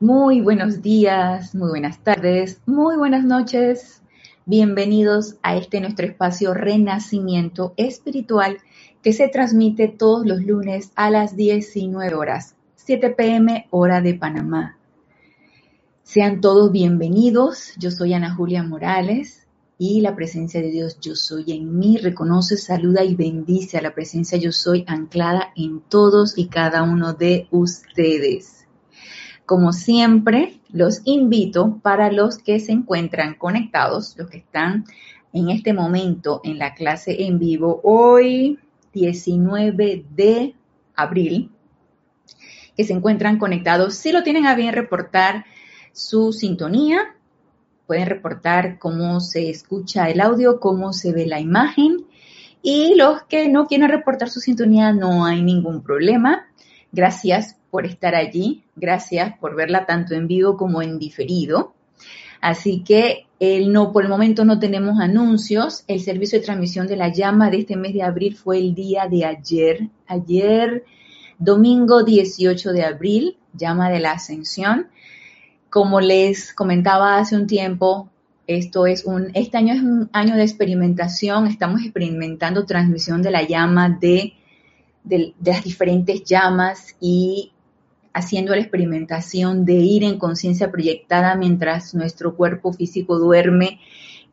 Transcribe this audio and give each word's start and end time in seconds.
Muy 0.00 0.40
buenos 0.40 0.80
días, 0.80 1.56
muy 1.56 1.70
buenas 1.70 1.98
tardes, 2.04 2.60
muy 2.66 2.96
buenas 2.96 3.24
noches. 3.24 4.00
Bienvenidos 4.46 5.34
a 5.42 5.56
este 5.56 5.80
nuestro 5.80 6.06
espacio 6.06 6.54
Renacimiento 6.54 7.74
Espiritual 7.76 8.58
que 9.02 9.12
se 9.12 9.26
transmite 9.26 9.88
todos 9.88 10.24
los 10.24 10.40
lunes 10.40 10.92
a 10.94 11.10
las 11.10 11.34
19 11.34 12.14
horas, 12.14 12.54
7 12.76 13.10
pm 13.10 13.66
hora 13.70 14.00
de 14.00 14.14
Panamá. 14.14 14.78
Sean 16.04 16.40
todos 16.40 16.70
bienvenidos. 16.70 17.72
Yo 17.76 17.90
soy 17.90 18.14
Ana 18.14 18.32
Julia 18.36 18.62
Morales 18.62 19.48
y 19.78 20.00
la 20.00 20.14
presencia 20.14 20.62
de 20.62 20.70
Dios 20.70 21.00
yo 21.00 21.16
soy 21.16 21.50
en 21.50 21.76
mí 21.76 21.96
reconoce, 21.96 22.56
saluda 22.56 23.02
y 23.02 23.16
bendice 23.16 23.78
a 23.78 23.82
la 23.82 23.94
presencia 23.94 24.38
yo 24.38 24.52
soy 24.52 24.84
anclada 24.86 25.52
en 25.56 25.80
todos 25.80 26.38
y 26.38 26.46
cada 26.46 26.84
uno 26.84 27.14
de 27.14 27.48
ustedes. 27.50 28.57
Como 29.48 29.72
siempre, 29.72 30.60
los 30.68 31.00
invito 31.06 31.80
para 31.82 32.12
los 32.12 32.36
que 32.36 32.60
se 32.60 32.72
encuentran 32.72 33.32
conectados, 33.32 34.14
los 34.18 34.28
que 34.28 34.36
están 34.36 34.84
en 35.32 35.48
este 35.48 35.72
momento 35.72 36.42
en 36.44 36.58
la 36.58 36.74
clase 36.74 37.24
en 37.24 37.38
vivo, 37.38 37.80
hoy 37.82 38.58
19 38.92 40.04
de 40.14 40.54
abril, 40.94 41.50
que 42.76 42.84
se 42.84 42.92
encuentran 42.92 43.38
conectados, 43.38 43.94
si 43.94 44.12
lo 44.12 44.22
tienen 44.22 44.44
a 44.44 44.54
bien 44.54 44.74
reportar 44.74 45.46
su 45.92 46.34
sintonía, 46.34 47.16
pueden 47.86 48.06
reportar 48.06 48.78
cómo 48.78 49.18
se 49.20 49.48
escucha 49.48 50.10
el 50.10 50.20
audio, 50.20 50.60
cómo 50.60 50.92
se 50.92 51.14
ve 51.14 51.26
la 51.26 51.40
imagen. 51.40 52.04
Y 52.60 52.96
los 52.96 53.22
que 53.22 53.48
no 53.48 53.66
quieren 53.66 53.88
reportar 53.88 54.28
su 54.28 54.40
sintonía, 54.40 54.92
no 54.92 55.24
hay 55.24 55.40
ningún 55.40 55.82
problema. 55.82 56.47
Gracias 56.92 57.56
por 57.70 57.84
estar 57.84 58.14
allí, 58.14 58.64
gracias 58.76 59.36
por 59.38 59.54
verla 59.54 59.84
tanto 59.84 60.14
en 60.14 60.26
vivo 60.26 60.56
como 60.56 60.80
en 60.82 60.98
diferido. 60.98 61.74
Así 62.40 62.82
que 62.84 63.26
el 63.40 63.72
no, 63.72 63.92
por 63.92 64.04
el 64.04 64.10
momento 64.10 64.44
no 64.44 64.58
tenemos 64.58 65.00
anuncios. 65.00 65.84
El 65.86 66.00
servicio 66.00 66.38
de 66.38 66.44
transmisión 66.44 66.86
de 66.86 66.96
la 66.96 67.12
llama 67.12 67.50
de 67.50 67.58
este 67.58 67.76
mes 67.76 67.94
de 67.94 68.02
abril 68.02 68.36
fue 68.36 68.58
el 68.58 68.74
día 68.74 69.06
de 69.08 69.24
ayer. 69.24 69.88
Ayer, 70.06 70.84
domingo 71.38 72.04
18 72.04 72.72
de 72.72 72.84
abril, 72.84 73.36
llama 73.52 73.90
de 73.90 74.00
la 74.00 74.12
ascensión. 74.12 74.88
Como 75.70 76.00
les 76.00 76.54
comentaba 76.54 77.18
hace 77.18 77.36
un 77.36 77.46
tiempo, 77.46 78.08
esto 78.46 78.86
es 78.86 79.04
un, 79.04 79.30
este 79.34 79.58
año 79.58 79.74
es 79.74 79.82
un 79.82 80.08
año 80.12 80.34
de 80.34 80.42
experimentación. 80.42 81.46
Estamos 81.46 81.82
experimentando 81.82 82.64
transmisión 82.64 83.20
de 83.20 83.30
la 83.30 83.42
llama 83.42 83.90
de 84.00 84.32
de, 85.04 85.34
las 85.44 85.64
diferentes 85.64 86.24
llamas 86.24 86.96
y 87.00 87.52
haciendo 88.12 88.54
la 88.54 88.60
experimentación 88.60 89.64
de 89.64 89.74
ir 89.74 90.04
en 90.04 90.18
conciencia 90.18 90.70
proyectada 90.70 91.36
mientras 91.36 91.94
nuestro 91.94 92.34
cuerpo 92.34 92.72
físico 92.72 93.18
duerme 93.18 93.80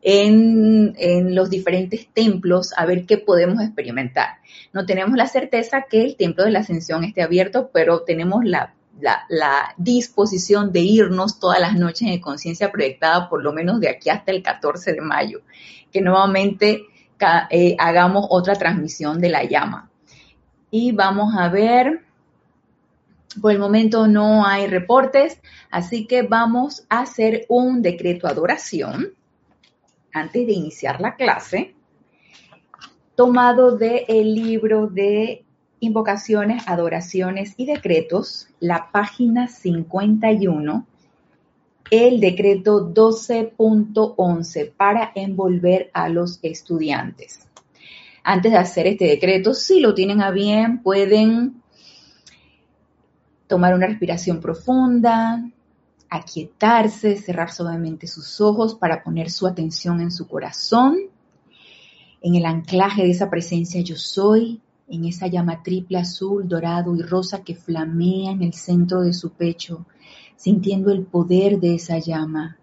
en, 0.02 1.34
los 1.34 1.50
diferentes 1.50 2.08
templos 2.12 2.72
a 2.76 2.86
ver 2.86 3.06
qué 3.06 3.18
podemos 3.18 3.62
experimentar. 3.62 4.38
No 4.72 4.86
tenemos 4.86 5.16
la 5.16 5.26
certeza 5.26 5.86
que 5.88 6.02
el 6.02 6.16
templo 6.16 6.44
de 6.44 6.50
la 6.50 6.60
ascensión 6.60 7.04
esté 7.04 7.22
abierto, 7.22 7.70
pero 7.72 8.02
tenemos 8.02 8.44
la, 8.44 8.72
disposición 9.76 10.72
de 10.72 10.80
irnos 10.80 11.38
todas 11.38 11.60
las 11.60 11.74
noches 11.74 12.08
en 12.08 12.20
conciencia 12.20 12.72
proyectada, 12.72 13.28
por 13.28 13.42
lo 13.42 13.52
menos 13.52 13.78
de 13.80 13.90
aquí 13.90 14.08
hasta 14.08 14.32
el 14.32 14.42
14 14.42 14.94
de 14.94 15.00
mayo, 15.00 15.40
que 15.92 16.00
nuevamente 16.00 16.82
eh, 17.50 17.76
hagamos 17.78 18.26
otra 18.30 18.54
transmisión 18.54 19.20
de 19.20 19.28
la 19.28 19.44
llama 19.44 19.90
y 20.78 20.92
vamos 20.92 21.34
a 21.34 21.48
ver, 21.48 22.02
por 23.40 23.50
el 23.50 23.58
momento 23.58 24.06
no 24.06 24.44
hay 24.44 24.66
reportes, 24.66 25.40
así 25.70 26.06
que 26.06 26.20
vamos 26.20 26.84
a 26.90 27.00
hacer 27.00 27.46
un 27.48 27.80
decreto 27.80 28.26
adoración 28.26 29.14
antes 30.12 30.46
de 30.46 30.52
iniciar 30.52 31.00
la 31.00 31.16
clase, 31.16 31.74
tomado 33.14 33.78
del 33.78 34.34
libro 34.34 34.86
de 34.86 35.46
invocaciones, 35.80 36.62
adoraciones 36.68 37.54
y 37.56 37.64
decretos, 37.64 38.48
la 38.60 38.90
página 38.92 39.48
51, 39.48 40.86
el 41.90 42.20
decreto 42.20 42.92
12.11 42.92 44.72
para 44.76 45.10
envolver 45.14 45.90
a 45.94 46.10
los 46.10 46.38
estudiantes 46.42 47.45
antes 48.28 48.50
de 48.50 48.58
hacer 48.58 48.88
este 48.88 49.04
decreto, 49.04 49.54
si 49.54 49.78
lo 49.78 49.94
tienen 49.94 50.20
a 50.20 50.32
bien, 50.32 50.82
pueden 50.82 51.62
tomar 53.46 53.72
una 53.72 53.86
respiración 53.86 54.40
profunda, 54.40 55.48
aquietarse, 56.10 57.18
cerrar 57.18 57.52
suavemente 57.52 58.08
sus 58.08 58.40
ojos 58.40 58.74
para 58.74 59.04
poner 59.04 59.30
su 59.30 59.46
atención 59.46 60.00
en 60.00 60.10
su 60.10 60.26
corazón, 60.26 60.98
en 62.20 62.34
el 62.34 62.46
anclaje 62.46 63.04
de 63.04 63.10
esa 63.10 63.30
presencia 63.30 63.80
yo 63.82 63.94
soy, 63.94 64.60
en 64.88 65.04
esa 65.04 65.28
llama 65.28 65.62
triple 65.62 65.98
azul, 65.98 66.48
dorado 66.48 66.96
y 66.96 67.02
rosa 67.02 67.44
que 67.44 67.54
flamea 67.54 68.32
en 68.32 68.42
el 68.42 68.54
centro 68.54 69.02
de 69.02 69.12
su 69.12 69.30
pecho, 69.30 69.86
sintiendo 70.34 70.90
el 70.90 71.04
poder 71.04 71.60
de 71.60 71.76
esa 71.76 71.98
llama, 71.98 72.58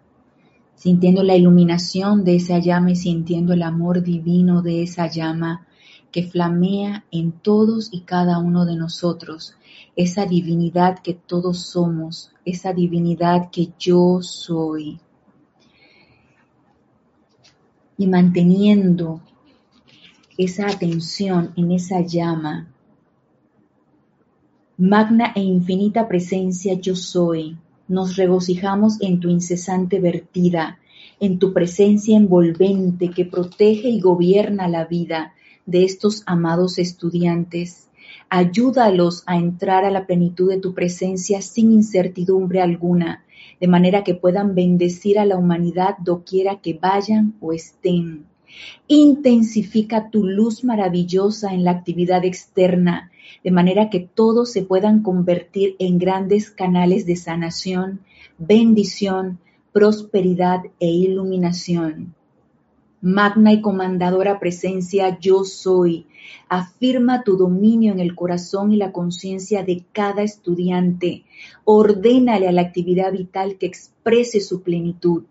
sintiendo 0.83 1.23
la 1.23 1.37
iluminación 1.37 2.25
de 2.25 2.35
esa 2.35 2.59
llama 2.59 2.91
y 2.91 2.97
sintiendo 2.97 3.53
el 3.53 3.63
amor 3.63 4.03
divino 4.03 4.61
de 4.61 4.83
esa 4.83 5.07
llama 5.07 5.65
que 6.11 6.23
flamea 6.23 7.05
en 7.09 7.31
todos 7.31 7.87
y 7.93 8.01
cada 8.01 8.37
uno 8.39 8.65
de 8.65 8.75
nosotros, 8.75 9.55
esa 9.95 10.25
divinidad 10.25 10.99
que 10.99 11.13
todos 11.13 11.67
somos, 11.67 12.33
esa 12.43 12.73
divinidad 12.73 13.49
que 13.49 13.69
yo 13.79 14.19
soy. 14.21 14.99
Y 17.97 18.05
manteniendo 18.07 19.21
esa 20.37 20.67
atención 20.67 21.53
en 21.55 21.71
esa 21.71 22.01
llama, 22.01 22.67
magna 24.77 25.31
e 25.33 25.41
infinita 25.41 26.09
presencia 26.09 26.73
yo 26.73 26.93
soy, 26.93 27.57
nos 27.87 28.15
regocijamos 28.15 29.01
en 29.01 29.19
tu 29.19 29.29
incesante 29.29 29.99
vertida, 29.99 30.79
en 31.19 31.39
tu 31.39 31.53
presencia 31.53 32.17
envolvente 32.17 33.09
que 33.09 33.25
protege 33.25 33.89
y 33.89 33.99
gobierna 33.99 34.67
la 34.67 34.85
vida 34.85 35.33
de 35.65 35.83
estos 35.83 36.23
amados 36.25 36.79
estudiantes. 36.79 37.89
Ayúdalos 38.29 39.23
a 39.25 39.37
entrar 39.37 39.85
a 39.85 39.91
la 39.91 40.05
plenitud 40.05 40.49
de 40.49 40.59
tu 40.59 40.73
presencia 40.73 41.41
sin 41.41 41.71
incertidumbre 41.71 42.61
alguna, 42.61 43.23
de 43.59 43.67
manera 43.67 44.03
que 44.03 44.15
puedan 44.15 44.55
bendecir 44.55 45.19
a 45.19 45.25
la 45.25 45.37
humanidad 45.37 45.97
doquiera 45.99 46.59
que 46.59 46.73
vayan 46.73 47.35
o 47.39 47.53
estén. 47.53 48.25
Intensifica 48.87 50.09
tu 50.09 50.25
luz 50.25 50.63
maravillosa 50.63 51.53
en 51.53 51.63
la 51.63 51.71
actividad 51.71 52.25
externa, 52.25 53.11
de 53.43 53.51
manera 53.51 53.89
que 53.89 53.99
todos 53.99 54.51
se 54.51 54.63
puedan 54.63 55.03
convertir 55.03 55.75
en 55.79 55.97
grandes 55.97 56.51
canales 56.51 57.05
de 57.05 57.15
sanación, 57.15 58.01
bendición, 58.37 59.39
prosperidad 59.71 60.61
e 60.79 60.87
iluminación. 60.87 62.15
Magna 63.01 63.51
y 63.51 63.59
comandadora 63.59 64.39
presencia 64.39 65.19
yo 65.19 65.43
soy. 65.43 66.05
Afirma 66.47 67.23
tu 67.23 67.35
dominio 67.35 67.91
en 67.91 67.99
el 67.99 68.15
corazón 68.15 68.71
y 68.71 68.77
la 68.77 68.93
conciencia 68.93 69.61
de 69.63 69.83
cada 69.91 70.23
estudiante. 70.23 71.25
Ordénale 71.65 72.47
a 72.47 72.53
la 72.53 72.61
actividad 72.61 73.11
vital 73.11 73.57
que 73.57 73.65
exprese 73.65 74.39
su 74.39 74.61
plenitud. 74.61 75.23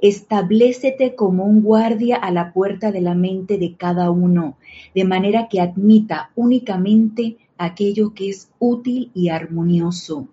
Establecete 0.00 1.14
como 1.14 1.44
un 1.44 1.62
guardia 1.62 2.16
a 2.16 2.30
la 2.30 2.52
puerta 2.52 2.92
de 2.92 3.00
la 3.00 3.14
mente 3.14 3.58
de 3.58 3.76
cada 3.76 4.10
uno, 4.10 4.56
de 4.94 5.04
manera 5.04 5.48
que 5.48 5.60
admita 5.60 6.30
únicamente 6.34 7.36
aquello 7.58 8.14
que 8.14 8.30
es 8.30 8.50
útil 8.58 9.10
y 9.14 9.28
armonioso. 9.28 10.28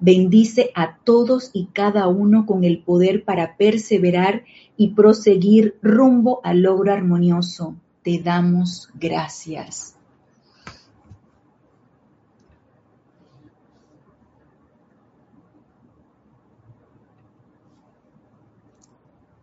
Bendice 0.00 0.70
a 0.74 0.96
todos 1.04 1.50
y 1.52 1.66
cada 1.72 2.08
uno 2.08 2.46
con 2.46 2.64
el 2.64 2.78
poder 2.78 3.24
para 3.24 3.56
perseverar 3.56 4.44
y 4.76 4.88
proseguir 4.88 5.76
rumbo 5.82 6.40
al 6.44 6.62
logro 6.62 6.92
armonioso. 6.92 7.76
Te 8.02 8.18
damos 8.18 8.88
gracias. 8.94 9.95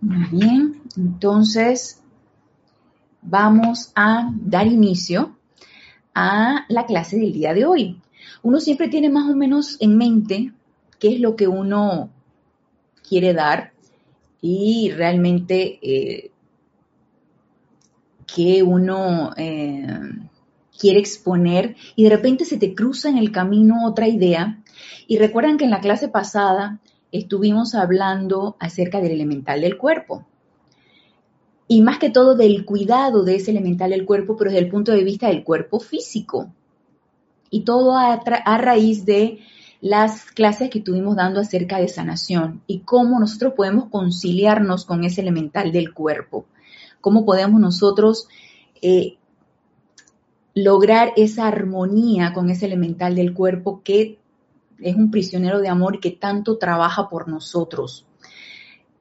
Muy 0.04 0.26
bien, 0.38 0.82
entonces 0.98 2.02
vamos 3.22 3.94
a 3.96 4.34
dar 4.36 4.68
inicio 4.68 5.38
a 6.14 6.66
la 6.68 6.86
clase 6.86 7.18
del 7.18 7.32
día 7.32 7.54
de 7.54 7.66
hoy. 7.66 8.02
Uno 8.42 8.60
siempre 8.60 8.90
tiene 8.90 9.10
más 9.10 9.30
o 9.30 9.36
menos 9.38 9.78
en 9.80 9.98
mente 9.98 10.52
qué 11.00 11.16
es 11.16 11.22
lo 11.22 11.38
que 11.38 11.48
uno 11.48 12.10
quiere 13.08 13.34
dar 13.34 13.72
y 14.42 14.92
realmente 14.92 15.80
eh, 15.82 16.32
qué 18.28 18.62
uno 18.62 19.32
eh, 19.38 19.88
quiere 20.78 21.00
exponer 21.00 21.78
y 21.96 22.04
de 22.04 22.10
repente 22.10 22.44
se 22.44 22.58
te 22.58 22.76
cruza 22.76 23.08
en 23.08 23.18
el 23.18 23.32
camino 23.32 23.88
otra 23.88 24.10
idea. 24.10 24.62
Y 25.08 25.18
recuerdan 25.18 25.58
que 25.58 25.64
en 25.64 25.72
la 25.72 25.80
clase 25.80 26.10
pasada 26.10 26.82
estuvimos 27.14 27.76
hablando 27.76 28.58
acerca 28.60 29.00
del 29.00 29.12
elemental 29.12 29.62
del 29.62 29.78
cuerpo. 29.78 30.26
Y 31.68 31.82
más 31.82 32.00
que 32.00 32.10
todo 32.10 32.36
del 32.36 32.66
cuidado 32.66 33.24
de 33.24 33.36
ese 33.36 33.52
elemental 33.52 33.92
del 33.92 34.06
cuerpo, 34.06 34.36
pero 34.36 34.52
desde 34.52 34.66
el 34.66 34.72
punto 34.72 34.92
de 34.92 35.04
vista 35.04 35.28
del 35.28 35.44
cuerpo 35.44 35.80
físico. 35.80 36.52
Y 37.52 37.62
todo 37.62 37.96
a, 37.96 38.18
raíz 38.58 39.06
de 39.06 39.40
las 39.80 40.26
clases 40.32 40.72
que 40.72 40.80
estuvimos 40.80 41.16
dando 41.16 41.40
acerca 41.40 41.78
de 41.78 41.88
sanación 41.88 42.62
y 42.66 42.80
cómo 42.80 43.20
nosotros 43.20 43.54
podemos 43.56 43.90
conciliarnos 43.90 44.84
con 44.84 45.04
ese 45.04 45.22
elemental 45.22 45.72
del 45.72 45.94
cuerpo. 45.94 46.46
Cómo 47.00 47.26
podemos 47.26 47.62
nosotros 47.62 48.28
eh, 48.82 49.18
lograr 50.56 51.12
esa 51.16 51.48
armonía 51.48 52.34
con 52.34 52.50
ese 52.50 52.66
elemental 52.66 53.14
del 53.14 53.36
cuerpo 53.36 53.82
que 53.84 54.18
es 54.84 54.96
un 54.96 55.12
prisionero 55.12 55.60
de 55.60 55.70
amor 55.70 56.00
que 56.00 56.12
tanto 56.12 56.58
trabaja 56.58 57.10
por 57.10 57.28
nosotros. 57.28 58.06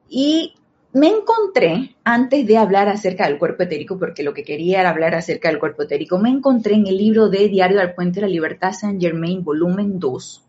Y 0.09 0.55
me 0.93 1.07
encontré, 1.07 1.95
antes 2.03 2.45
de 2.45 2.57
hablar 2.57 2.87
acerca 2.87 3.27
del 3.27 3.39
cuerpo 3.39 3.63
etérico, 3.63 3.97
porque 3.97 4.23
lo 4.23 4.33
que 4.33 4.43
quería 4.43 4.81
era 4.81 4.91
hablar 4.91 5.15
acerca 5.15 5.49
del 5.49 5.59
cuerpo 5.59 5.83
etérico, 5.83 6.19
me 6.19 6.29
encontré 6.29 6.75
en 6.75 6.85
el 6.87 6.97
libro 6.97 7.29
de 7.29 7.49
Diario 7.49 7.79
del 7.79 7.95
Puente 7.95 8.19
de 8.19 8.27
la 8.27 8.31
Libertad 8.31 8.73
Saint 8.73 9.01
Germain, 9.01 9.43
volumen 9.43 9.99
2, 9.99 10.43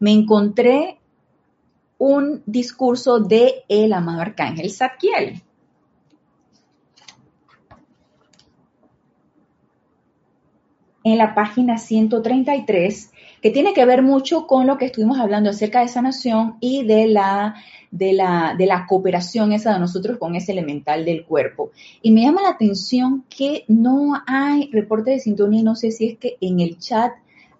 me 0.00 0.12
encontré 0.12 0.98
un 1.98 2.42
discurso 2.46 3.20
de 3.20 3.64
el 3.68 3.92
amado 3.92 4.22
arcángel 4.22 4.70
Zadkiel. 4.70 5.42
En 11.04 11.18
la 11.18 11.34
página 11.34 11.78
133 11.78 13.09
que 13.40 13.50
tiene 13.50 13.72
que 13.72 13.86
ver 13.86 14.02
mucho 14.02 14.46
con 14.46 14.66
lo 14.66 14.76
que 14.76 14.86
estuvimos 14.86 15.18
hablando 15.18 15.50
acerca 15.50 15.80
de 15.80 15.88
sanación 15.88 16.56
y 16.60 16.84
de 16.84 17.06
la, 17.06 17.54
de 17.90 18.12
la, 18.12 18.54
de 18.56 18.66
la 18.66 18.86
cooperación 18.86 19.52
esa 19.52 19.72
de 19.72 19.80
nosotros 19.80 20.18
con 20.18 20.34
ese 20.36 20.52
elemental 20.52 21.04
del 21.04 21.24
cuerpo. 21.24 21.70
Y 22.02 22.12
me 22.12 22.22
llama 22.22 22.42
la 22.42 22.50
atención 22.50 23.24
que 23.28 23.64
no 23.68 24.12
hay 24.26 24.70
reporte 24.72 25.12
de 25.12 25.20
sintonía, 25.20 25.62
no 25.62 25.74
sé 25.74 25.90
si 25.90 26.08
es 26.08 26.18
que 26.18 26.36
en 26.40 26.60
el 26.60 26.78
chat 26.78 27.12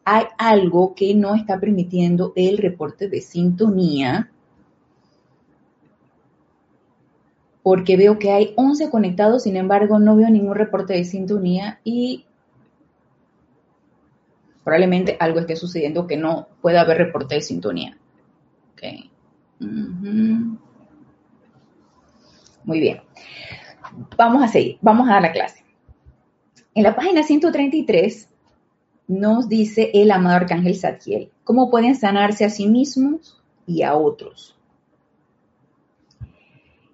hay 0.04 0.24
algo 0.38 0.94
que 0.94 1.14
no 1.14 1.34
está 1.34 1.58
permitiendo 1.58 2.32
el 2.36 2.58
reporte 2.58 3.08
de 3.08 3.20
sintonía. 3.20 4.30
Porque 7.62 7.96
veo 7.96 8.18
que 8.18 8.32
hay 8.32 8.52
11 8.56 8.90
conectados, 8.90 9.44
sin 9.44 9.56
embargo 9.56 9.98
no 9.98 10.16
veo 10.16 10.28
ningún 10.30 10.54
reporte 10.54 10.94
de 10.94 11.04
sintonía 11.04 11.80
y 11.84 12.24
probablemente 14.70 15.16
algo 15.18 15.40
esté 15.40 15.56
sucediendo 15.56 16.06
que 16.06 16.16
no 16.16 16.46
pueda 16.62 16.82
haber 16.82 16.98
reporte 16.98 17.34
de 17.34 17.40
sintonía. 17.40 17.98
Muy 22.62 22.78
bien. 22.78 23.00
Vamos 24.16 24.44
a 24.44 24.46
seguir, 24.46 24.78
vamos 24.80 25.08
a 25.08 25.14
dar 25.14 25.22
la 25.22 25.32
clase. 25.32 25.64
En 26.72 26.84
la 26.84 26.94
página 26.94 27.24
133 27.24 28.28
nos 29.08 29.48
dice 29.48 29.90
el 29.92 30.12
amado 30.12 30.36
arcángel 30.36 30.76
Satiel, 30.76 31.32
cómo 31.42 31.68
pueden 31.68 31.96
sanarse 31.96 32.44
a 32.44 32.50
sí 32.50 32.68
mismos 32.68 33.42
y 33.66 33.82
a 33.82 33.96
otros. 33.96 34.56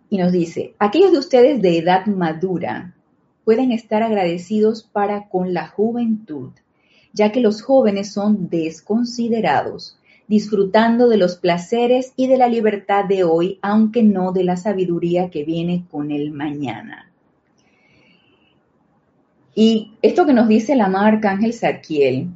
Y 0.08 0.16
nos 0.16 0.32
dice, 0.32 0.74
aquellos 0.78 1.12
de 1.12 1.18
ustedes 1.18 1.60
de 1.60 1.76
edad 1.76 2.06
madura 2.06 2.94
pueden 3.44 3.70
estar 3.70 4.02
agradecidos 4.02 4.82
para 4.82 5.28
con 5.28 5.52
la 5.52 5.68
juventud 5.68 6.52
ya 7.16 7.32
que 7.32 7.40
los 7.40 7.62
jóvenes 7.62 8.12
son 8.12 8.50
desconsiderados, 8.50 9.98
disfrutando 10.28 11.08
de 11.08 11.16
los 11.16 11.36
placeres 11.36 12.12
y 12.14 12.26
de 12.26 12.36
la 12.36 12.46
libertad 12.46 13.06
de 13.06 13.24
hoy, 13.24 13.58
aunque 13.62 14.02
no 14.02 14.32
de 14.32 14.44
la 14.44 14.58
sabiduría 14.58 15.30
que 15.30 15.42
viene 15.42 15.86
con 15.90 16.10
el 16.10 16.30
mañana. 16.30 17.10
Y 19.54 19.92
esto 20.02 20.26
que 20.26 20.34
nos 20.34 20.46
dice 20.46 20.76
la 20.76 20.88
marca 20.88 21.30
Ángel 21.30 21.54
Sarquiel, 21.54 22.28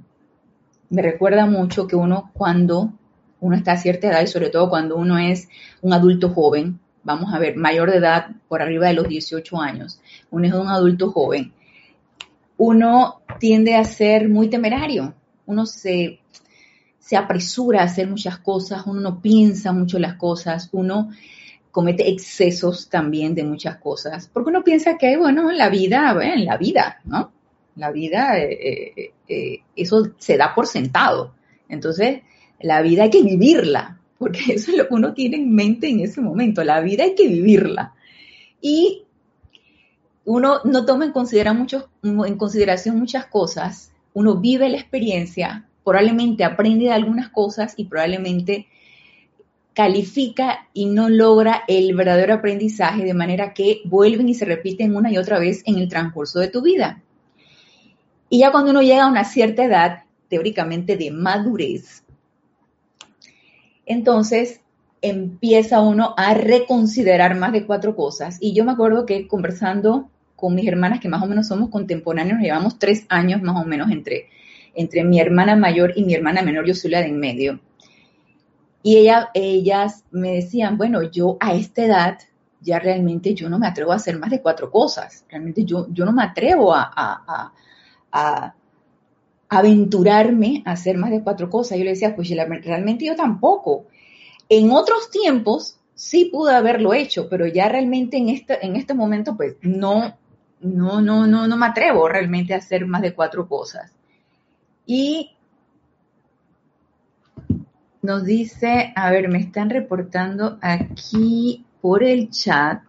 me 0.88 1.02
recuerda 1.02 1.44
mucho 1.44 1.86
que 1.86 1.94
uno 1.94 2.30
cuando 2.32 2.94
uno 3.38 3.56
está 3.56 3.72
a 3.72 3.76
cierta 3.76 4.08
edad 4.08 4.22
y 4.22 4.28
sobre 4.28 4.48
todo 4.48 4.70
cuando 4.70 4.96
uno 4.96 5.18
es 5.18 5.50
un 5.82 5.92
adulto 5.92 6.30
joven, 6.30 6.80
vamos 7.02 7.34
a 7.34 7.38
ver, 7.38 7.54
mayor 7.56 7.90
de 7.90 7.98
edad 7.98 8.28
por 8.48 8.62
arriba 8.62 8.86
de 8.86 8.94
los 8.94 9.08
18 9.08 9.60
años, 9.60 10.00
uno 10.30 10.46
es 10.46 10.54
un 10.54 10.68
adulto 10.68 11.10
joven, 11.12 11.52
uno 12.60 13.22
tiende 13.38 13.74
a 13.74 13.84
ser 13.84 14.28
muy 14.28 14.50
temerario, 14.50 15.14
uno 15.46 15.64
se, 15.64 16.20
se 16.98 17.16
apresura 17.16 17.80
a 17.80 17.84
hacer 17.84 18.06
muchas 18.06 18.38
cosas, 18.38 18.82
uno 18.86 19.00
no 19.00 19.22
piensa 19.22 19.72
mucho 19.72 19.98
las 19.98 20.16
cosas, 20.16 20.68
uno 20.72 21.08
comete 21.70 22.10
excesos 22.10 22.90
también 22.90 23.34
de 23.34 23.44
muchas 23.44 23.78
cosas, 23.78 24.28
porque 24.30 24.50
uno 24.50 24.62
piensa 24.62 24.98
que, 24.98 25.16
bueno, 25.16 25.50
la 25.52 25.70
vida, 25.70 26.14
en 26.20 26.44
la 26.44 26.58
vida, 26.58 27.00
¿no? 27.04 27.32
La 27.76 27.90
vida, 27.92 28.38
eh, 28.38 28.92
eh, 28.94 29.12
eh, 29.26 29.60
eso 29.74 30.10
se 30.18 30.36
da 30.36 30.54
por 30.54 30.66
sentado. 30.66 31.32
Entonces, 31.66 32.20
la 32.60 32.82
vida 32.82 33.04
hay 33.04 33.10
que 33.10 33.22
vivirla, 33.22 33.98
porque 34.18 34.40
eso 34.52 34.70
es 34.70 34.76
lo 34.76 34.86
que 34.86 34.94
uno 34.94 35.14
tiene 35.14 35.38
en 35.38 35.50
mente 35.50 35.88
en 35.88 36.00
ese 36.00 36.20
momento, 36.20 36.62
la 36.62 36.82
vida 36.82 37.04
hay 37.04 37.14
que 37.14 37.26
vivirla. 37.26 37.94
Y 38.60 39.04
uno 40.30 40.60
no 40.62 40.84
toma 40.84 41.06
en, 41.06 41.12
en 42.04 42.36
consideración 42.38 42.98
muchas 43.00 43.26
cosas, 43.26 43.90
uno 44.14 44.36
vive 44.36 44.68
la 44.68 44.76
experiencia, 44.76 45.66
probablemente 45.84 46.44
aprende 46.44 46.84
de 46.84 46.92
algunas 46.92 47.30
cosas 47.30 47.74
y 47.76 47.86
probablemente 47.86 48.68
califica 49.74 50.68
y 50.72 50.86
no 50.86 51.08
logra 51.08 51.64
el 51.66 51.96
verdadero 51.96 52.34
aprendizaje 52.34 53.02
de 53.04 53.12
manera 53.12 53.54
que 53.54 53.80
vuelven 53.86 54.28
y 54.28 54.34
se 54.34 54.44
repiten 54.44 54.94
una 54.94 55.10
y 55.10 55.18
otra 55.18 55.40
vez 55.40 55.62
en 55.66 55.78
el 55.78 55.88
transcurso 55.88 56.38
de 56.38 56.46
tu 56.46 56.62
vida. 56.62 57.02
Y 58.28 58.38
ya 58.38 58.52
cuando 58.52 58.70
uno 58.70 58.82
llega 58.82 59.06
a 59.06 59.10
una 59.10 59.24
cierta 59.24 59.64
edad, 59.64 60.04
teóricamente 60.28 60.96
de 60.96 61.10
madurez, 61.10 62.04
entonces 63.84 64.60
empieza 65.02 65.80
uno 65.80 66.14
a 66.16 66.34
reconsiderar 66.34 67.34
más 67.36 67.50
de 67.50 67.66
cuatro 67.66 67.96
cosas. 67.96 68.36
Y 68.40 68.52
yo 68.52 68.64
me 68.64 68.70
acuerdo 68.70 69.06
que 69.06 69.26
conversando 69.26 70.08
con 70.40 70.54
mis 70.54 70.66
hermanas, 70.66 71.00
que 71.00 71.08
más 71.08 71.22
o 71.22 71.26
menos 71.26 71.46
somos 71.46 71.70
contemporáneos, 71.70 72.40
llevamos 72.40 72.78
tres 72.78 73.06
años 73.08 73.42
más 73.42 73.62
o 73.62 73.66
menos 73.66 73.90
entre, 73.90 74.28
entre 74.74 75.04
mi 75.04 75.20
hermana 75.20 75.56
mayor 75.56 75.92
y 75.94 76.04
mi 76.04 76.14
hermana 76.14 76.42
menor, 76.42 76.66
yo 76.66 76.74
soy 76.74 76.90
la 76.90 77.00
de 77.00 77.08
en 77.08 77.20
medio. 77.20 77.60
Y 78.82 78.96
ella, 78.96 79.30
ellas 79.34 80.04
me 80.10 80.32
decían, 80.32 80.78
bueno, 80.78 81.02
yo 81.02 81.36
a 81.40 81.54
esta 81.54 81.84
edad 81.84 82.18
ya 82.60 82.78
realmente 82.78 83.34
yo 83.34 83.48
no 83.48 83.58
me 83.58 83.66
atrevo 83.66 83.92
a 83.92 83.96
hacer 83.96 84.18
más 84.18 84.30
de 84.30 84.40
cuatro 84.40 84.70
cosas. 84.70 85.24
Realmente 85.28 85.64
yo, 85.64 85.86
yo 85.90 86.04
no 86.04 86.12
me 86.12 86.22
atrevo 86.22 86.74
a, 86.74 87.52
aventurarme 89.48 90.62
a 90.64 90.72
hacer 90.72 90.96
más 90.96 91.10
de 91.10 91.22
cuatro 91.22 91.50
cosas. 91.50 91.78
Yo 91.78 91.84
le 91.84 91.90
decía, 91.90 92.14
pues 92.14 92.30
realmente 92.30 93.04
yo 93.04 93.16
tampoco. 93.16 93.86
En 94.48 94.70
otros 94.70 95.10
tiempos 95.10 95.80
sí 95.94 96.26
pude 96.26 96.54
haberlo 96.54 96.94
hecho, 96.94 97.28
pero 97.28 97.46
ya 97.46 97.68
realmente 97.68 98.16
en 98.16 98.30
este, 98.30 98.64
en 98.64 98.76
este 98.76 98.94
momento 98.94 99.36
pues 99.36 99.56
no, 99.62 100.16
no, 100.60 101.00
no, 101.00 101.26
no, 101.26 101.46
no 101.46 101.56
me 101.56 101.66
atrevo 101.66 102.08
realmente 102.08 102.54
a 102.54 102.58
hacer 102.58 102.86
más 102.86 103.02
de 103.02 103.14
cuatro 103.14 103.48
cosas. 103.48 103.92
Y 104.86 105.36
nos 108.02 108.24
dice, 108.24 108.92
a 108.96 109.10
ver, 109.10 109.28
me 109.28 109.38
están 109.38 109.70
reportando 109.70 110.58
aquí 110.60 111.64
por 111.80 112.02
el 112.02 112.30
chat. 112.30 112.82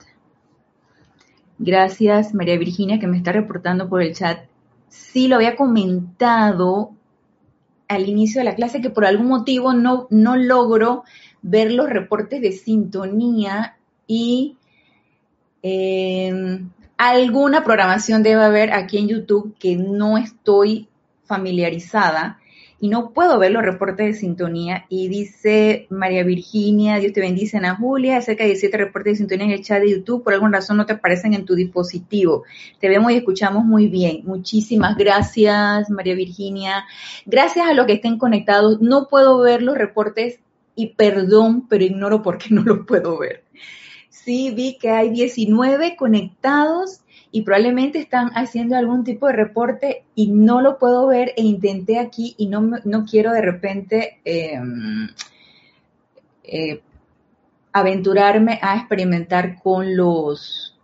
Gracias, 1.58 2.34
María 2.34 2.58
Virginia, 2.58 3.00
que 3.00 3.08
me 3.08 3.18
está 3.18 3.32
reportando 3.32 3.88
por 3.88 4.02
el 4.02 4.14
chat. 4.16 4.46
Sí, 4.88 5.28
lo 5.28 5.36
había 5.36 5.56
comentado 5.56 6.92
al 7.88 8.08
inicio 8.08 8.40
de 8.40 8.46
la 8.46 8.56
clase 8.56 8.82
que 8.82 8.90
por 8.90 9.06
algún 9.06 9.28
motivo 9.28 9.74
no, 9.74 10.08
no 10.10 10.38
logro 10.38 11.04
ver 11.42 11.72
los 11.72 11.90
reportes 11.90 12.42
de 12.42 12.54
sintonía 12.54 13.78
y 14.08 14.58
eh, 15.62 16.64
alguna 17.10 17.64
programación 17.64 18.22
debe 18.22 18.44
haber 18.44 18.74
aquí 18.74 19.00
en 19.00 19.08
YouTube 19.08 19.56
que 19.58 19.76
no 19.76 20.20
estoy 20.20 20.88
familiarizada 21.24 22.38
y 22.80 22.90
no 22.90 23.10
puedo 23.10 23.40
ver 23.40 23.50
los 23.52 23.64
reportes 23.64 24.06
de 24.06 24.14
sintonía. 24.14 24.86
Y 24.88 25.08
dice 25.08 25.88
María 25.90 26.24
Virginia, 26.24 26.98
Dios 26.98 27.14
te 27.14 27.22
bendice, 27.22 27.58
Ana 27.58 27.76
Julia, 27.76 28.18
acerca 28.18 28.44
de 28.44 28.50
17 28.50 28.78
reportes 28.78 29.14
de 29.14 29.18
sintonía 29.18 29.46
en 29.46 29.52
el 29.52 29.64
chat 29.64 29.82
de 29.82 29.90
YouTube, 29.90 30.24
por 30.24 30.34
alguna 30.34 30.60
razón 30.60 30.78
no 30.78 30.86
te 30.86 30.94
aparecen 30.94 31.34
en 31.34 31.44
tu 31.44 31.56
dispositivo. 31.56 32.44
Te 32.80 32.88
vemos 32.88 33.12
y 33.12 33.16
escuchamos 33.16 33.66
muy 33.66 33.88
bien. 33.88 34.22
Muchísimas 34.24 34.96
gracias, 34.96 35.90
María 35.90 36.14
Virginia. 36.14 36.86
Gracias 37.26 37.68
a 37.68 37.74
los 37.74 37.88
que 37.88 37.94
estén 37.94 38.20
conectados. 38.20 38.80
No 38.80 39.08
puedo 39.08 39.40
ver 39.40 39.64
los 39.64 39.76
reportes 39.76 40.40
y 40.76 40.94
perdón, 40.94 41.68
pero 41.68 41.84
ignoro 41.84 42.22
por 42.22 42.38
qué 42.38 42.54
no 42.54 42.62
los 42.62 42.86
puedo 42.86 43.18
ver 43.18 43.44
sí 44.24 44.52
vi 44.52 44.78
que 44.78 44.90
hay 44.90 45.10
19 45.10 45.96
conectados 45.96 47.02
y 47.32 47.44
probablemente 47.44 48.00
están 48.00 48.30
haciendo 48.36 48.76
algún 48.76 49.04
tipo 49.04 49.28
de 49.28 49.34
reporte 49.34 50.04
y 50.16 50.28
no 50.32 50.62
lo 50.62 50.78
puedo 50.78 51.08
ver 51.08 51.34
e 51.38 51.44
intenté 51.44 51.98
aquí 51.98 52.36
y 52.38 52.48
no, 52.48 52.62
no 52.84 53.06
quiero 53.06 53.32
de 53.32 53.42
repente 53.42 54.20
em, 54.26 55.10
eh, 56.44 56.82
aventurarme 57.72 58.60
a 58.62 58.78
experimentar 58.78 59.62
con 59.62 59.96
los, 59.96 60.78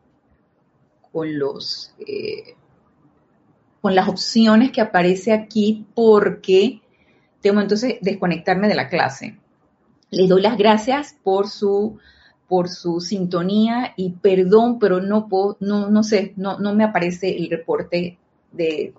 con 1.12 1.38
los, 1.38 1.94
eh, 2.00 2.56
con 3.82 3.94
las 3.94 4.08
opciones 4.08 4.72
que 4.72 4.82
aparece 4.82 5.34
aquí 5.34 5.86
porque 5.94 6.82
tengo 7.42 7.60
entonces 7.60 7.98
desconectarme 8.02 8.70
de 8.70 8.76
la 8.76 8.88
clase. 8.88 9.38
Les 10.10 10.30
doy 10.30 10.42
las 10.42 10.58
gracias 10.58 11.18
por 11.24 11.50
su 11.50 12.00
por 12.48 12.70
su 12.70 13.02
sintonía 13.02 13.94
y 13.98 14.12
perdón, 14.12 14.80
pero 14.80 15.02
no 15.02 15.28
puedo, 15.28 15.58
no, 15.60 15.90
no 15.90 16.04
sé, 16.04 16.34
no, 16.38 16.58
no 16.60 16.74
me 16.74 16.84
aparece 16.84 17.36
el 17.36 17.50
reporte 17.50 18.18
de, 18.52 18.94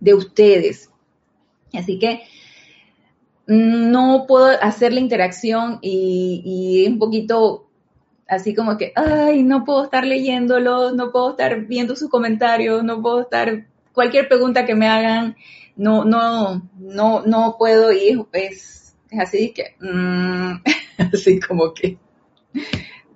de, 0.00 0.14
ustedes. 0.14 0.90
Así 1.72 1.98
que 1.98 2.22
no 3.46 4.24
puedo 4.28 4.46
hacer 4.62 4.92
la 4.92 5.00
interacción 5.00 5.78
y, 5.82 6.42
y, 6.44 6.88
un 6.88 6.98
poquito 6.98 7.66
así 8.28 8.54
como 8.54 8.78
que, 8.78 8.92
ay, 8.94 9.42
no 9.42 9.64
puedo 9.64 9.84
estar 9.84 10.06
leyéndolos, 10.06 10.94
no 10.94 11.10
puedo 11.10 11.30
estar 11.30 11.66
viendo 11.66 11.96
sus 11.96 12.08
comentarios, 12.08 12.84
no 12.84 13.02
puedo 13.02 13.22
estar, 13.22 13.66
cualquier 13.92 14.28
pregunta 14.28 14.64
que 14.64 14.76
me 14.76 14.86
hagan, 14.86 15.36
no, 15.74 16.04
no, 16.04 16.62
no, 16.78 17.22
no 17.26 17.56
puedo 17.58 17.92
y 17.92 18.24
es, 18.32 18.94
es 19.10 19.20
así 19.20 19.52
que, 19.52 19.74
mm, 19.80 20.62
así 21.12 21.40
como 21.40 21.72
que, 21.72 21.98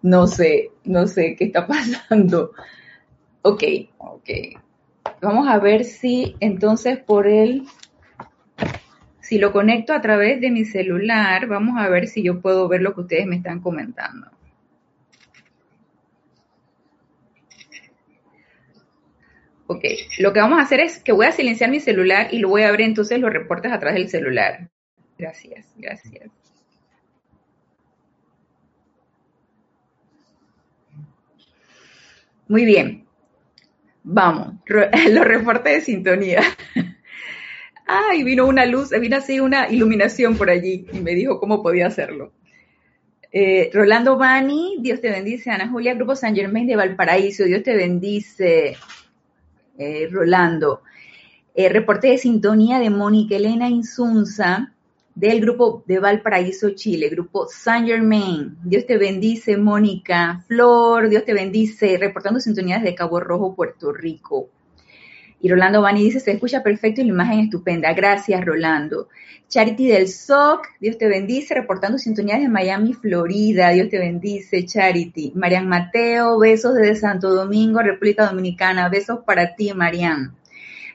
no 0.02 0.26
sé, 0.26 0.70
no 0.84 1.06
sé 1.06 1.36
qué 1.36 1.44
está 1.44 1.66
pasando. 1.66 2.52
Ok, 3.42 3.62
ok. 3.98 4.30
Vamos 5.20 5.48
a 5.48 5.58
ver 5.58 5.84
si 5.84 6.36
entonces 6.40 6.98
por 6.98 7.26
el, 7.26 7.66
si 9.20 9.38
lo 9.38 9.52
conecto 9.52 9.92
a 9.92 10.00
través 10.00 10.40
de 10.40 10.50
mi 10.50 10.64
celular, 10.64 11.46
vamos 11.46 11.76
a 11.78 11.88
ver 11.88 12.08
si 12.08 12.22
yo 12.22 12.40
puedo 12.40 12.68
ver 12.68 12.82
lo 12.82 12.94
que 12.94 13.02
ustedes 13.02 13.26
me 13.26 13.36
están 13.36 13.60
comentando. 13.60 14.28
Ok, 19.66 19.84
lo 20.18 20.32
que 20.32 20.40
vamos 20.40 20.58
a 20.58 20.62
hacer 20.62 20.80
es 20.80 21.02
que 21.02 21.12
voy 21.12 21.26
a 21.26 21.32
silenciar 21.32 21.70
mi 21.70 21.80
celular 21.80 22.28
y 22.32 22.38
lo 22.38 22.48
voy 22.48 22.62
a 22.62 22.68
abrir 22.68 22.86
entonces 22.86 23.18
los 23.18 23.32
reportes 23.32 23.72
a 23.72 23.80
través 23.80 23.98
del 23.98 24.10
celular. 24.10 24.68
Gracias, 25.16 25.72
gracias. 25.76 26.43
Muy 32.54 32.66
bien. 32.66 33.04
Vamos, 34.04 34.54
los 35.10 35.24
reportes 35.24 35.74
de 35.74 35.80
sintonía. 35.80 36.40
Ay, 37.84 38.22
vino 38.22 38.46
una 38.46 38.64
luz, 38.64 38.90
vino 38.90 39.16
así 39.16 39.40
una 39.40 39.68
iluminación 39.68 40.36
por 40.36 40.50
allí 40.50 40.86
y 40.92 41.00
me 41.00 41.16
dijo 41.16 41.40
cómo 41.40 41.64
podía 41.64 41.88
hacerlo. 41.88 42.32
Eh, 43.32 43.70
Rolando 43.74 44.16
Bani, 44.16 44.76
Dios 44.78 45.00
te 45.00 45.10
bendice. 45.10 45.50
Ana 45.50 45.68
Julia, 45.68 45.94
Grupo 45.94 46.14
San 46.14 46.36
Germain 46.36 46.68
de 46.68 46.76
Valparaíso, 46.76 47.42
Dios 47.42 47.64
te 47.64 47.74
bendice. 47.74 48.76
Eh, 49.76 50.08
Rolando. 50.12 50.82
Eh, 51.56 51.68
reporte 51.68 52.06
de 52.06 52.18
sintonía 52.18 52.78
de 52.78 52.90
Mónica 52.90 53.34
Elena 53.34 53.68
Insunza 53.68 54.73
del 55.14 55.40
grupo 55.40 55.84
de 55.86 56.00
Valparaíso, 56.00 56.70
Chile, 56.70 57.08
grupo 57.08 57.46
Saint 57.48 57.86
Germain. 57.86 58.56
Dios 58.64 58.86
te 58.86 58.98
bendice, 58.98 59.56
Mónica. 59.56 60.44
Flor, 60.48 61.08
Dios 61.08 61.24
te 61.24 61.34
bendice, 61.34 61.96
reportando 61.98 62.40
sintonías 62.40 62.82
de 62.82 62.94
Cabo 62.94 63.20
Rojo, 63.20 63.54
Puerto 63.54 63.92
Rico. 63.92 64.48
Y 65.40 65.48
Rolando 65.48 65.82
Bani 65.82 66.02
dice, 66.02 66.20
se 66.20 66.32
escucha 66.32 66.62
perfecto 66.62 67.00
y 67.00 67.04
la 67.04 67.10
imagen 67.10 67.40
estupenda. 67.40 67.92
Gracias, 67.92 68.44
Rolando. 68.44 69.08
Charity 69.46 69.88
del 69.88 70.08
SOC, 70.08 70.66
Dios 70.80 70.96
te 70.96 71.06
bendice, 71.06 71.54
reportando 71.54 71.98
sintonías 71.98 72.40
de 72.40 72.48
Miami, 72.48 72.94
Florida. 72.94 73.68
Dios 73.68 73.90
te 73.90 73.98
bendice, 73.98 74.64
Charity. 74.64 75.32
Marian 75.34 75.68
Mateo, 75.68 76.38
besos 76.38 76.74
desde 76.74 76.96
Santo 76.96 77.28
Domingo, 77.34 77.80
República 77.80 78.26
Dominicana. 78.26 78.88
Besos 78.88 79.20
para 79.24 79.54
ti, 79.54 79.72
Marian. 79.74 80.34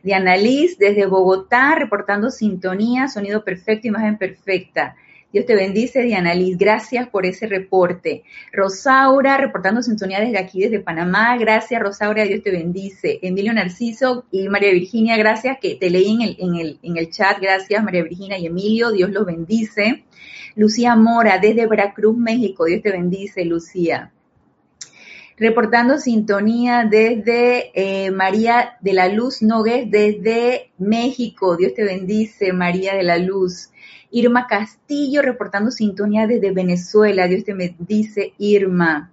Diana 0.04 0.38
Liz, 0.38 0.78
desde 0.78 1.06
Bogotá, 1.06 1.76
reportando 1.76 2.30
sintonía, 2.30 3.08
sonido 3.08 3.44
perfecto, 3.44 3.88
imagen 3.88 4.18
perfecta. 4.18 4.96
Dios 5.32 5.46
te 5.46 5.56
bendice, 5.56 6.02
Diana 6.02 6.34
Liz. 6.34 6.58
Gracias 6.58 7.08
por 7.08 7.26
ese 7.28 7.46
reporte. 7.46 8.24
Rosaura, 8.52 9.38
reportando 9.38 9.84
sintonía 9.84 10.20
desde 10.20 10.40
aquí, 10.40 10.62
desde 10.62 10.80
Panamá. 10.80 11.38
Gracias, 11.38 11.80
Rosaura. 11.80 12.24
Dios 12.24 12.42
te 12.42 12.50
bendice. 12.50 13.20
Emilio 13.22 13.54
Narciso 13.54 14.26
y 14.32 14.50
María 14.50 14.72
Virginia, 14.72 15.18
gracias 15.18 15.58
que 15.62 15.76
te 15.76 15.92
leí 15.92 16.14
en 16.14 16.22
el, 16.22 16.36
en 16.40 16.56
el, 16.56 16.80
en 16.82 16.98
el 16.98 17.12
chat. 17.12 17.40
Gracias, 17.40 17.84
María 17.84 18.02
Virginia 18.02 18.40
y 18.40 18.48
Emilio. 18.48 18.92
Dios 18.92 19.12
los 19.12 19.26
bendice. 19.26 20.04
Lucía 20.56 20.96
Mora, 20.96 21.38
desde 21.38 21.68
Veracruz, 21.68 22.18
México. 22.18 22.66
Dios 22.66 22.82
te 22.82 22.92
bendice, 22.92 23.46
Lucía 23.46 24.12
reportando 25.40 25.98
sintonía 25.98 26.86
desde 26.90 27.72
eh, 27.74 28.12
María 28.12 28.78
de 28.82 28.94
la 28.94 29.08
Luz 29.08 29.42
Nogués, 29.42 29.90
desde 29.90 30.72
México. 30.78 31.56
Dios 31.56 31.74
te 31.74 31.84
bendice, 31.84 32.52
María 32.52 32.96
de 32.96 33.04
la 33.04 33.18
Luz. 33.18 33.70
Irma 34.12 34.48
Castillo, 34.48 35.22
reportando 35.22 35.72
sintonía 35.72 36.28
desde 36.28 36.52
Venezuela. 36.52 37.28
Dios 37.28 37.46
te 37.46 37.54
bendice, 37.54 38.34
Irma. 38.38 39.12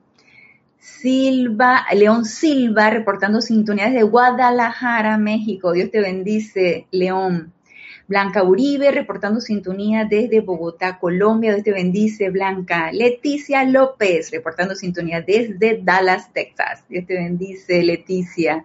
Silva, 0.79 1.85
León 1.95 2.25
Silva, 2.25 2.91
reportando 2.91 3.41
sintonía 3.41 3.87
desde 3.87 4.03
Guadalajara, 4.03 5.19
México. 5.19 5.73
Dios 5.73 5.91
te 5.91 6.01
bendice, 6.01 6.87
León. 6.91 7.53
Blanca 8.09 8.45
Uribe, 8.45 8.93
reportando 8.93 9.41
sintonía 9.41 10.05
desde 10.05 10.41
Bogotá, 10.41 10.99
Colombia. 10.99 11.53
Dios 11.53 11.65
te 11.65 11.73
bendice, 11.73 12.31
Blanca. 12.31 12.93
Leticia 12.93 13.65
López, 13.65 14.31
reportando 14.31 14.77
sintonía 14.77 15.23
desde 15.23 15.81
Dallas, 15.83 16.33
Texas. 16.33 16.85
Dios 16.89 17.05
te 17.07 17.15
bendice, 17.15 17.83
Leticia. 17.83 18.65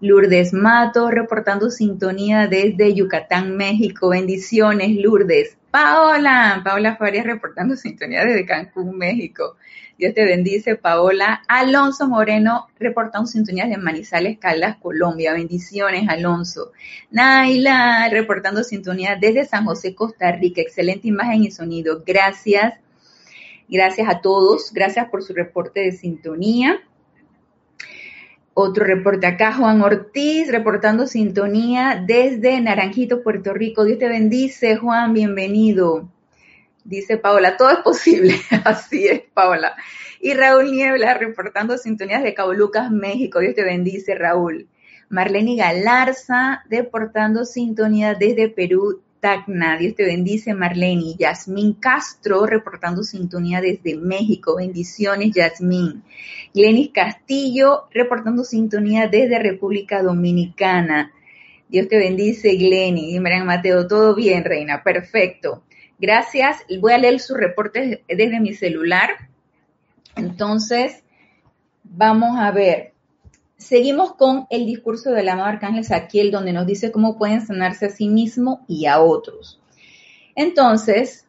Lourdes 0.00 0.54
Mato, 0.54 1.10
reportando 1.10 1.68
sintonía 1.68 2.46
desde 2.46 2.94
Yucatán, 2.94 3.54
México. 3.54 4.08
Bendiciones, 4.08 4.96
Lourdes. 4.96 5.58
Paola, 5.70 6.62
Paola 6.64 6.96
Farias 6.96 7.26
reportando 7.26 7.76
sintonía 7.76 8.24
desde 8.24 8.46
Cancún, 8.46 8.96
México. 8.96 9.56
Dios 10.00 10.14
te 10.14 10.24
bendice, 10.24 10.76
Paola. 10.76 11.42
Alonso 11.46 12.08
Moreno, 12.08 12.68
reportando 12.78 13.26
sintonías 13.26 13.68
de 13.68 13.76
Manizales, 13.76 14.38
Caldas, 14.38 14.78
Colombia. 14.78 15.34
Bendiciones, 15.34 16.08
Alonso. 16.08 16.72
Naila, 17.10 18.08
reportando 18.08 18.64
sintonía 18.64 19.18
desde 19.20 19.44
San 19.44 19.66
José, 19.66 19.94
Costa 19.94 20.32
Rica. 20.32 20.62
Excelente 20.62 21.06
imagen 21.06 21.44
y 21.44 21.50
sonido. 21.50 22.02
Gracias. 22.06 22.80
Gracias 23.68 24.08
a 24.08 24.22
todos. 24.22 24.72
Gracias 24.72 25.10
por 25.10 25.22
su 25.22 25.34
reporte 25.34 25.80
de 25.80 25.92
sintonía. 25.92 26.80
Otro 28.54 28.86
reporte 28.86 29.26
acá, 29.26 29.52
Juan 29.52 29.82
Ortiz, 29.82 30.50
reportando 30.50 31.06
sintonía 31.06 32.02
desde 32.06 32.58
Naranjito, 32.62 33.22
Puerto 33.22 33.52
Rico. 33.52 33.84
Dios 33.84 33.98
te 33.98 34.08
bendice, 34.08 34.76
Juan, 34.76 35.12
bienvenido. 35.12 36.08
Dice 36.84 37.16
Paola, 37.18 37.56
todo 37.56 37.70
es 37.70 37.78
posible. 37.78 38.34
Así 38.64 39.06
es, 39.06 39.22
Paola. 39.34 39.76
Y 40.20 40.34
Raúl 40.34 40.72
Niebla 40.72 41.14
reportando 41.14 41.78
sintonías 41.78 42.22
de 42.22 42.34
Cabo 42.34 42.52
Lucas, 42.52 42.90
México. 42.90 43.40
Dios 43.40 43.54
te 43.54 43.64
bendice, 43.64 44.14
Raúl. 44.14 44.68
Marlene 45.08 45.56
Galarza 45.56 46.62
reportando 46.70 47.44
sintonía 47.44 48.14
desde 48.14 48.48
Perú, 48.48 49.02
Tacna. 49.20 49.76
Dios 49.76 49.94
te 49.94 50.04
bendice, 50.04 50.54
Marlene. 50.54 51.14
Yasmín 51.18 51.74
Castro 51.74 52.46
reportando 52.46 53.02
sintonía 53.02 53.60
desde 53.60 53.96
México. 53.96 54.56
Bendiciones, 54.56 55.32
Yasmín. 55.34 56.02
Glenis 56.54 56.90
Castillo 56.92 57.84
reportando 57.92 58.44
sintonía 58.44 59.08
desde 59.08 59.38
República 59.38 60.02
Dominicana. 60.02 61.12
Dios 61.68 61.88
te 61.88 61.98
bendice, 61.98 62.56
Glenis. 62.56 63.14
Y 63.14 63.20
Marian 63.20 63.46
Mateo, 63.46 63.86
todo 63.86 64.14
bien, 64.14 64.44
reina. 64.44 64.82
Perfecto. 64.82 65.64
Gracias. 66.00 66.64
Voy 66.80 66.94
a 66.94 66.98
leer 66.98 67.20
sus 67.20 67.36
reportes 67.36 68.00
desde 68.08 68.40
mi 68.40 68.54
celular. 68.54 69.28
Entonces, 70.16 71.04
vamos 71.84 72.38
a 72.38 72.50
ver. 72.50 72.94
Seguimos 73.58 74.14
con 74.14 74.46
el 74.48 74.64
discurso 74.64 75.10
del 75.10 75.28
amado 75.28 75.48
Arcángel 75.48 75.84
Saquiel, 75.84 76.30
donde 76.30 76.54
nos 76.54 76.66
dice 76.66 76.90
cómo 76.90 77.18
pueden 77.18 77.46
sanarse 77.46 77.86
a 77.86 77.90
sí 77.90 78.08
mismo 78.08 78.64
y 78.66 78.86
a 78.86 79.00
otros. 79.00 79.60
Entonces, 80.34 81.26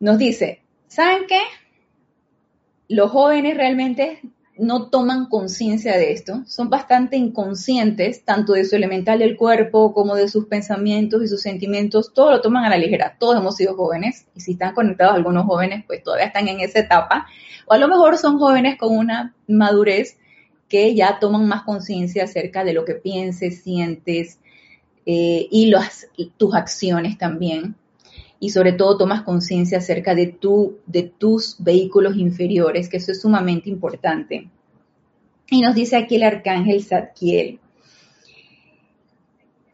nos 0.00 0.16
dice, 0.16 0.62
¿saben 0.88 1.26
qué? 1.28 1.40
Los 2.88 3.10
jóvenes 3.10 3.58
realmente 3.58 4.20
no 4.62 4.88
toman 4.90 5.26
conciencia 5.26 5.96
de 5.96 6.12
esto, 6.12 6.42
son 6.46 6.70
bastante 6.70 7.16
inconscientes, 7.16 8.24
tanto 8.24 8.52
de 8.52 8.64
su 8.64 8.76
elemental 8.76 9.18
del 9.18 9.36
cuerpo 9.36 9.92
como 9.92 10.14
de 10.14 10.28
sus 10.28 10.46
pensamientos 10.46 11.22
y 11.22 11.28
sus 11.28 11.42
sentimientos, 11.42 12.14
todo 12.14 12.30
lo 12.30 12.40
toman 12.40 12.64
a 12.64 12.70
la 12.70 12.78
ligera, 12.78 13.16
todos 13.18 13.36
hemos 13.36 13.56
sido 13.56 13.74
jóvenes, 13.74 14.26
y 14.36 14.40
si 14.40 14.52
están 14.52 14.74
conectados 14.74 15.16
algunos 15.16 15.46
jóvenes, 15.46 15.84
pues 15.86 16.04
todavía 16.04 16.26
están 16.26 16.46
en 16.46 16.60
esa 16.60 16.78
etapa, 16.78 17.26
o 17.66 17.74
a 17.74 17.78
lo 17.78 17.88
mejor 17.88 18.16
son 18.16 18.38
jóvenes 18.38 18.78
con 18.78 18.96
una 18.96 19.34
madurez 19.48 20.18
que 20.68 20.94
ya 20.94 21.18
toman 21.18 21.48
más 21.48 21.64
conciencia 21.64 22.24
acerca 22.24 22.62
de 22.62 22.72
lo 22.72 22.84
que 22.84 22.94
pienses, 22.94 23.62
sientes 23.62 24.38
eh, 25.04 25.48
y 25.50 25.72
tus 26.36 26.54
acciones 26.54 27.18
también. 27.18 27.74
Y 28.42 28.50
sobre 28.50 28.72
todo 28.72 28.98
tomas 28.98 29.22
conciencia 29.22 29.78
acerca 29.78 30.16
de, 30.16 30.26
tu, 30.26 30.78
de 30.86 31.04
tus 31.04 31.54
vehículos 31.60 32.16
inferiores, 32.16 32.88
que 32.88 32.96
eso 32.96 33.12
es 33.12 33.20
sumamente 33.20 33.70
importante. 33.70 34.50
Y 35.48 35.60
nos 35.60 35.76
dice 35.76 35.94
aquí 35.94 36.16
el 36.16 36.24
arcángel 36.24 36.82
Zadkiel. 36.82 37.60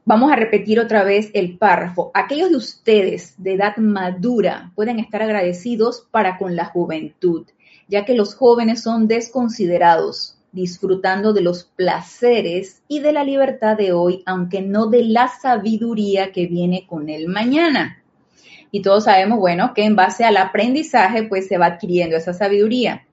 Vamos 0.05 0.31
a 0.31 0.37
repetir 0.37 0.79
otra 0.81 1.03
vez 1.03 1.31
el 1.33 1.57
párrafo. 1.57 2.11
Aquellos 2.13 2.51
de 2.51 2.57
ustedes 2.57 3.33
de 3.39 3.55
edad 3.55 3.79
madura 3.79 4.71
pueden 4.75 4.99
estar 4.99 5.23
agradecidos 5.23 6.07
para 6.11 6.37
con 6.37 6.55
la 6.55 6.67
juventud, 6.67 7.47
ya 7.89 8.05
que 8.05 8.15
los 8.15 8.35
jóvenes 8.35 8.83
son 8.83 9.09
desconsiderados, 9.09 10.37
disfrutando 10.53 11.33
de 11.33 11.41
los 11.41 11.65
placeres 11.65 12.83
y 12.87 13.01
de 13.01 13.15
la 13.15 13.25
libertad 13.25 13.79
de 13.79 13.93
hoy, 13.95 14.23
aunque 14.27 14.61
no 14.61 14.89
de 14.89 15.05
la 15.05 15.29
sabiduría 15.29 16.33
que 16.33 16.47
viene 16.47 16.87
con 16.87 17.09
el 17.09 17.29
mañana. 17.29 17.98
Y 18.71 18.83
todos 18.83 19.05
sabemos, 19.05 19.39
bueno, 19.39 19.73
que 19.75 19.85
en 19.85 19.97
base 19.97 20.25
al 20.25 20.37
aprendizaje, 20.37 21.23
pues 21.23 21.49
se 21.49 21.59
va 21.59 21.67
adquiriendo 21.67 22.17
esa 22.17 22.35
sabiduría. 22.35 23.07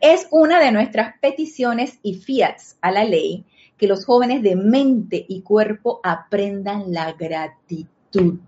Es 0.00 0.26
una 0.30 0.60
de 0.60 0.72
nuestras 0.72 1.14
peticiones 1.20 1.98
y 2.02 2.14
fiats 2.14 2.76
a 2.80 2.90
la 2.90 3.04
ley 3.04 3.44
que 3.76 3.86
los 3.86 4.04
jóvenes 4.04 4.42
de 4.42 4.56
mente 4.56 5.24
y 5.28 5.42
cuerpo 5.42 6.00
aprendan 6.02 6.92
la 6.92 7.12
gratitud 7.12 8.38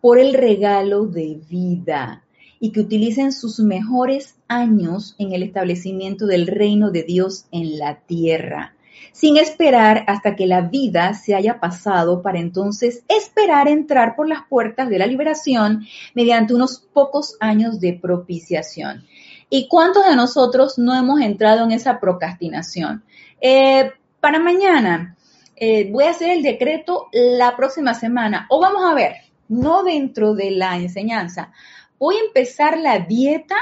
por 0.00 0.18
el 0.18 0.34
regalo 0.34 1.06
de 1.06 1.40
vida 1.48 2.22
y 2.60 2.70
que 2.70 2.80
utilicen 2.80 3.32
sus 3.32 3.58
mejores 3.58 4.36
años 4.48 5.16
en 5.18 5.32
el 5.32 5.42
establecimiento 5.42 6.26
del 6.26 6.46
reino 6.46 6.90
de 6.90 7.02
Dios 7.02 7.46
en 7.50 7.78
la 7.78 7.96
tierra 7.96 8.75
sin 9.16 9.38
esperar 9.38 10.04
hasta 10.08 10.36
que 10.36 10.46
la 10.46 10.60
vida 10.60 11.14
se 11.14 11.34
haya 11.34 11.58
pasado 11.58 12.20
para 12.20 12.38
entonces 12.38 13.02
esperar 13.08 13.66
entrar 13.66 14.14
por 14.14 14.28
las 14.28 14.40
puertas 14.46 14.90
de 14.90 14.98
la 14.98 15.06
liberación 15.06 15.86
mediante 16.14 16.52
unos 16.52 16.80
pocos 16.92 17.38
años 17.40 17.80
de 17.80 17.94
propiciación. 17.94 19.06
¿Y 19.48 19.68
cuántos 19.68 20.04
de 20.04 20.16
nosotros 20.16 20.76
no 20.76 20.94
hemos 20.94 21.22
entrado 21.22 21.64
en 21.64 21.70
esa 21.70 21.98
procrastinación? 21.98 23.04
Eh, 23.40 23.90
para 24.20 24.38
mañana 24.38 25.16
eh, 25.56 25.90
voy 25.90 26.04
a 26.04 26.10
hacer 26.10 26.28
el 26.28 26.42
decreto 26.42 27.08
la 27.10 27.56
próxima 27.56 27.94
semana 27.94 28.46
o 28.50 28.60
vamos 28.60 28.82
a 28.84 28.92
ver, 28.92 29.14
no 29.48 29.82
dentro 29.82 30.34
de 30.34 30.50
la 30.50 30.76
enseñanza, 30.76 31.52
voy 31.98 32.16
a 32.16 32.26
empezar 32.26 32.76
la 32.76 32.98
dieta 32.98 33.56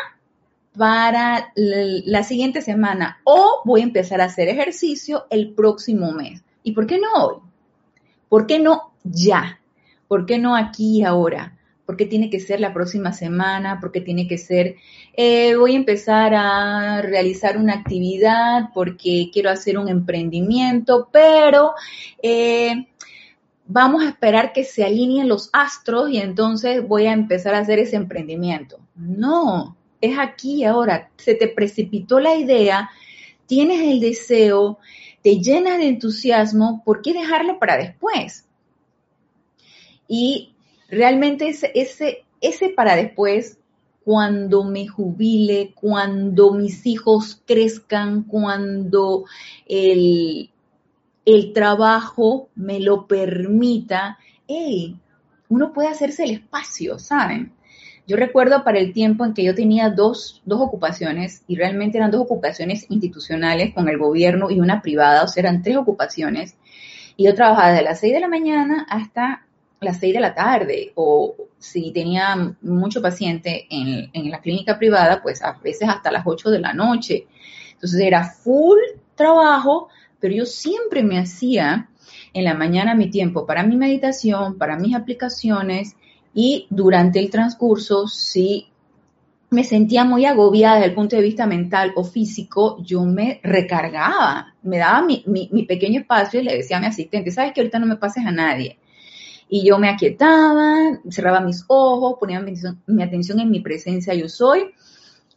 para 0.76 1.52
la 1.54 2.23
siguiente 2.25 2.61
semana 2.61 3.21
o 3.25 3.62
voy 3.64 3.81
a 3.81 3.85
empezar 3.85 4.21
a 4.21 4.25
hacer 4.25 4.49
ejercicio 4.49 5.26
el 5.31 5.54
próximo 5.54 6.12
mes. 6.12 6.43
¿Y 6.62 6.73
por 6.73 6.87
qué 6.87 6.99
no 6.99 7.25
hoy? 7.25 7.37
¿Por 8.28 8.47
qué 8.47 8.59
no 8.59 8.93
ya? 9.04 9.61
¿Por 10.09 10.26
qué 10.26 10.38
no 10.38 10.57
aquí 10.57 10.99
y 10.99 11.04
ahora? 11.04 11.57
¿Por 11.87 11.97
qué 11.97 12.07
tiene 12.07 12.31
que 12.31 12.40
ser 12.40 12.61
la 12.61 12.73
próxima 12.73 13.12
semana? 13.12 13.78
¿Por 13.78 13.93
qué 13.93 14.00
tiene 14.00 14.26
que 14.26 14.38
ser, 14.38 14.76
eh, 15.12 15.54
voy 15.54 15.75
a 15.75 15.76
empezar 15.76 16.35
a 16.35 17.02
realizar 17.02 17.59
una 17.59 17.75
actividad 17.75 18.71
porque 18.73 19.31
quiero 19.33 19.50
hacer 19.50 19.78
un 19.78 19.88
emprendimiento, 19.88 21.09
pero 21.12 21.73
eh, 22.23 22.88
vamos 23.66 24.02
a 24.02 24.09
esperar 24.09 24.52
que 24.52 24.64
se 24.64 24.85
alineen 24.85 25.28
los 25.28 25.50
astros 25.52 26.11
y 26.11 26.19
entonces 26.19 26.87
voy 26.87 27.07
a 27.07 27.12
empezar 27.12 27.54
a 27.54 27.59
hacer 27.59 27.78
ese 27.78 27.97
emprendimiento. 27.97 28.78
No, 28.97 29.76
es 30.06 30.18
aquí 30.18 30.64
ahora. 30.64 31.11
Se 31.16 31.34
te 31.34 31.49
precipitó 31.49 32.20
la 32.20 32.37
idea, 32.37 32.90
tienes 33.46 33.80
el 33.80 34.00
deseo, 34.00 34.78
te 35.23 35.40
llenas 35.40 35.78
de 35.78 35.88
entusiasmo, 35.88 36.82
¿por 36.84 37.00
qué 37.00 37.12
dejarlo 37.12 37.58
para 37.58 37.76
después? 37.76 38.46
Y 40.06 40.52
realmente 40.88 41.49
ese, 41.49 41.73
ese, 41.75 42.25
ese 42.40 42.68
para 42.68 42.94
después, 42.94 43.58
cuando 44.04 44.64
me 44.64 44.87
jubile, 44.87 45.73
cuando 45.75 46.52
mis 46.52 46.87
hijos 46.87 47.40
crezcan, 47.46 48.25
cuando 48.25 49.25
el, 49.67 50.50
el 51.25 51.52
trabajo 51.54 52.50
me 52.54 52.80
lo 52.80 53.06
permita, 53.06 54.19
hey, 54.47 54.99
uno 55.49 55.73
puede 55.73 55.88
hacerse 55.88 56.25
el 56.25 56.32
espacio, 56.32 56.99
¿saben? 56.99 57.53
Yo 58.06 58.17
recuerdo 58.17 58.64
para 58.64 58.78
el 58.78 58.93
tiempo 58.93 59.25
en 59.25 59.32
que 59.32 59.45
yo 59.45 59.54
tenía 59.54 59.88
dos, 59.88 60.43
dos 60.45 60.60
ocupaciones 60.60 61.43
y 61.47 61.56
realmente 61.56 61.97
eran 61.97 62.10
dos 62.10 62.21
ocupaciones 62.21 62.86
institucionales 62.90 63.73
con 63.73 63.88
el 63.88 63.97
gobierno 63.97 64.50
y 64.50 64.60
una 64.60 64.82
privada, 64.82 65.25
o 65.25 65.28
sea, 65.28 65.40
eran 65.40 65.62
tres 65.62 65.78
ocupaciones. 65.78 66.56
Y 67.17 67.25
yo 67.25 67.34
trabajaba 67.34 67.71
desde 67.71 67.84
las 67.84 68.00
seis 68.00 68.12
de 68.12 68.21
la 68.21 68.28
mañana 68.28 68.86
hasta 68.90 69.47
las 69.80 69.99
seis 69.99 70.12
de 70.12 70.21
la 70.21 70.34
tarde 70.34 70.93
o 70.97 71.34
si 71.58 71.93
tenía 71.93 72.56
mucho 72.60 73.00
paciente 73.00 73.67
en, 73.71 74.10
en, 74.12 74.30
la 74.30 74.40
clínica 74.40 74.78
privada, 74.78 75.23
pues 75.23 75.43
a 75.43 75.52
veces 75.62 75.88
hasta 75.88 76.12
las 76.12 76.26
ocho 76.26 76.50
de 76.50 76.58
la 76.58 76.75
noche. 76.75 77.26
Entonces 77.73 78.00
era 78.00 78.25
full 78.25 78.78
trabajo, 79.14 79.88
pero 80.21 80.34
yo 80.34 80.45
siempre 80.45 81.02
me 81.02 81.19
hacía 81.19 81.88
en 82.34 82.45
la 82.45 82.54
mañana 82.54 82.95
mi 82.95 83.10
tiempo 83.10 83.47
para 83.47 83.62
mi 83.62 83.76
meditación, 83.76 84.58
para 84.58 84.76
mis 84.76 84.95
aplicaciones 84.95 85.97
y 86.34 86.66
durante 86.68 87.20
el 87.20 87.30
transcurso, 87.30 88.08
si 88.08 88.66
me 89.50 89.62
sentía 89.62 90.04
muy 90.04 90.26
agobiada 90.26 90.76
desde 90.76 90.88
el 90.88 90.94
punto 90.94 91.14
de 91.14 91.23
vista 91.23 91.47
mental 91.47 91.92
o 91.94 92.02
físico, 92.02 92.76
yo 92.82 93.04
me 93.04 93.40
recargaba, 93.44 94.54
me 94.62 94.78
daba 94.78 95.06
mi, 95.06 95.23
pequeño 95.66 96.00
espacio 96.00 96.40
y 96.40 96.44
le 96.44 96.56
decía 96.56 96.78
a 96.78 96.80
mi 96.80 96.86
asistente, 96.86 97.30
sabes 97.30 97.52
que 97.52 97.60
ahorita 97.60 97.78
no 97.78 97.86
me 97.86 97.97
pases 97.97 98.26
a 98.26 98.32
nadie. 98.32 98.78
Y 99.49 99.64
yo 99.64 99.78
me 99.78 99.88
aquietaba, 99.88 100.99
cerraba 101.08 101.40
mis 101.40 101.64
ojos, 101.68 102.16
ponía 102.18 102.40
mi, 102.40 102.54
mi 102.86 103.02
atención 103.02 103.38
en 103.38 103.50
mi 103.50 103.60
presencia, 103.60 104.12
yo 104.14 104.28
soy, 104.28 104.73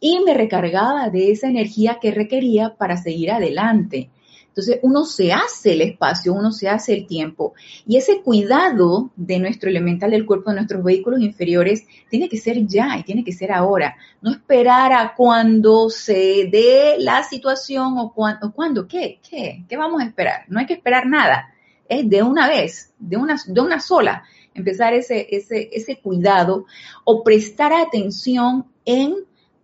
y 0.00 0.18
me 0.24 0.34
recargaba 0.34 1.10
de 1.10 1.30
esa 1.30 1.48
energía 1.48 1.98
que 2.00 2.10
requería 2.10 2.74
para 2.76 2.96
seguir 2.96 3.30
adelante. 3.30 4.10
Entonces 4.58 4.80
uno 4.82 5.04
se 5.04 5.32
hace 5.32 5.74
el 5.74 5.82
espacio, 5.82 6.34
uno 6.34 6.50
se 6.50 6.68
hace 6.68 6.92
el 6.92 7.06
tiempo 7.06 7.54
y 7.86 7.96
ese 7.96 8.22
cuidado 8.22 9.12
de 9.14 9.38
nuestro 9.38 9.70
elemental 9.70 10.10
del 10.10 10.26
cuerpo, 10.26 10.50
de 10.50 10.56
nuestros 10.56 10.82
vehículos 10.82 11.20
inferiores, 11.20 11.86
tiene 12.10 12.28
que 12.28 12.38
ser 12.38 12.66
ya 12.66 12.98
y 12.98 13.04
tiene 13.04 13.22
que 13.22 13.30
ser 13.30 13.52
ahora. 13.52 13.96
No 14.20 14.32
esperar 14.32 14.92
a 14.92 15.14
cuando 15.14 15.88
se 15.90 16.48
dé 16.50 16.96
la 16.98 17.22
situación 17.22 17.98
o, 17.98 18.12
cuando, 18.12 18.88
¿qué? 18.88 19.20
¿Qué? 19.22 19.64
¿Qué 19.68 19.76
vamos 19.76 20.02
a 20.02 20.06
esperar? 20.06 20.40
No 20.48 20.58
hay 20.58 20.66
que 20.66 20.74
esperar 20.74 21.06
nada. 21.06 21.54
Es 21.88 22.10
de 22.10 22.24
una 22.24 22.48
vez, 22.48 22.92
de 22.98 23.16
una, 23.16 23.36
de 23.46 23.60
una 23.60 23.78
sola, 23.78 24.24
empezar 24.54 24.92
ese, 24.92 25.28
ese, 25.30 25.70
ese 25.70 26.00
cuidado 26.00 26.66
o 27.04 27.22
prestar 27.22 27.72
atención 27.72 28.66
en 28.84 29.18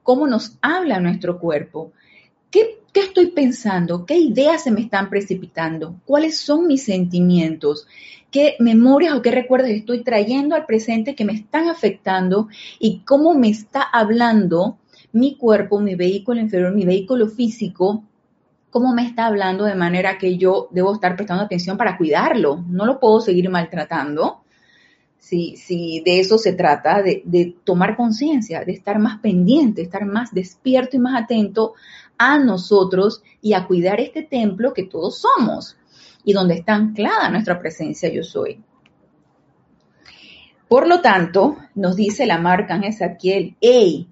cómo 0.04 0.28
nos 0.28 0.56
habla 0.62 1.00
nuestro 1.00 1.40
cuerpo. 1.40 1.90
¿Qué 2.48 2.83
¿Qué 2.94 3.00
estoy 3.00 3.26
pensando? 3.32 4.06
¿Qué 4.06 4.16
ideas 4.16 4.62
se 4.62 4.70
me 4.70 4.80
están 4.80 5.10
precipitando? 5.10 5.96
¿Cuáles 6.06 6.38
son 6.38 6.68
mis 6.68 6.84
sentimientos? 6.84 7.88
¿Qué 8.30 8.54
memorias 8.60 9.14
o 9.14 9.20
qué 9.20 9.32
recuerdos 9.32 9.70
estoy 9.70 10.04
trayendo 10.04 10.54
al 10.54 10.64
presente 10.64 11.16
que 11.16 11.24
me 11.24 11.32
están 11.32 11.68
afectando? 11.68 12.46
¿Y 12.78 13.00
cómo 13.00 13.34
me 13.34 13.48
está 13.48 13.82
hablando 13.82 14.78
mi 15.10 15.36
cuerpo, 15.36 15.80
mi 15.80 15.96
vehículo 15.96 16.38
inferior, 16.38 16.72
mi 16.72 16.84
vehículo 16.84 17.26
físico? 17.26 18.04
¿Cómo 18.70 18.94
me 18.94 19.04
está 19.04 19.26
hablando 19.26 19.64
de 19.64 19.74
manera 19.74 20.16
que 20.16 20.38
yo 20.38 20.68
debo 20.70 20.94
estar 20.94 21.16
prestando 21.16 21.42
atención 21.42 21.76
para 21.76 21.98
cuidarlo? 21.98 22.64
No 22.68 22.86
lo 22.86 23.00
puedo 23.00 23.20
seguir 23.20 23.50
maltratando. 23.50 24.43
Si, 25.24 25.56
si 25.56 26.02
de 26.04 26.20
eso 26.20 26.36
se 26.36 26.52
trata, 26.52 27.00
de, 27.00 27.22
de 27.24 27.56
tomar 27.64 27.96
conciencia, 27.96 28.62
de 28.62 28.72
estar 28.72 28.98
más 28.98 29.20
pendiente, 29.20 29.80
estar 29.80 30.04
más 30.04 30.34
despierto 30.34 30.96
y 30.96 30.98
más 31.00 31.22
atento 31.22 31.72
a 32.18 32.38
nosotros 32.38 33.22
y 33.40 33.54
a 33.54 33.66
cuidar 33.66 34.00
este 34.00 34.22
templo 34.22 34.74
que 34.74 34.84
todos 34.84 35.18
somos 35.18 35.78
y 36.24 36.34
donde 36.34 36.56
está 36.56 36.74
anclada 36.74 37.30
nuestra 37.30 37.58
presencia 37.58 38.12
yo 38.12 38.22
soy. 38.22 38.62
Por 40.68 40.86
lo 40.86 41.00
tanto, 41.00 41.56
nos 41.74 41.96
dice 41.96 42.26
la 42.26 42.38
marca 42.38 42.76
en 42.76 42.84
Ezequiel, 42.84 43.56
hey, 43.62 44.06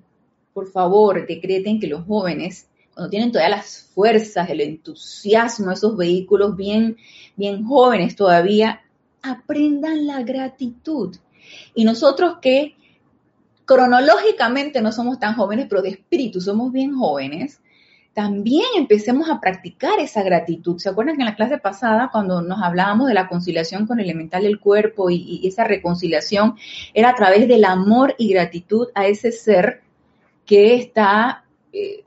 por 0.54 0.70
favor, 0.70 1.26
decreten 1.26 1.78
que 1.78 1.88
los 1.88 2.06
jóvenes, 2.06 2.68
cuando 2.94 3.10
tienen 3.10 3.32
todas 3.32 3.50
las 3.50 3.90
fuerzas, 3.94 4.48
el 4.48 4.62
entusiasmo, 4.62 5.72
esos 5.72 5.94
vehículos 5.94 6.56
bien, 6.56 6.96
bien 7.36 7.64
jóvenes 7.64 8.16
todavía, 8.16 8.81
aprendan 9.22 10.06
la 10.06 10.22
gratitud. 10.22 11.16
Y 11.74 11.84
nosotros 11.84 12.36
que 12.40 12.76
cronológicamente 13.64 14.82
no 14.82 14.92
somos 14.92 15.18
tan 15.18 15.34
jóvenes, 15.34 15.66
pero 15.68 15.82
de 15.82 15.90
espíritu 15.90 16.40
somos 16.40 16.72
bien 16.72 16.94
jóvenes, 16.94 17.60
también 18.14 18.66
empecemos 18.76 19.30
a 19.30 19.40
practicar 19.40 19.98
esa 19.98 20.22
gratitud. 20.22 20.78
¿Se 20.78 20.90
acuerdan 20.90 21.16
que 21.16 21.22
en 21.22 21.28
la 21.28 21.36
clase 21.36 21.58
pasada, 21.58 22.10
cuando 22.12 22.42
nos 22.42 22.60
hablábamos 22.62 23.08
de 23.08 23.14
la 23.14 23.28
conciliación 23.28 23.86
con 23.86 24.00
el 24.00 24.04
elemental 24.04 24.42
del 24.42 24.60
cuerpo 24.60 25.08
y, 25.08 25.46
esa 25.46 25.64
reconciliación 25.64 26.56
era 26.92 27.10
a 27.10 27.14
través 27.14 27.48
del 27.48 27.64
amor 27.64 28.14
y 28.18 28.28
gratitud 28.28 28.88
a 28.94 29.06
ese 29.06 29.32
ser 29.32 29.80
que 30.44 30.74
está 30.74 31.44
eh, 31.72 32.04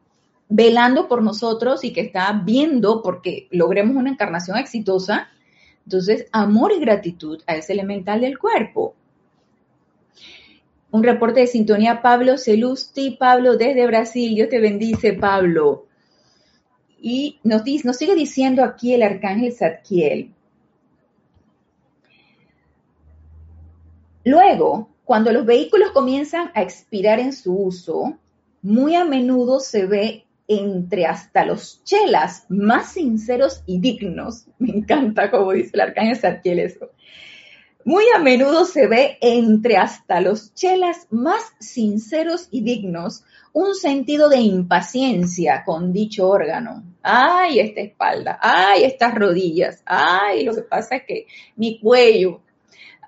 velando 0.48 1.08
por 1.08 1.24
nosotros 1.24 1.84
y 1.84 1.92
que 1.92 2.02
está 2.02 2.32
viendo 2.44 3.02
porque 3.02 3.48
logremos 3.50 3.96
una 3.96 4.12
encarnación 4.12 4.58
exitosa? 4.58 5.30
Entonces, 5.86 6.28
amor 6.32 6.72
y 6.72 6.80
gratitud 6.80 7.42
a 7.48 7.56
ese 7.56 7.74
elemental 7.74 8.22
del 8.22 8.38
cuerpo. 8.38 8.96
Un 10.92 11.04
reporte 11.04 11.42
de 11.42 11.48
sintonía, 11.48 12.02
Pablo 12.02 12.38
Celusti, 12.38 13.12
Pablo 13.12 13.58
desde 13.58 13.86
Brasil. 13.86 14.34
Dios 14.34 14.50
te 14.50 14.60
bendice, 14.60 15.14
Pablo. 15.14 15.86
Y 17.00 17.40
nos, 17.44 17.64
nos 17.84 17.98
sigue 17.98 18.16
diciendo 18.16 18.64
aquí 18.64 18.94
el 18.94 19.04
arcángel 19.04 19.54
Zadkiel. 19.54 20.34
Luego, 24.24 24.90
cuando 25.04 25.32
los 25.32 25.46
vehículos 25.46 25.92
comienzan 25.92 26.50
a 26.56 26.64
expirar 26.64 27.20
en 27.20 27.32
su 27.32 27.56
uso, 27.56 28.18
muy 28.64 28.96
a 28.96 29.06
menudo 29.06 29.60
se 29.60 29.86
ve 29.86 30.26
entre 30.48 31.06
hasta 31.06 31.46
los 31.46 31.84
chelas 31.84 32.46
más 32.50 32.94
sinceros 32.94 33.64
y 33.66 33.80
dignos. 33.80 34.46
Me 34.60 34.70
encanta 34.70 35.32
como 35.32 35.52
dice 35.52 35.72
el 35.74 35.82
arcángel 35.82 36.18
Zadkiel 36.18 36.60
eso. 36.60 36.92
Muy 37.84 38.04
a 38.16 38.20
menudo 38.20 38.66
se 38.66 38.88
ve 38.88 39.20
entre 39.22 39.78
hasta 39.78 40.20
los 40.20 40.56
chelas 40.56 41.08
más 41.12 41.54
sinceros 41.60 42.48
y 42.50 42.62
dignos 42.64 43.24
un 43.54 43.76
sentido 43.76 44.28
de 44.28 44.40
impaciencia 44.40 45.64
con 45.64 45.94
dicho 45.94 46.28
órgano. 46.28 46.84
Ay, 47.04 47.60
esta 47.60 47.82
espalda, 47.82 48.40
ay, 48.42 48.84
estas 48.84 49.14
rodillas, 49.14 49.84
ay, 49.86 50.44
lo 50.44 50.56
que 50.56 50.64
pasa 50.64 50.96
es 50.96 51.04
que 51.04 51.28
mi 51.56 51.80
cuello, 51.80 52.42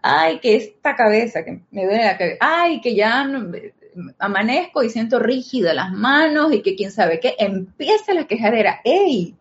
ay, 0.01 0.39
que 0.39 0.55
esta 0.55 0.95
cabeza, 0.95 1.43
que 1.43 1.59
me 1.71 1.85
duele 1.85 2.05
la 2.05 2.17
cabeza, 2.17 2.37
ay, 2.39 2.79
que 2.79 2.95
ya 2.95 3.25
no, 3.25 3.51
amanezco 4.19 4.83
y 4.83 4.89
siento 4.89 5.19
rígida 5.19 5.73
las 5.73 5.91
manos 5.91 6.53
y 6.53 6.61
que 6.61 6.75
quién 6.75 6.91
sabe 6.91 7.19
qué, 7.19 7.35
empieza 7.39 8.13
la 8.13 8.25
quejadera, 8.25 8.81
¡ey! 8.83 9.35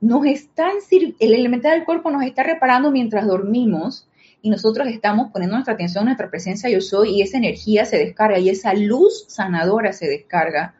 Nos 0.00 0.24
están, 0.26 0.74
el 0.90 1.34
elemental 1.34 1.72
del 1.72 1.84
cuerpo 1.84 2.10
nos 2.10 2.22
está 2.22 2.44
reparando 2.44 2.90
mientras 2.90 3.26
dormimos 3.26 4.08
y 4.40 4.50
nosotros 4.50 4.86
estamos 4.88 5.30
poniendo 5.32 5.56
nuestra 5.56 5.74
atención, 5.74 6.04
nuestra 6.04 6.30
presencia 6.30 6.70
yo 6.70 6.80
soy 6.80 7.16
y 7.16 7.22
esa 7.22 7.38
energía 7.38 7.84
se 7.84 7.98
descarga 7.98 8.38
y 8.38 8.48
esa 8.48 8.74
luz 8.74 9.24
sanadora 9.28 9.92
se 9.92 10.06
descarga. 10.06 10.74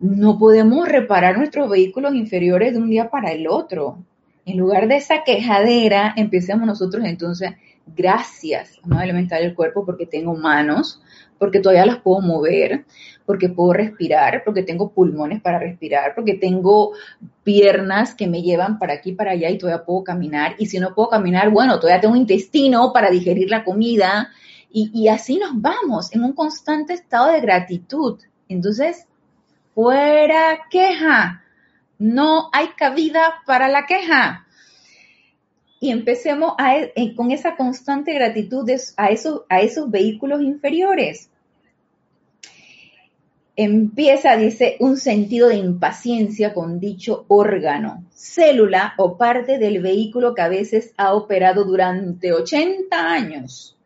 No 0.00 0.38
podemos 0.38 0.88
reparar 0.88 1.38
nuestros 1.38 1.70
vehículos 1.70 2.14
inferiores 2.14 2.72
de 2.72 2.80
un 2.80 2.90
día 2.90 3.10
para 3.10 3.30
el 3.30 3.46
otro. 3.46 3.98
En 4.44 4.58
lugar 4.58 4.88
de 4.88 4.96
esa 4.96 5.22
quejadera, 5.24 6.12
empecemos 6.16 6.66
nosotros 6.66 7.04
entonces, 7.06 7.52
gracias, 7.86 8.78
amado 8.82 9.02
elemental 9.02 9.42
del 9.42 9.54
cuerpo, 9.54 9.86
porque 9.86 10.06
tengo 10.06 10.34
manos, 10.34 11.00
porque 11.38 11.60
todavía 11.60 11.86
las 11.86 11.98
puedo 11.98 12.20
mover, 12.20 12.84
porque 13.26 13.48
puedo 13.48 13.72
respirar, 13.72 14.42
porque 14.44 14.62
tengo 14.62 14.92
pulmones 14.92 15.40
para 15.40 15.58
respirar, 15.58 16.14
porque 16.14 16.34
tengo 16.34 16.92
piernas 17.42 18.14
que 18.14 18.26
me 18.26 18.42
llevan 18.42 18.78
para 18.78 18.94
aquí 18.94 19.12
para 19.12 19.32
allá 19.32 19.50
y 19.50 19.58
todavía 19.58 19.84
puedo 19.84 20.04
caminar. 20.04 20.54
Y 20.58 20.66
si 20.66 20.78
no 20.78 20.94
puedo 20.94 21.08
caminar, 21.08 21.50
bueno, 21.50 21.78
todavía 21.80 22.00
tengo 22.00 22.16
intestino 22.16 22.92
para 22.92 23.10
digerir 23.10 23.50
la 23.50 23.64
comida. 23.64 24.30
Y, 24.70 24.90
y 24.92 25.08
así 25.08 25.38
nos 25.38 25.52
vamos 25.54 26.12
en 26.14 26.24
un 26.24 26.32
constante 26.32 26.94
estado 26.94 27.32
de 27.32 27.40
gratitud. 27.40 28.18
Entonces, 28.48 29.06
fuera 29.74 30.60
queja. 30.70 31.42
No 31.98 32.50
hay 32.52 32.68
cabida 32.76 33.42
para 33.46 33.68
la 33.68 33.86
queja 33.86 34.44
y 35.84 35.90
empecemos 35.90 36.54
e, 36.96 37.14
con 37.14 37.30
esa 37.30 37.56
constante 37.56 38.14
gratitud 38.14 38.66
a, 38.96 39.08
esos, 39.08 39.42
a 39.50 39.60
esos 39.60 39.90
vehículos 39.90 40.40
inferiores. 40.40 41.28
Empieza, 43.54 44.34
dice, 44.38 44.78
un 44.80 44.96
sentido 44.96 45.48
de 45.48 45.56
impaciencia 45.56 46.54
con 46.54 46.80
dicho 46.80 47.26
órgano, 47.28 48.02
célula 48.14 48.94
o 48.96 49.18
parte 49.18 49.58
del 49.58 49.82
vehículo 49.82 50.34
que 50.34 50.40
a 50.40 50.48
veces 50.48 50.94
ha 50.96 51.12
operado 51.12 51.64
durante 51.64 52.32
80 52.32 53.12
años. 53.12 53.76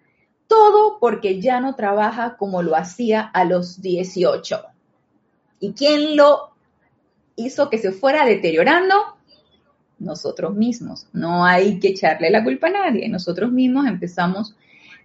Todo 0.46 1.00
porque 1.00 1.40
ya 1.40 1.58
no 1.58 1.74
trabaja 1.74 2.36
como 2.36 2.62
lo 2.62 2.76
hacía 2.76 3.22
a 3.22 3.44
los 3.44 3.82
18. 3.82 4.62
¿Y 5.58 5.72
quién 5.72 6.16
lo 6.16 6.50
hizo 7.34 7.68
que 7.68 7.78
se 7.78 7.90
fuera 7.90 8.24
deteriorando? 8.24 9.17
Nosotros 9.98 10.54
mismos. 10.54 11.06
No 11.12 11.44
hay 11.44 11.78
que 11.78 11.88
echarle 11.88 12.30
la 12.30 12.44
culpa 12.44 12.68
a 12.68 12.70
nadie. 12.70 13.08
Nosotros 13.08 13.50
mismos 13.50 13.86
empezamos 13.86 14.54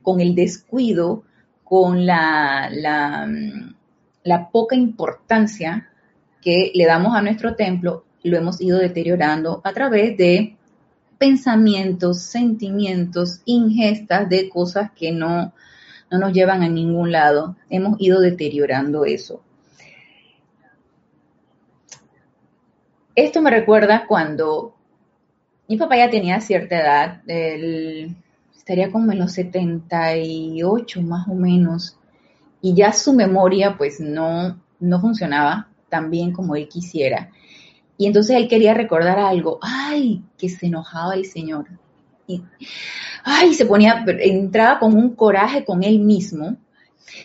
con 0.02 0.20
el 0.22 0.36
descuido, 0.36 1.24
con 1.64 2.06
la, 2.06 2.70
la, 2.72 4.50
poca 4.52 4.76
importancia 4.76 5.90
que 6.42 6.72
le 6.76 6.86
damos 6.86 7.16
a 7.16 7.22
nuestro 7.22 7.56
templo, 7.56 8.06
lo 8.24 8.38
hemos 8.38 8.62
ido 8.62 8.78
deteriorando 8.78 9.62
a 9.64 9.74
través 9.74 10.18
de 10.18 10.58
pensamientos, 11.18 12.22
sentimientos, 12.22 13.42
ingestas 13.46 14.30
de 14.30 14.50
cosas 14.50 14.92
que 14.92 15.12
no, 15.12 15.54
no 16.12 16.20
nos 16.20 16.34
llevan 16.34 16.64
a 16.64 16.70
ningún 16.70 17.12
lado. 17.12 17.56
Hemos 17.70 18.00
ido 18.00 18.20
deteriorando 18.20 19.06
eso. 19.06 19.42
Esto 23.16 23.42
me 23.42 23.52
recuerda 23.52 24.06
cuando 24.08 24.73
mi 25.68 25.78
papá 25.78 25.98
ya 25.98 26.10
tenía 26.10 26.42
cierta 26.42 26.80
edad, 26.80 27.22
él 27.28 28.16
estaría 28.56 28.92
como 28.92 29.12
en 29.12 29.20
los 29.20 29.34
78 29.34 31.02
más 31.02 31.28
o 31.28 31.34
menos, 31.34 31.98
y 32.62 32.74
ya 32.74 32.94
su 32.94 33.14
memoria 33.14 33.76
pues 33.78 34.00
no, 34.00 34.62
no 34.80 35.02
funcionaba 35.02 35.70
tan 35.90 36.10
bien 36.10 36.32
como 36.32 36.56
él 36.56 36.68
quisiera. 36.68 37.30
Y 37.98 38.08
entonces 38.08 38.36
él 38.36 38.48
quería 38.48 38.74
recordar 38.74 39.20
algo, 39.20 39.60
ay, 39.62 40.24
que 40.38 40.50
se 40.50 40.68
enojaba 40.68 41.14
el 41.16 41.26
Señor. 41.26 41.68
Y, 42.26 42.42
ay, 43.24 43.54
se 43.54 43.66
ponía, 43.66 44.04
entraba 44.20 44.80
con 44.80 44.94
un 44.96 45.16
coraje 45.16 45.64
con 45.64 45.84
él 45.84 46.00
mismo. 46.00 46.58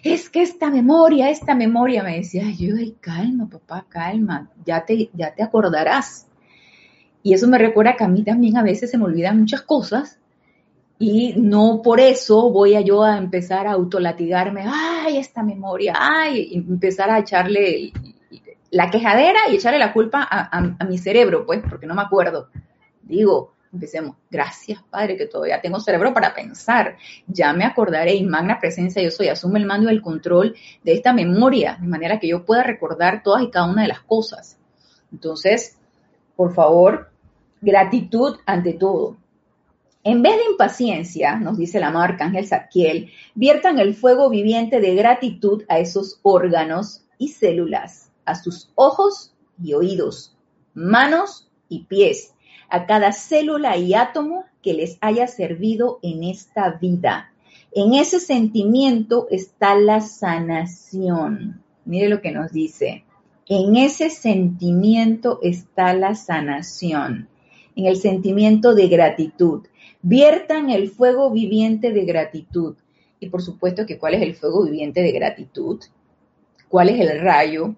Es 0.03 0.29
que 0.29 0.43
esta 0.43 0.71
memoria, 0.71 1.31
esta 1.31 1.55
memoria, 1.55 2.03
me 2.03 2.17
decía, 2.17 2.45
yo, 2.51 2.77
ay, 2.77 2.97
calma, 3.01 3.49
papá, 3.49 3.87
calma, 3.89 4.51
ya 4.67 4.85
te, 4.85 5.09
ya 5.15 5.35
te 5.35 5.43
acordarás. 5.43 6.27
Y 7.23 7.35
eso 7.35 7.49
me 7.49 7.59
recuerda 7.59 7.97
que 7.97 8.05
a 8.05 8.09
mí 8.09 8.23
también 8.23 8.57
a 8.57 8.63
veces 8.63 8.91
se 8.91 8.99
me 8.99 9.05
olvidan 9.05 9.41
muchas 9.41 9.63
cosas 9.63 10.19
y 10.99 11.35
no 11.37 11.81
por 11.83 12.01
eso 12.01 12.51
voy 12.51 12.83
yo 12.85 13.05
a 13.05 13.19
empezar 13.19 13.67
a 13.67 13.73
autolatigarme, 13.73 14.65
ay, 14.67 15.19
esta 15.19 15.43
memoria, 15.43 15.95
ay, 15.97 16.51
empezar 16.55 17.11
a 17.11 17.21
echarle 17.21 17.93
la 18.71 18.91
quejadera 18.91 19.49
y 19.51 19.57
echarle 19.57 19.79
la 19.79 19.93
culpa 19.93 20.27
a, 20.29 20.59
a, 20.79 20.85
mi 20.85 20.99
cerebro, 20.99 21.47
pues, 21.47 21.63
porque 21.69 21.87
no 21.87 21.95
me 21.95 22.03
acuerdo. 22.03 22.49
Digo, 23.03 23.55
empecemos, 23.73 24.17
gracias 24.31 24.83
Padre, 24.91 25.17
que 25.17 25.27
todavía 25.27 25.61
tengo 25.61 25.79
cerebro 25.79 26.13
para 26.13 26.35
pensar, 26.35 26.97
ya 27.27 27.53
me 27.53 27.65
acordaré 27.65 28.15
y 28.15 28.25
magna 28.25 28.59
presencia 28.59 29.03
yo 29.03 29.11
soy, 29.11 29.29
asume 29.29 29.61
el 29.61 29.67
mando 29.67 29.91
y 29.91 29.95
el 29.95 30.03
control 30.03 30.57
de 30.83 30.93
esta 30.93 31.13
memoria, 31.13 31.79
de 31.81 31.87
manera 31.87 32.19
que 32.19 32.29
yo 32.29 32.45
pueda 32.45 32.65
recordar 32.65 33.23
todas 33.23 33.43
y 33.45 33.51
cada 33.51 33.71
una 33.71 33.83
de 33.83 33.89
las 33.89 34.01
cosas. 34.01 34.59
Entonces, 35.13 35.78
por 36.39 36.55
favor, 36.55 37.11
gratitud 37.61 38.37
ante 38.47 38.73
todo. 38.73 39.17
En 40.05 40.23
vez 40.23 40.37
de 40.37 40.53
impaciencia, 40.53 41.35
nos 41.35 41.59
dice 41.59 41.79
el 41.79 41.83
amado 41.83 42.05
Arcángel 42.05 42.47
Zadkiel, 42.47 43.11
viertan 43.35 43.81
el 43.81 43.93
fuego 43.93 44.31
viviente 44.31 44.79
de 44.79 44.95
gratitud 44.95 45.65
a 45.69 45.81
esos 45.81 46.21
órganos 46.23 47.03
y 47.19 47.31
células, 47.31 48.13
a 48.25 48.37
sus 48.37 48.71
ojos 48.77 49.35
y 49.61 49.75
oídos, 49.75 50.37
manos 50.75 51.51
y 51.69 51.87
pies, 51.87 52.35
a 52.71 52.87
cada 52.87 53.11
célula 53.11 53.77
y 53.77 53.95
átomo 53.95 54.45
que 54.63 54.75
les 54.75 54.97
haya 55.01 55.27
servido 55.27 55.99
en 56.03 56.23
esta 56.23 56.71
vida. 56.71 57.33
En 57.73 57.95
ese 57.95 58.21
sentimiento 58.21 59.27
está 59.33 59.75
la 59.75 60.01
sanación. 60.01 61.65
Mire 61.85 62.09
lo 62.09 62.21
que 62.21 62.31
nos 62.31 62.53
dice. 62.53 63.05
En 63.51 63.77
ese 63.77 64.11
sentimiento 64.11 65.39
está 65.43 65.95
la 65.95 66.15
sanación, 66.15 67.29
en 67.77 67.87
el 67.87 67.97
sentimiento 67.97 68.75
de 68.75 68.89
gratitud. 68.89 69.67
Viertan 70.03 70.69
el 70.69 70.91
fuego 70.91 71.31
viviente 71.31 71.93
de 71.93 72.05
gratitud. 72.05 72.77
Y 73.21 73.31
por 73.31 73.41
supuesto 73.41 73.87
que 73.87 73.97
cuál 73.97 74.15
es 74.15 74.23
el 74.23 74.35
fuego 74.35 74.65
viviente 74.65 75.01
de 75.01 75.13
gratitud. 75.13 75.81
¿Cuál 76.69 76.91
es 76.91 77.01
el 77.01 77.21
rayo 77.21 77.75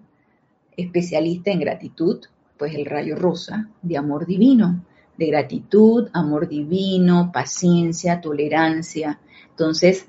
especialista 0.75 1.51
en 1.51 1.61
gratitud? 1.61 2.19
Pues 2.57 2.75
el 2.75 2.85
rayo 2.85 3.15
rosa 3.15 3.69
de 3.81 3.97
amor 3.97 4.25
divino, 4.25 4.83
de 5.17 5.27
gratitud, 5.27 6.09
amor 6.11 6.49
divino, 6.49 7.31
paciencia, 7.31 8.19
tolerancia. 8.19 9.21
Entonces, 9.51 10.05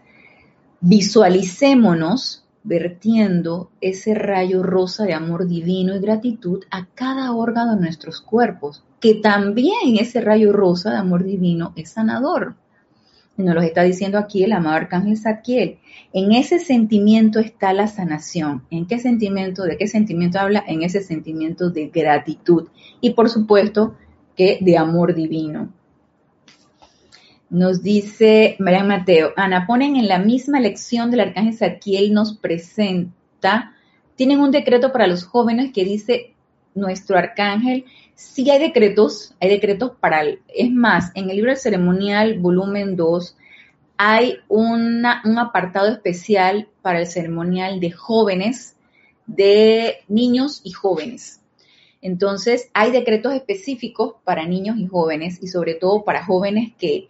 visualicémonos 0.81 2.45
vertiendo 2.65 3.71
ese 3.81 4.15
rayo 4.15 4.63
rosa 4.63 5.05
de 5.05 5.15
amor 5.15 5.47
divino 5.47 5.97
y 5.97 6.01
gratitud 6.01 6.65
a 6.71 6.87
cada 6.95 7.33
órgano 7.33 7.75
de 7.75 7.83
nuestros 7.83 8.21
cuerpos, 8.21 8.85
que 9.01 9.15
también 9.15 9.97
ese 9.99 10.21
rayo 10.21 10.53
rosa 10.53 10.91
de 10.91 10.97
amor 10.99 11.25
divino 11.25 11.73
es 11.77 11.91
sanador. 11.91 12.55
Nos 13.37 13.55
lo 13.55 13.63
está 13.63 13.83
diciendo 13.83 14.19
aquí 14.19 14.45
el 14.45 14.53
amado 14.53 14.77
Arcángel 14.77 15.17
Zadkiel. 15.17 15.79
En 16.13 16.33
ese 16.33 16.59
sentimiento 16.59 17.41
está 17.41 17.73
la 17.73 17.89
sanación. 17.89 18.63
¿En 18.71 18.87
qué 18.87 18.99
sentimiento? 18.99 19.65
¿De 19.65 19.79
qué 19.79 19.89
sentimiento 19.89 20.39
habla? 20.39 20.63
En 20.67 20.83
ese 20.83 21.03
sentimiento 21.03 21.71
de 21.71 21.89
gratitud. 21.89 22.69
Y 23.01 23.11
por 23.11 23.31
supuesto 23.31 23.97
que 24.37 24.59
de 24.61 24.77
amor 24.77 25.15
divino. 25.15 25.73
Nos 27.53 27.83
dice 27.83 28.57
María 28.61 28.83
Mateo, 28.83 29.35
Ana, 29.37 29.67
ponen 29.67 29.97
en 29.97 30.09
la 30.09 30.19
misma 30.19 30.59
lección 30.59 31.11
del 31.11 31.21
arcángel 31.21 31.55
Zadkiel 31.55 32.15
nos 32.15 32.39
presenta, 32.39 33.75
tienen 34.17 34.41
un 34.41 34.51
decreto 34.51 34.91
para 34.91 35.07
los 35.07 35.25
jóvenes 35.25 35.71
que 35.71 35.85
dice 35.85 36.33
nuestro 36.75 37.19
arcángel, 37.19 37.85
sí 38.15 38.49
hay 38.49 38.59
decretos, 38.59 39.35
hay 39.39 39.51
decretos 39.51 39.93
para, 40.01 40.23
es 40.25 40.71
más, 40.71 41.13
en 41.15 41.29
el 41.29 41.37
libro 41.37 41.51
del 41.51 41.61
ceremonial 41.61 42.39
volumen 42.39 42.97
2 42.97 43.37
hay 43.99 44.39
un 44.49 45.05
apartado 45.05 45.89
especial 45.89 46.69
para 46.81 47.01
el 47.01 47.07
ceremonial 47.07 47.81
de 47.81 47.91
jóvenes, 47.91 48.77
de 49.27 49.99
niños 50.09 50.63
y 50.65 50.71
jóvenes. 50.71 51.43
Entonces, 52.01 52.71
hay 52.73 52.93
decretos 52.93 53.35
específicos 53.35 54.15
para 54.25 54.47
niños 54.47 54.79
y 54.79 54.87
jóvenes 54.87 55.39
y 55.43 55.49
sobre 55.49 55.75
todo 55.75 56.03
para 56.03 56.25
jóvenes 56.25 56.73
que 56.79 57.09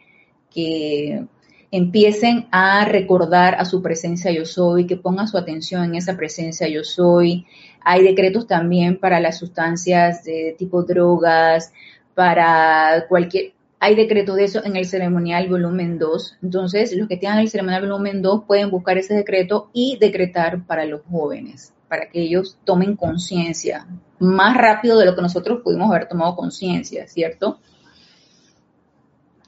que 0.52 1.24
empiecen 1.70 2.46
a 2.50 2.84
recordar 2.84 3.54
a 3.54 3.64
su 3.64 3.80
presencia 3.80 4.30
yo 4.30 4.44
soy, 4.44 4.86
que 4.86 4.96
pongan 4.96 5.26
su 5.26 5.38
atención 5.38 5.84
en 5.84 5.94
esa 5.94 6.16
presencia 6.16 6.68
yo 6.68 6.84
soy. 6.84 7.46
Hay 7.80 8.02
decretos 8.04 8.46
también 8.46 8.98
para 8.98 9.20
las 9.20 9.38
sustancias 9.38 10.22
de 10.24 10.54
tipo 10.58 10.82
drogas, 10.82 11.72
para 12.14 13.06
cualquier... 13.08 13.52
Hay 13.80 13.96
decretos 13.96 14.36
de 14.36 14.44
eso 14.44 14.64
en 14.64 14.76
el 14.76 14.84
ceremonial 14.84 15.48
volumen 15.48 15.98
2. 15.98 16.38
Entonces, 16.42 16.94
los 16.94 17.08
que 17.08 17.16
tengan 17.16 17.40
el 17.40 17.48
ceremonial 17.48 17.82
volumen 17.82 18.22
2 18.22 18.44
pueden 18.46 18.70
buscar 18.70 18.96
ese 18.98 19.14
decreto 19.14 19.70
y 19.72 19.96
decretar 19.98 20.64
para 20.66 20.84
los 20.84 21.00
jóvenes, 21.10 21.72
para 21.88 22.08
que 22.08 22.20
ellos 22.20 22.58
tomen 22.64 22.94
conciencia 22.94 23.88
más 24.20 24.56
rápido 24.56 24.98
de 24.98 25.06
lo 25.06 25.16
que 25.16 25.22
nosotros 25.22 25.62
pudimos 25.64 25.90
haber 25.90 26.06
tomado 26.06 26.36
conciencia, 26.36 27.08
¿cierto? 27.08 27.58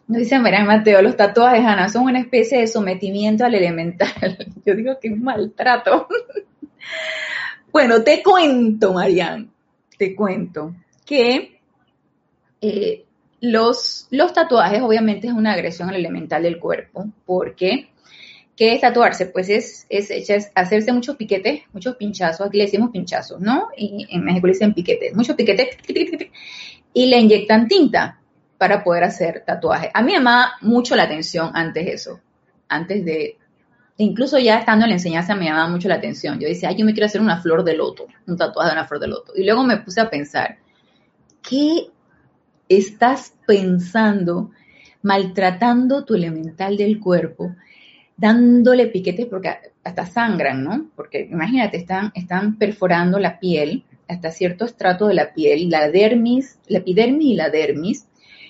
No 0.06 0.18
dice 0.18 0.38
María 0.38 0.64
Mateo, 0.64 1.00
los 1.00 1.16
tatuajes, 1.16 1.64
Ana, 1.64 1.88
son 1.88 2.04
una 2.04 2.20
especie 2.20 2.58
de 2.58 2.66
sometimiento 2.66 3.44
al 3.44 3.54
elemental. 3.54 4.36
Yo 4.66 4.74
digo 4.74 4.98
que 5.00 5.08
es 5.08 5.16
maltrato. 5.16 6.08
bueno, 7.72 8.02
te 8.02 8.22
cuento, 8.22 8.92
Marian, 8.92 9.50
te 9.96 10.14
cuento 10.14 10.74
que 11.06 11.58
eh, 12.60 13.04
los, 13.40 14.08
los 14.10 14.32
tatuajes 14.32 14.82
obviamente 14.82 15.28
es 15.28 15.32
una 15.32 15.52
agresión 15.52 15.88
al 15.88 15.96
elemental 15.96 16.42
del 16.42 16.58
cuerpo, 16.58 17.06
porque 17.24 17.88
¿qué 18.56 18.74
es 18.74 18.82
tatuarse? 18.82 19.26
Pues 19.26 19.48
es, 19.48 19.86
es, 19.88 20.10
es, 20.10 20.50
hacerse 20.54 20.92
muchos 20.92 21.16
piquetes, 21.16 21.62
muchos 21.72 21.96
pinchazos, 21.96 22.46
aquí 22.46 22.58
le 22.58 22.64
decimos 22.64 22.90
pinchazos, 22.90 23.40
¿no? 23.40 23.68
Y 23.76 24.06
en 24.10 24.22
México 24.22 24.46
le 24.46 24.52
dicen 24.52 24.74
piquetes, 24.74 25.14
muchos 25.14 25.34
piquetes, 25.34 25.78
y 26.92 27.06
le 27.06 27.18
inyectan 27.18 27.68
tinta 27.68 28.20
para 28.64 28.83
poder 28.83 29.05
hacer 29.05 29.42
tatuajes. 29.46 29.90
A 29.92 30.00
mí 30.00 30.07
me 30.07 30.12
llamaba 30.16 30.53
mucho 30.62 30.96
la 30.96 31.03
atención 31.03 31.50
antes 31.53 31.87
eso, 31.87 32.18
antes 32.66 33.05
de, 33.05 33.37
incluso 33.98 34.38
ya 34.38 34.57
estando 34.57 34.87
en 34.87 34.88
la 34.88 34.94
enseñanza 34.94 35.35
me 35.35 35.44
llamaba 35.44 35.68
mucho 35.68 35.87
la 35.87 35.96
atención. 35.96 36.40
Yo 36.40 36.48
decía, 36.48 36.70
ay, 36.70 36.77
yo 36.77 36.87
me 36.87 36.94
quiero 36.94 37.05
hacer 37.05 37.20
una 37.20 37.42
flor 37.42 37.62
de 37.62 37.77
loto, 37.77 38.07
un 38.27 38.38
tatuaje 38.38 38.70
de 38.70 38.77
una 38.79 38.87
flor 38.87 39.00
de 39.03 39.09
loto. 39.09 39.35
Y 39.37 39.44
luego 39.44 39.64
me 39.64 39.77
puse 39.77 40.00
a 40.00 40.09
pensar, 40.09 40.57
¿qué 41.46 41.88
estás 42.70 43.35
pensando 43.46 44.50
maltratando 45.03 46.07
tu 46.07 46.14
elemental 46.14 46.79
del 46.79 46.98
cuerpo? 46.98 47.55
dándole 48.16 48.87
piquetes 48.87 49.27
porque 49.27 49.50
hasta 49.83 50.07
sangran, 50.07 50.62
¿no? 50.62 50.87
Porque 50.94 51.29
imagínate, 51.31 51.77
están, 51.77 52.12
están 52.14 52.57
perforando 52.59 53.18
la 53.18 53.40
piel 53.40 53.85
hasta 54.09 54.31
cierto 54.31 54.64
estrato 54.64 55.09
de 55.09 55.14
la 55.14 55.35
piel, 55.35 55.68
la 55.68 55.90
dermis, 55.90 56.59
la 56.68 56.79
epidermis 56.79 57.27
y 57.27 57.35
la 57.35 57.50
dermis, 57.50 58.07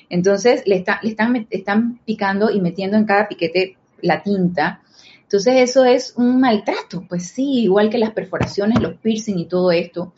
entonces 0.09 0.63
le, 0.67 0.77
está, 0.77 1.01
le 1.03 1.11
están, 1.11 1.47
están 1.51 2.01
picando 2.05 2.51
y 2.51 2.61
metiendo 2.61 2.97
en 2.97 3.05
cada 3.05 3.29
piquete 3.29 3.77
la 4.01 4.23
tinta. 4.23 4.81
Entonces 5.23 5.55
eso 5.57 5.85
es 5.85 6.15
un 6.17 6.41
maltrato, 6.41 7.05
pues 7.09 7.29
sí, 7.29 7.63
igual 7.63 7.91
que 7.91 7.99
las 7.99 8.13
perforaciones, 8.13 8.81
los 8.81 8.95
piercing 8.95 9.39
y 9.39 9.47
todo 9.47 9.73
esto. 9.73 10.13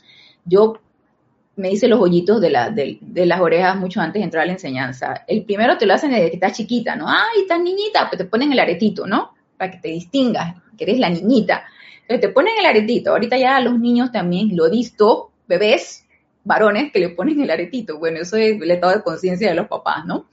Yo 0.45 0.81
me 1.57 1.71
hice 1.71 1.89
los 1.89 2.01
hoyitos 2.01 2.41
de, 2.41 2.51
la, 2.51 2.71
de, 2.71 2.99
las 3.27 3.41
orejas 3.41 3.77
mucho 3.77 4.01
antes 4.01 4.21
de 4.21 4.25
entrar 4.25 4.43
a 4.43 4.47
la 4.47 4.53
enseñanza. 4.53 5.25
El 5.27 5.45
primero 5.45 5.79
te 5.79 5.87
lo 5.87 5.95
hacen 5.95 6.11
desde 6.11 6.29
que 6.29 6.37
estás 6.37 6.53
chiquita, 6.53 6.97
¿no? 6.97 7.09
Ay, 7.09 7.43
estás 7.43 7.61
niñita, 7.61 8.09
pues 8.11 8.19
te 8.19 8.27
ponen 8.27 8.53
el 8.53 8.59
aretito, 8.59 9.07
¿no? 9.07 9.35
Para 9.57 9.71
que 9.71 9.79
te 9.79 9.89
distingas, 9.89 10.55
que 10.77 10.85
eres 10.85 10.99
la 10.99 11.09
niñita. 11.09 11.65
Entonces 12.03 12.21
te 12.21 12.29
ponen 12.29 12.53
el 12.59 12.67
aretito. 12.67 13.11
Ahorita 13.13 13.39
ya 13.39 13.59
los 13.61 13.79
niños 13.79 14.13
también, 14.13 14.55
lo 14.55 14.67
he 14.67 14.71
visto, 14.71 15.31
bebés, 15.49 16.06
varones 16.47 16.93
que 16.93 17.01
le 17.01 17.11
ponen 17.11 17.41
el 17.41 17.51
aretito. 17.51 17.99
Bueno, 17.99 18.21
eso 18.21 18.37
es 18.37 18.61
el 18.61 18.71
estado 18.71 18.95
de 18.95 19.03
conciencia 19.03 19.49
de 19.49 19.55
los 19.55 19.67
papás, 19.67 20.07
¿no? 20.07 20.29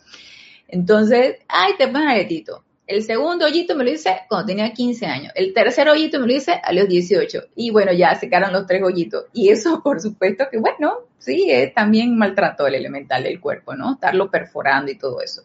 Entonces, 0.68 1.38
ay, 1.48 1.74
te 1.78 1.88
ponen 1.88 2.08
aretito. 2.08 2.64
El 2.86 3.02
segundo 3.04 3.46
hoyito 3.46 3.76
me 3.76 3.84
lo 3.84 3.92
hice 3.92 4.22
cuando 4.28 4.48
tenía 4.48 4.72
15 4.72 5.06
años. 5.06 5.34
El 5.36 5.54
tercer 5.54 5.90
hoyito 5.90 6.20
me 6.20 6.28
lo 6.28 6.34
hice 6.34 6.60
a 6.62 6.72
los 6.74 6.88
18. 6.88 7.46
Y 7.56 7.72
bueno, 7.72 7.92
ya 7.94 8.14
se 8.16 8.30
quedaron 8.30 8.54
los 8.54 8.68
tres 8.68 8.84
hoyitos. 8.84 9.26
Y 9.34 9.50
eso, 9.50 9.82
por 9.84 10.02
supuesto, 10.02 10.46
que 10.52 10.60
bueno, 10.60 11.00
sí, 11.18 11.50
es 11.50 11.74
también 11.74 12.16
maltrato 12.18 12.68
el 12.68 12.76
elemental 12.76 13.24
del 13.24 13.40
cuerpo, 13.40 13.76
¿no? 13.76 13.94
Estarlo 13.94 14.30
perforando 14.30 14.92
y 14.92 14.98
todo 14.98 15.22
eso. 15.22 15.44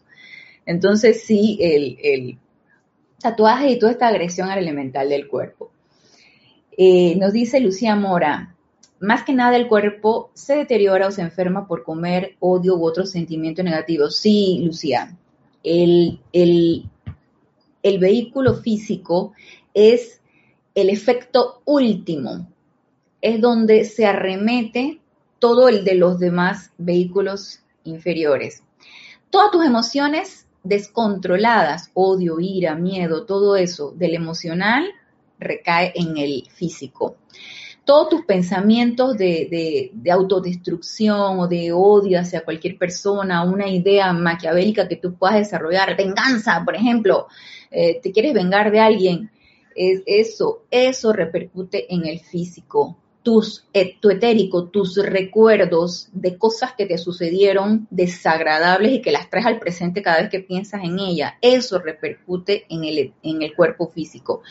Entonces, 0.65 1.23
sí, 1.23 1.57
el, 1.61 1.97
el 2.03 2.37
tatuaje 3.19 3.71
y 3.71 3.79
toda 3.79 3.93
esta 3.93 4.07
agresión 4.07 4.49
al 4.49 4.59
elemental 4.59 5.09
del 5.09 5.27
cuerpo. 5.27 5.71
Eh, 6.77 7.15
nos 7.17 7.33
dice 7.33 7.59
Lucía 7.59 7.95
Mora, 7.95 8.55
más 8.99 9.23
que 9.23 9.33
nada 9.33 9.55
el 9.55 9.67
cuerpo 9.67 10.31
se 10.33 10.55
deteriora 10.55 11.07
o 11.07 11.11
se 11.11 11.21
enferma 11.21 11.67
por 11.67 11.83
comer 11.83 12.35
odio 12.39 12.75
u 12.75 12.85
otro 12.85 13.05
sentimiento 13.05 13.63
negativo. 13.63 14.09
Sí, 14.09 14.61
Lucía, 14.63 15.15
el, 15.63 16.19
vehículo 17.83 18.55
físico 18.55 19.33
es 19.73 20.21
el 20.75 20.89
efecto 20.89 21.61
último, 21.65 22.47
es 23.21 23.41
donde 23.41 23.85
se 23.85 24.05
arremete 24.05 24.99
todo 25.39 25.69
el 25.69 25.83
de 25.83 25.95
los 25.95 26.19
demás 26.19 26.71
vehículos 26.77 27.61
inferiores. 27.85 28.63
Todas 29.29 29.51
tus 29.51 29.65
emociones 29.65 30.47
descontroladas, 30.63 31.91
odio, 31.93 32.39
ira, 32.39 32.75
miedo, 32.75 33.25
todo 33.25 33.55
eso 33.55 33.93
del 33.95 34.15
emocional 34.15 34.89
recae 35.39 35.93
en 35.95 36.17
el 36.17 36.43
físico 36.51 37.15
todos 37.89 38.09
tus 38.09 38.23
pensamientos 38.23 39.17
de, 39.17 39.91
autodestrucción 40.11 41.39
o 41.39 41.47
de 41.47 41.71
odio 41.71 42.19
hacia 42.19 42.45
cualquier 42.45 42.77
persona, 42.77 43.43
una 43.43 43.67
idea 43.67 44.13
maquiavélica 44.13 44.87
que 44.87 44.97
tú 44.97 45.15
puedas 45.15 45.37
desarrollar, 45.37 45.97
venganza, 45.97 46.61
por 46.63 46.75
ejemplo, 46.75 47.25
eh, 47.71 47.99
te 47.99 48.11
quieres 48.11 48.35
vengar 48.35 48.69
de 48.69 48.79
alguien, 48.79 49.31
es 49.75 50.03
eso, 50.05 50.65
eso 50.69 51.13
repercute 51.13 51.91
en 51.91 52.05
el 52.05 52.19
físico 52.19 52.95
eh, 53.73 53.97
tu 53.99 54.09
etérico, 54.09 54.69
tus 54.69 54.95
recuerdos 54.95 56.09
de 56.13 56.37
cosas 56.37 56.73
que 56.73 56.85
te 56.85 56.97
sucedieron 56.97 57.87
desagradables 57.91 58.93
y 58.93 59.01
que 59.01 59.11
las 59.11 59.29
traes 59.29 59.45
al 59.45 59.59
presente 59.59 60.01
cada 60.01 60.21
vez 60.21 60.29
que 60.29 60.39
piensas 60.39 60.83
en 60.83 60.97
ella, 60.99 61.37
eso 61.41 61.79
repercute 61.79 62.65
en 62.69 62.85
el, 62.85 63.13
en 63.21 63.41
el 63.43 63.53
cuerpo 63.53 63.89
físico. 63.89 64.41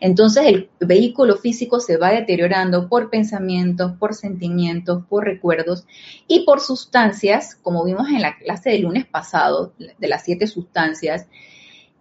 Entonces 0.00 0.46
el 0.46 0.68
vehículo 0.78 1.36
físico 1.36 1.80
se 1.80 1.96
va 1.96 2.10
deteriorando 2.10 2.88
por 2.88 3.10
pensamientos, 3.10 3.92
por 3.98 4.14
sentimientos, 4.14 5.04
por 5.08 5.24
recuerdos 5.24 5.84
y 6.28 6.44
por 6.44 6.60
sustancias, 6.60 7.56
como 7.56 7.84
vimos 7.84 8.08
en 8.08 8.22
la 8.22 8.36
clase 8.36 8.70
del 8.70 8.82
lunes 8.82 9.06
pasado, 9.06 9.72
de 9.78 10.08
las 10.08 10.24
siete 10.24 10.46
sustancias, 10.46 11.26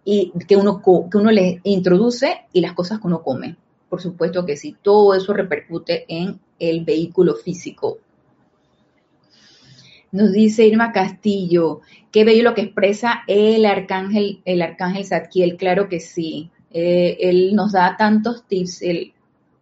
y 0.04 0.32
que 0.48 0.56
uno, 0.56 0.82
que 0.82 1.18
uno 1.18 1.32
le 1.32 1.62
introduce 1.64 2.42
y 2.54 2.62
las 2.62 2.74
cosas 2.74 3.00
que 3.00 3.08
uno 3.08 3.24
come. 3.24 3.58
Por 3.90 4.02
supuesto 4.02 4.46
que 4.46 4.58
sí, 4.58 4.76
todo 4.82 5.14
eso 5.14 5.34
repercute 5.34 6.06
en 6.08 6.40
el 6.60 6.84
vehículo 6.84 7.36
físico. 7.36 8.00
Nos 10.12 10.32
dice 10.32 10.66
Irma 10.66 10.92
Castillo, 10.92 11.82
qué 12.12 12.24
bello 12.24 12.44
lo 12.44 12.54
que 12.54 12.62
expresa 12.62 13.24
el 13.28 13.66
arcángel, 13.66 14.42
el 14.46 14.62
arcángel 14.62 15.06
Zadkiel, 15.06 15.58
claro 15.58 15.90
que 15.90 16.00
sí. 16.00 16.50
Eh, 16.72 17.18
él 17.22 17.56
nos 17.56 17.74
da 17.74 17.96
tantos 17.98 18.46
tips, 18.48 18.82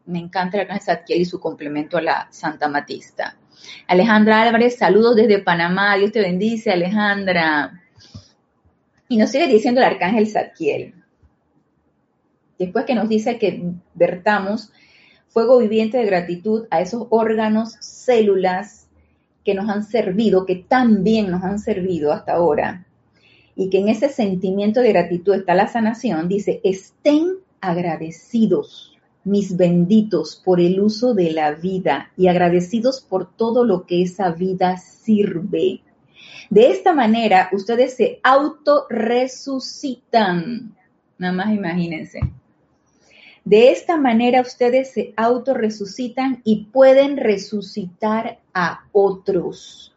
me 0.06 0.20
encanta 0.20 0.58
el 0.58 0.62
arcángel 0.62 0.86
Zadkiel 0.86 1.22
y 1.22 1.26
su 1.26 1.40
complemento 1.40 1.98
a 1.98 2.02
la 2.02 2.28
Santa 2.32 2.68
Matista. 2.68 3.38
Alejandra 3.88 4.44
Álvarez, 4.44 4.78
saludos 4.78 5.16
desde 5.16 5.40
Panamá, 5.40 5.96
Dios 5.98 6.12
te 6.12 6.22
bendice, 6.22 6.72
Alejandra. 6.72 7.82
Y 9.08 9.18
nos 9.18 9.32
sigue 9.32 9.48
diciendo 9.48 9.82
el 9.82 9.88
arcángel 9.88 10.28
Zadkiel. 10.28 10.94
Después 12.58 12.86
que 12.86 12.96
nos 12.96 13.10
dice 13.10 13.38
que 13.38 13.74
vertamos 13.94 14.72
fuego 15.28 15.58
viviente 15.58 15.98
de 15.98 16.06
gratitud 16.06 16.68
a 16.72 16.80
esos 16.80 17.08
órganos, 17.10 17.74
células 17.82 18.88
que 19.44 19.54
nos 19.54 19.70
han 19.70 19.84
servido, 19.84 20.46
que 20.46 20.56
tan 20.56 21.04
bien 21.04 21.30
nos 21.30 21.44
han 21.44 21.60
servido 21.60 22.14
hasta 22.14 22.32
ahora, 22.34 22.88
y 23.56 23.70
que 23.70 23.80
en 23.80 23.90
ese 23.90 24.08
sentimiento 24.10 24.80
de 24.82 24.94
gratitud 24.94 25.36
está 25.36 25.54
la 25.54 25.68
sanación, 25.68 26.30
dice, 26.30 26.62
estén 26.64 27.36
agradecidos, 27.62 28.96
mis 29.26 29.58
benditos, 29.58 30.42
por 30.44 30.60
el 30.62 30.80
uso 30.80 31.14
de 31.14 31.30
la 31.32 31.52
vida 31.52 32.12
y 32.16 32.28
agradecidos 32.28 33.02
por 33.02 33.36
todo 33.36 33.66
lo 33.66 33.86
que 33.86 34.02
esa 34.04 34.32
vida 34.32 34.78
sirve. 34.78 35.82
De 36.50 36.70
esta 36.70 36.94
manera, 36.94 37.50
ustedes 37.52 37.96
se 37.96 38.22
autorresucitan. 38.24 40.74
Nada 41.18 41.34
más 41.34 41.54
imagínense. 41.54 42.22
De 43.46 43.70
esta 43.70 43.98
manera 43.98 44.42
ustedes 44.42 44.92
se 44.92 45.14
autorresucitan 45.16 46.42
y 46.44 46.66
pueden 46.66 47.18
resucitar 47.18 48.40
a 48.56 48.86
otros, 48.92 49.94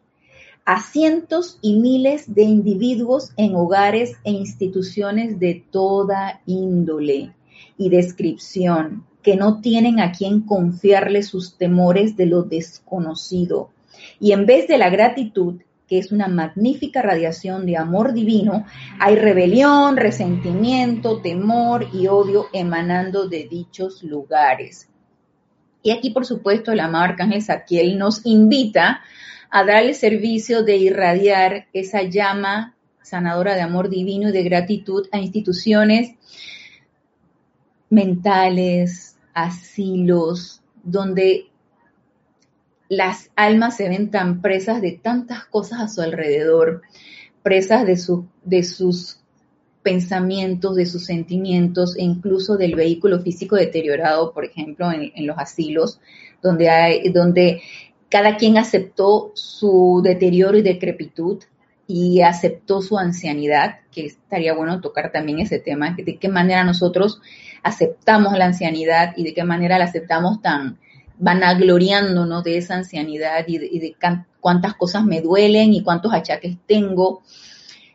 a 0.65 0.83
cientos 0.83 1.57
y 1.59 1.79
miles 1.79 2.35
de 2.35 2.43
individuos 2.43 3.31
en 3.37 3.55
hogares 3.55 4.17
e 4.23 4.29
instituciones 4.29 5.39
de 5.39 5.63
toda 5.71 6.41
índole 6.45 7.33
y 7.75 7.89
descripción, 7.89 9.07
que 9.23 9.35
no 9.35 9.61
tienen 9.61 9.99
a 9.99 10.11
quien 10.11 10.41
confiarle 10.41 11.23
sus 11.23 11.57
temores 11.57 12.15
de 12.15 12.27
lo 12.27 12.43
desconocido. 12.43 13.71
Y 14.19 14.33
en 14.33 14.45
vez 14.45 14.67
de 14.67 14.77
la 14.77 14.91
gratitud, 14.91 15.55
que 15.89 15.97
es 15.97 16.11
una 16.11 16.27
magnífica 16.27 17.01
radiación 17.01 17.65
de 17.65 17.75
amor 17.75 18.13
divino, 18.13 18.65
hay 18.99 19.15
rebelión, 19.15 19.97
resentimiento, 19.97 21.19
temor 21.21 21.87
y 21.91 22.07
odio 22.07 22.45
emanando 22.53 23.27
de 23.27 23.47
dichos 23.49 24.03
lugares. 24.03 24.87
Y 25.81 25.91
aquí, 25.91 26.11
por 26.11 26.25
supuesto, 26.25 26.71
el 26.71 26.79
amado 26.79 27.05
Arcángel 27.05 27.41
Saquiel 27.41 27.97
nos 27.97 28.25
invita 28.25 29.01
a 29.49 29.63
dar 29.63 29.83
el 29.83 29.95
servicio 29.95 30.63
de 30.63 30.77
irradiar 30.77 31.67
esa 31.73 32.03
llama 32.03 32.75
sanadora 33.01 33.55
de 33.55 33.61
amor 33.61 33.89
divino 33.89 34.29
y 34.29 34.31
de 34.31 34.43
gratitud 34.43 35.07
a 35.11 35.17
instituciones 35.17 36.11
mentales, 37.89 39.17
asilos, 39.33 40.61
donde 40.83 41.48
las 42.89 43.29
almas 43.35 43.77
se 43.77 43.87
ven 43.87 44.09
tan 44.09 44.41
presas 44.41 44.81
de 44.81 44.93
tantas 44.93 45.45
cosas 45.45 45.79
a 45.79 45.87
su 45.87 46.01
alrededor, 46.01 46.81
presas 47.43 47.85
de, 47.85 47.97
de 48.43 48.63
sus 48.63 49.19
pensamientos, 49.83 50.75
de 50.75 50.87
sus 50.87 51.05
sentimientos 51.05 51.95
e 51.95 52.03
incluso 52.03 52.57
del 52.57 52.75
vehículo 52.75 53.21
físico 53.21 53.55
deteriorado, 53.55 54.33
por 54.33 54.43
ejemplo, 54.43 54.91
en, 54.91 55.25
los 55.25 55.37
asilos, 55.37 56.01
donde, 56.41 57.11
donde 57.13 57.61
cada 58.09 58.37
quien 58.37 58.57
aceptó 58.57 59.31
su 59.35 60.01
deterioro 60.03 60.57
y 60.57 60.63
decrepitud 60.63 61.43
y 61.87 62.21
aceptó 62.21 62.81
su 62.81 62.97
ancianidad, 62.97 63.79
que 63.91 64.05
estaría 64.05 64.53
bueno 64.53 64.81
tocar 64.81 65.11
también 65.11 65.39
ese 65.39 65.59
tema, 65.59 65.95
de 65.95 66.17
qué 66.17 66.27
manera 66.27 66.63
nosotros 66.63 67.21
aceptamos 67.63 68.37
la 68.37 68.45
ancianidad 68.45 69.13
y 69.15 69.23
de 69.23 69.33
qué 69.33 69.43
manera 69.43 69.79
la 69.79 69.85
aceptamos 69.85 70.41
tan, 70.41 70.77
vanagloriándonos 71.19 72.43
de 72.43 72.57
esa 72.57 72.75
ancianidad 72.75 73.45
y 73.45 73.57
de, 73.57 73.95
cuántas 74.39 74.73
cosas 74.75 75.03
me 75.03 75.21
duelen 75.21 75.73
y 75.73 75.83
cuántos 75.83 76.13
achaques 76.13 76.57
tengo. 76.65 77.21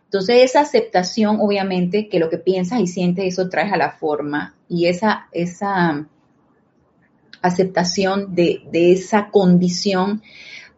Entonces 0.05 0.43
esa 0.43 0.61
aceptación, 0.61 1.39
obviamente, 1.41 2.09
que 2.09 2.21
lo 2.21 2.31
que 2.31 2.39
piensas 2.39 2.81
y 2.81 2.87
sientes, 2.87 3.25
eso 3.25 3.49
traes 3.49 3.73
a 3.73 3.77
la 3.77 3.91
forma 3.93 4.55
y 4.69 4.87
esa, 4.87 5.29
esa 5.33 6.07
aceptación 7.43 8.35
de, 8.35 8.63
de 8.71 8.93
esa 8.93 9.31
condición 9.31 10.23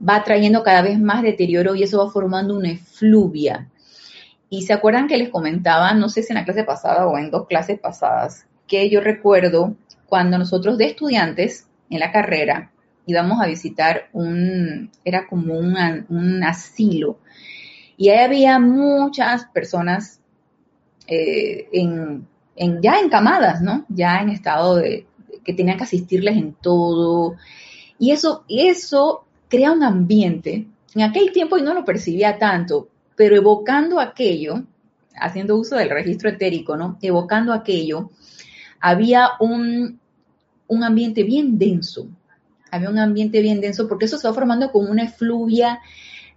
va 0.06 0.22
trayendo 0.24 0.62
cada 0.62 0.82
vez 0.82 0.98
más 0.98 1.22
deterioro 1.22 1.74
y 1.74 1.82
eso 1.82 1.98
va 1.98 2.10
formando 2.10 2.56
una 2.56 2.70
efluvia. 2.70 3.68
Y 4.48 4.62
se 4.62 4.72
acuerdan 4.72 5.08
que 5.08 5.16
les 5.16 5.30
comentaba, 5.30 5.92
no 5.94 6.08
sé 6.08 6.22
si 6.22 6.32
en 6.32 6.38
la 6.38 6.44
clase 6.44 6.62
pasada 6.62 7.06
o 7.08 7.18
en 7.18 7.30
dos 7.30 7.46
clases 7.48 7.80
pasadas, 7.80 8.46
que 8.68 8.88
yo 8.88 9.00
recuerdo 9.00 9.74
cuando 10.06 10.38
nosotros 10.38 10.78
de 10.78 10.86
estudiantes 10.86 11.66
en 11.90 12.00
la 12.00 12.12
carrera 12.12 12.70
íbamos 13.06 13.40
a 13.40 13.46
visitar 13.46 14.08
un, 14.12 14.90
era 15.04 15.26
como 15.26 15.54
un, 15.54 16.42
asilo, 16.44 17.18
y 17.96 18.08
ahí 18.10 18.18
había 18.18 18.58
muchas 18.58 19.46
personas 19.46 20.20
eh, 21.06 21.68
en, 21.72 22.26
ya 22.82 22.98
encamadas, 22.98 23.62
¿no? 23.62 23.86
Ya 23.88 24.20
en 24.20 24.30
estado 24.30 24.76
de 24.76 25.06
que 25.44 25.54
tenían 25.54 25.78
que 25.78 25.84
asistirles 25.84 26.36
en 26.36 26.54
todo. 26.54 27.36
Y 27.98 28.10
eso, 28.10 28.44
eso 28.48 29.24
crea 29.48 29.72
un 29.72 29.84
ambiente. 29.84 30.66
En 30.94 31.02
aquel 31.02 31.30
tiempo 31.30 31.56
yo 31.56 31.64
no 31.64 31.74
lo 31.74 31.84
percibía 31.84 32.38
tanto, 32.38 32.88
pero 33.14 33.36
evocando 33.36 34.00
aquello, 34.00 34.64
haciendo 35.14 35.56
uso 35.56 35.76
del 35.76 35.90
registro 35.90 36.28
etérico, 36.28 36.76
¿no? 36.76 36.98
Evocando 37.00 37.52
aquello, 37.52 38.10
había 38.80 39.30
un, 39.40 40.00
un 40.68 40.84
ambiente 40.84 41.22
bien 41.22 41.58
denso. 41.58 42.08
Había 42.70 42.90
un 42.90 42.98
ambiente 42.98 43.40
bien 43.40 43.60
denso 43.60 43.88
porque 43.88 44.06
eso 44.06 44.18
se 44.18 44.28
va 44.28 44.34
formando 44.34 44.70
como 44.70 44.90
una 44.90 45.04
efluvia 45.04 45.80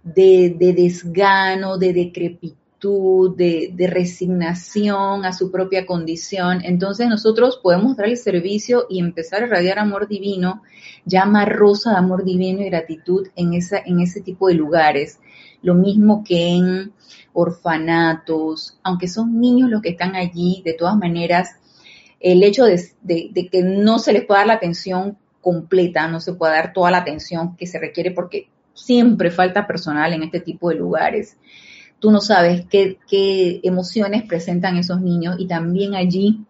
de, 0.02 0.54
desgano, 0.76 1.76
de 1.76 1.92
decrepitud, 1.92 3.36
de, 3.36 3.72
de, 3.74 3.86
resignación 3.88 5.24
a 5.24 5.32
su 5.32 5.50
propia 5.50 5.84
condición. 5.84 6.60
Entonces 6.64 7.08
nosotros 7.08 7.60
podemos 7.62 7.96
dar 7.96 8.08
el 8.08 8.16
servicio 8.16 8.86
y 8.88 9.00
empezar 9.00 9.42
a 9.42 9.46
irradiar 9.46 9.78
amor 9.78 10.08
divino, 10.08 10.62
llama 11.04 11.44
rosa 11.44 11.90
de 11.90 11.98
amor 11.98 12.24
divino 12.24 12.62
y 12.62 12.70
gratitud 12.70 13.28
en, 13.36 13.52
esa, 13.52 13.78
en 13.78 14.00
ese 14.00 14.22
tipo 14.22 14.48
de 14.48 14.54
lugares. 14.54 15.18
Lo 15.62 15.74
mismo 15.74 16.24
que 16.24 16.56
en 16.56 16.92
orfanatos, 17.32 18.78
aunque 18.82 19.08
son 19.08 19.40
niños 19.40 19.68
los 19.68 19.82
que 19.82 19.90
están 19.90 20.16
allí, 20.16 20.62
de 20.64 20.72
todas 20.72 20.96
maneras 20.96 21.56
el 22.20 22.42
hecho 22.42 22.64
de, 22.66 23.48
que 23.50 23.62
no 23.62 23.98
se 23.98 24.12
les 24.12 24.24
pueda 24.24 24.40
dar 24.40 24.46
la 24.48 24.54
atención 24.54 25.16
completa, 25.40 26.06
no 26.06 26.20
se 26.20 26.34
pueda 26.34 26.52
dar 26.52 26.72
toda 26.74 26.90
la 26.90 26.98
atención 26.98 27.56
que 27.56 27.66
se 27.66 27.78
requiere 27.78 28.10
porque 28.10 28.48
siempre 28.74 29.30
falta 29.30 29.66
personal 29.66 30.12
en 30.12 30.22
este 30.22 30.40
tipo 30.40 30.68
de 30.68 30.76
lugares. 30.76 31.38
Tú 31.98 32.10
no 32.10 32.20
sabes 32.20 32.66
qué, 32.68 33.60
emociones 33.62 34.22
presentan 34.24 34.76
esos 34.76 35.00
niños 35.00 35.36
y 35.38 35.46
también 35.46 35.94
allí 35.94 36.44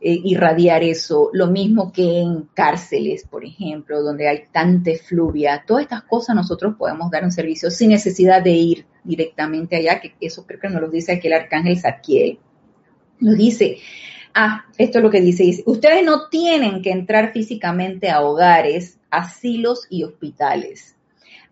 eh, 0.00 0.20
irradiar 0.24 0.84
eso. 0.84 1.30
Lo 1.32 1.48
mismo 1.48 1.92
que 1.92 2.20
en 2.20 2.42
cárceles, 2.54 3.24
por 3.24 3.44
ejemplo, 3.44 4.02
donde 4.02 4.28
hay 4.28 4.44
tanta 4.52 4.92
fluvia. 5.04 5.64
Todas 5.66 5.82
estas 5.82 6.02
cosas 6.02 6.36
nosotros 6.36 6.74
podemos 6.78 7.10
dar 7.10 7.24
un 7.24 7.32
servicio 7.32 7.70
sin 7.70 7.90
necesidad 7.90 8.42
de 8.42 8.52
ir 8.52 8.86
directamente 9.02 9.76
allá, 9.76 10.00
que 10.00 10.14
eso 10.20 10.46
creo 10.46 10.60
que 10.60 10.68
nos 10.68 10.80
lo 10.80 10.90
dice 10.90 11.12
aquí 11.12 11.26
el 11.26 11.34
arcángel 11.34 11.78
Saquiel. 11.78 12.38
Nos 13.18 13.36
dice, 13.36 13.78
Ah, 14.38 14.66
esto 14.76 14.98
es 14.98 15.02
lo 15.02 15.10
que 15.10 15.22
dice, 15.22 15.44
dice, 15.44 15.62
ustedes 15.64 16.04
no 16.04 16.28
tienen 16.28 16.82
que 16.82 16.90
entrar 16.90 17.32
físicamente 17.32 18.10
a 18.10 18.20
hogares, 18.20 18.98
asilos 19.10 19.86
y 19.88 20.04
hospitales. 20.04 20.94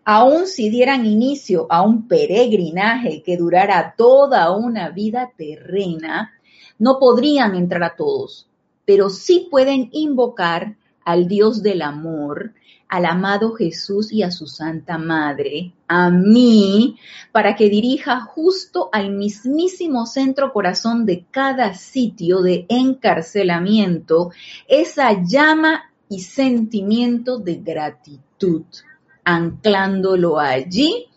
Aun 0.03 0.45
si 0.45 0.69
dieran 0.69 1.07
inicio 1.07 1.65
a 1.71 1.81
un 1.81 2.07
peregrinaje 2.07 3.23
que 3.23 3.37
durara 3.37 3.95
toda 3.97 4.55
una 4.55 4.91
vida 4.91 5.31
terrena, 5.35 6.33
no 6.77 6.99
podrían 6.99 7.55
entrar 7.55 7.83
a 7.83 7.95
todos, 7.95 8.47
pero 8.85 9.09
sí 9.09 9.47
pueden 9.49 9.89
invocar 9.91 10.75
al 11.03 11.27
Dios 11.27 11.63
del 11.63 11.81
amor, 11.81 12.53
al 12.87 13.05
amado 13.05 13.53
Jesús 13.53 14.11
y 14.11 14.23
a 14.23 14.31
su 14.31 14.47
Santa 14.47 14.97
Madre, 14.97 15.73
a 15.87 16.09
mí, 16.09 16.97
para 17.31 17.55
que 17.55 17.69
dirija 17.69 18.21
justo 18.21 18.89
al 18.91 19.11
mismísimo 19.11 20.05
centro 20.05 20.53
corazón 20.53 21.05
de 21.05 21.25
cada 21.31 21.73
sitio 21.73 22.41
de 22.41 22.65
encarcelamiento 22.69 24.31
esa 24.67 25.23
llama 25.23 25.91
y 26.09 26.19
sentimiento 26.21 27.39
de 27.39 27.55
gratitud, 27.55 28.63
anclándolo 29.23 30.39
allí 30.39 31.07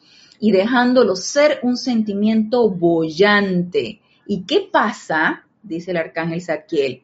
y 0.40 0.52
dejándolo 0.52 1.16
ser 1.16 1.60
un 1.62 1.76
sentimiento 1.76 2.68
bollante. 2.70 4.00
¿Y 4.26 4.42
qué 4.42 4.68
pasa? 4.70 5.44
Dice 5.62 5.90
el 5.92 5.96
arcángel 5.96 6.40
Saquiel. 6.40 7.02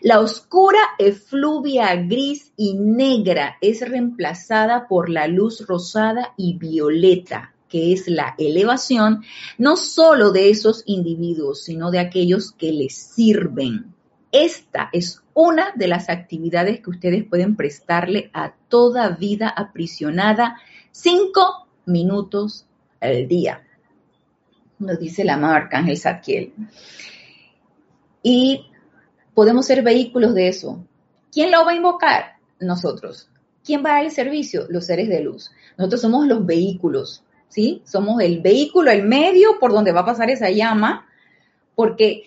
La 0.00 0.20
oscura 0.20 0.80
efluvia 0.98 1.94
gris 1.96 2.52
y 2.56 2.74
negra 2.74 3.56
es 3.60 3.86
reemplazada 3.88 4.86
por 4.88 5.08
la 5.08 5.26
luz 5.26 5.66
rosada 5.66 6.34
y 6.36 6.56
violeta, 6.58 7.54
que 7.68 7.92
es 7.92 8.08
la 8.08 8.34
elevación 8.38 9.24
no 9.58 9.76
solo 9.76 10.30
de 10.30 10.50
esos 10.50 10.82
individuos, 10.86 11.64
sino 11.64 11.90
de 11.90 11.98
aquellos 11.98 12.52
que 12.52 12.72
les 12.72 12.94
sirven. 12.94 13.94
Esta 14.30 14.90
es 14.92 15.22
una 15.32 15.72
de 15.76 15.88
las 15.88 16.08
actividades 16.08 16.80
que 16.80 16.90
ustedes 16.90 17.24
pueden 17.24 17.56
prestarle 17.56 18.30
a 18.32 18.54
toda 18.68 19.10
vida 19.10 19.48
aprisionada 19.48 20.56
cinco 20.90 21.68
minutos 21.86 22.66
al 23.00 23.28
día. 23.28 23.62
Nos 24.78 24.98
dice 24.98 25.22
el 25.22 25.30
amado 25.30 25.54
Arcángel 25.54 25.96
Saquiel 25.96 26.52
y 28.24 28.66
podemos 29.34 29.66
ser 29.66 29.82
vehículos 29.82 30.34
de 30.34 30.48
eso. 30.48 30.82
¿Quién 31.30 31.52
lo 31.52 31.64
va 31.64 31.72
a 31.72 31.76
invocar? 31.76 32.24
Nosotros. 32.58 33.28
¿Quién 33.62 33.84
va 33.84 33.90
a 33.90 33.92
dar 33.96 34.04
el 34.06 34.10
servicio? 34.10 34.66
Los 34.70 34.86
seres 34.86 35.08
de 35.08 35.20
luz. 35.20 35.52
Nosotros 35.76 36.00
somos 36.00 36.26
los 36.26 36.44
vehículos, 36.44 37.22
¿sí? 37.48 37.82
Somos 37.84 38.22
el 38.22 38.40
vehículo, 38.40 38.90
el 38.90 39.04
medio 39.04 39.58
por 39.60 39.72
donde 39.72 39.92
va 39.92 40.00
a 40.00 40.06
pasar 40.06 40.30
esa 40.30 40.50
llama, 40.50 41.06
porque 41.74 42.24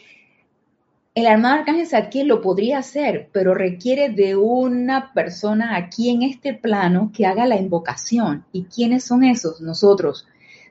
el 1.15 1.25
armado 1.25 1.55
arcángel 1.55 1.87
Zadkiel 1.87 2.27
lo 2.27 2.41
podría 2.41 2.77
hacer, 2.77 3.29
pero 3.31 3.55
requiere 3.55 4.09
de 4.09 4.35
una 4.35 5.13
persona 5.13 5.77
aquí 5.77 6.09
en 6.09 6.21
este 6.21 6.53
plano 6.53 7.11
que 7.11 7.25
haga 7.25 7.47
la 7.47 7.57
invocación. 7.57 8.45
¿Y 8.51 8.65
quiénes 8.65 9.03
son 9.03 9.23
esos? 9.23 9.61
Nosotros. 9.61 10.27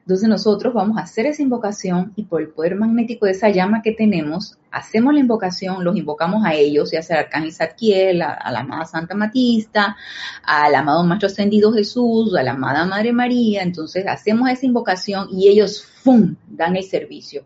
Entonces 0.06 0.28
nosotros 0.28 0.72
vamos 0.72 0.98
a 0.98 1.00
hacer 1.00 1.26
esa 1.26 1.42
invocación 1.42 2.12
y 2.14 2.22
por 2.22 2.40
el 2.40 2.50
poder 2.50 2.76
magnético 2.76 3.26
de 3.26 3.32
esa 3.32 3.48
llama 3.48 3.82
que 3.82 3.90
tenemos, 3.90 4.56
hacemos 4.70 5.12
la 5.12 5.18
invocación, 5.18 5.82
los 5.82 5.96
invocamos 5.96 6.44
a 6.46 6.54
ellos, 6.54 6.92
ya 6.92 7.02
sea 7.02 7.16
al 7.16 7.24
Arcángel 7.24 7.52
Zadkiel, 7.52 8.22
a, 8.22 8.52
la 8.52 8.60
amada 8.60 8.84
Santa 8.84 9.16
Matista, 9.16 9.96
al 10.44 10.76
amado 10.76 11.02
Maestro 11.02 11.26
Ascendido 11.26 11.72
Jesús, 11.72 12.36
a 12.36 12.44
la 12.44 12.52
amada 12.52 12.86
Madre 12.86 13.12
María. 13.12 13.64
Entonces 13.64 14.06
hacemos 14.06 14.48
esa 14.48 14.64
invocación 14.64 15.26
y 15.32 15.48
ellos, 15.48 15.82
¡fum!, 15.82 16.36
dan 16.46 16.76
el 16.76 16.84
servicio. 16.84 17.44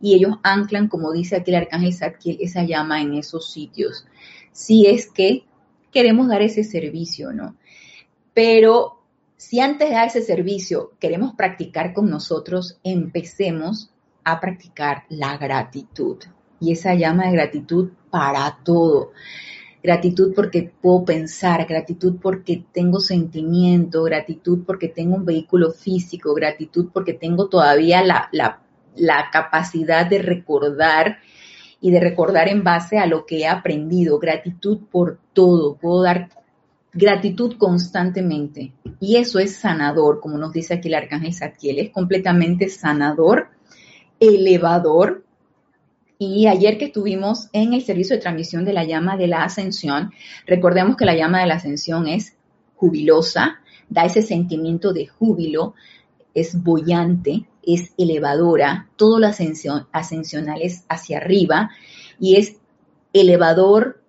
Y 0.00 0.14
ellos 0.14 0.38
anclan, 0.42 0.88
como 0.88 1.12
dice 1.12 1.36
aquí 1.36 1.52
el 1.52 1.58
Arcángel 1.58 1.94
Zadkiel, 1.94 2.38
esa 2.40 2.64
llama 2.64 3.00
en 3.00 3.14
esos 3.14 3.52
sitios. 3.52 4.06
Si 4.50 4.88
es 4.88 5.08
que 5.08 5.44
queremos 5.92 6.26
dar 6.26 6.42
ese 6.42 6.64
servicio, 6.64 7.32
¿no? 7.32 7.54
Pero 8.34 9.01
si 9.42 9.58
antes 9.58 9.88
de 9.88 9.94
dar 9.96 10.06
ese 10.06 10.22
servicio 10.22 10.92
queremos 11.00 11.34
practicar 11.34 11.92
con 11.92 12.08
nosotros, 12.08 12.78
empecemos 12.84 13.90
a 14.22 14.38
practicar 14.40 15.02
la 15.08 15.36
gratitud. 15.36 16.18
Y 16.60 16.70
esa 16.70 16.94
llama 16.94 17.26
de 17.26 17.32
gratitud 17.32 17.90
para 18.08 18.60
todo. 18.62 19.10
Gratitud 19.82 20.32
porque 20.32 20.72
puedo 20.80 21.04
pensar, 21.04 21.66
gratitud 21.66 22.20
porque 22.22 22.64
tengo 22.72 23.00
sentimiento, 23.00 24.04
gratitud 24.04 24.60
porque 24.64 24.86
tengo 24.86 25.16
un 25.16 25.24
vehículo 25.24 25.72
físico, 25.72 26.34
gratitud 26.34 26.90
porque 26.92 27.12
tengo 27.12 27.48
todavía 27.48 28.00
la, 28.04 28.30
la 28.30 29.30
capacidad 29.32 30.06
de 30.06 30.20
recordar 30.20 31.18
y 31.80 31.90
de 31.90 31.98
recordar 31.98 32.46
en 32.46 32.62
base 32.62 32.98
a 32.98 33.06
lo 33.06 33.26
que 33.26 33.40
he 33.40 33.48
aprendido. 33.48 34.20
Gratitud 34.20 34.82
por 34.88 35.18
todo. 35.32 35.74
Puedo 35.78 36.02
dar 36.04 36.28
gratitud 36.92 37.56
constantemente. 37.56 38.72
Y 39.00 39.16
eso 39.16 39.38
es 39.38 39.56
sanador, 39.56 40.20
como 40.20 40.38
nos 40.38 40.52
dice 40.52 40.74
aquí 40.74 40.88
el 40.88 40.94
arcángel 40.94 41.34
Zadkiel, 41.34 41.78
es 41.78 41.90
completamente 41.90 42.68
sanador, 42.68 43.48
elevador. 44.20 45.24
Y 46.18 46.46
ayer 46.46 46.78
que 46.78 46.86
estuvimos 46.86 47.48
en 47.52 47.72
el 47.72 47.82
servicio 47.82 48.16
de 48.16 48.22
transmisión 48.22 48.64
de 48.64 48.72
la 48.72 48.84
llama 48.84 49.16
de 49.16 49.26
la 49.26 49.42
ascensión, 49.42 50.12
recordemos 50.46 50.96
que 50.96 51.04
la 51.04 51.16
llama 51.16 51.40
de 51.40 51.46
la 51.46 51.54
ascensión 51.54 52.06
es 52.06 52.36
jubilosa, 52.76 53.60
da 53.88 54.04
ese 54.04 54.22
sentimiento 54.22 54.92
de 54.92 55.06
júbilo, 55.06 55.74
es 56.34 56.62
bollante, 56.62 57.46
es 57.62 57.92
elevadora, 57.98 58.88
todo 58.96 59.18
lo 59.18 59.26
ascensional 59.26 60.62
es 60.62 60.84
hacia 60.88 61.18
arriba 61.18 61.70
y 62.18 62.36
es 62.36 62.56
elevador 63.12 64.01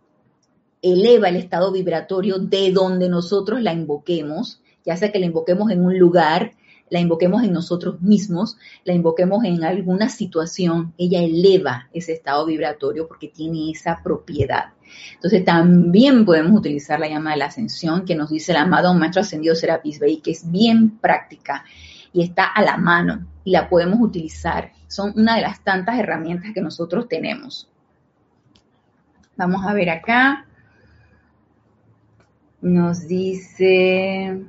eleva 0.84 1.30
el 1.30 1.38
estado 1.38 1.72
vibratorio 1.72 2.38
de 2.38 2.72
donde 2.72 3.10
nosotros 3.10 3.62
la 3.62 3.74
invoquemos, 3.74 4.62
ya 4.86 4.98
sea 4.98 5.12
que 5.12 5.20
la 5.20 5.26
invoquemos 5.26 5.72
en 5.72 5.84
un 5.84 5.98
lugar, 5.98 6.52
la 6.90 7.00
invoquemos 7.00 7.42
en 7.44 7.54
nosotros 7.54 8.02
mismos, 8.02 8.58
la 8.84 8.94
invoquemos 8.94 9.46
en 9.46 9.64
alguna 9.64 10.10
situación, 10.10 10.94
ella 10.98 11.24
eleva 11.24 11.88
ese 11.94 12.14
estado 12.14 12.46
vibratorio 12.46 13.08
porque 13.08 13.30
tiene 13.30 13.72
esa 13.72 14.02
propiedad. 14.04 14.74
Entonces 15.16 15.44
también 15.44 16.26
podemos 16.26 16.52
utilizar 16.52 17.00
la 17.00 17.08
llama 17.08 17.32
de 17.32 17.38
la 17.38 17.46
ascensión 17.46 18.06
que 18.06 18.16
nos 18.16 18.30
dice 18.30 18.52
el 18.52 18.58
amado 18.60 18.94
Maestro 18.94 19.22
Ascendido 19.22 19.56
Serapis 19.56 20.00
Bey, 20.00 20.18
que 20.18 20.32
es 20.32 20.52
bien 20.52 21.00
práctica 21.00 21.64
y 22.12 22.22
está 22.24 22.46
a 22.46 22.62
la 22.62 22.78
mano 22.78 23.26
y 23.44 23.52
la 23.52 23.70
podemos 23.70 24.00
utilizar. 24.02 24.74
Son 24.88 25.14
una 25.16 25.36
de 25.36 25.42
las 25.42 25.64
tantas 25.64 25.98
herramientas 25.98 26.52
que 26.54 26.62
nosotros 26.62 27.08
tenemos. 27.08 27.70
Vamos 29.36 29.66
a 29.66 29.74
ver 29.74 29.90
acá. 29.90 30.46
Nos 32.64 33.10
dice, 33.10 34.42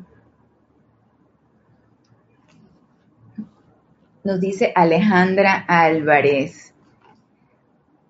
nos 4.23 4.41
dice 4.41 4.73
Alejandra 4.73 5.65
Álvarez. 5.67 6.73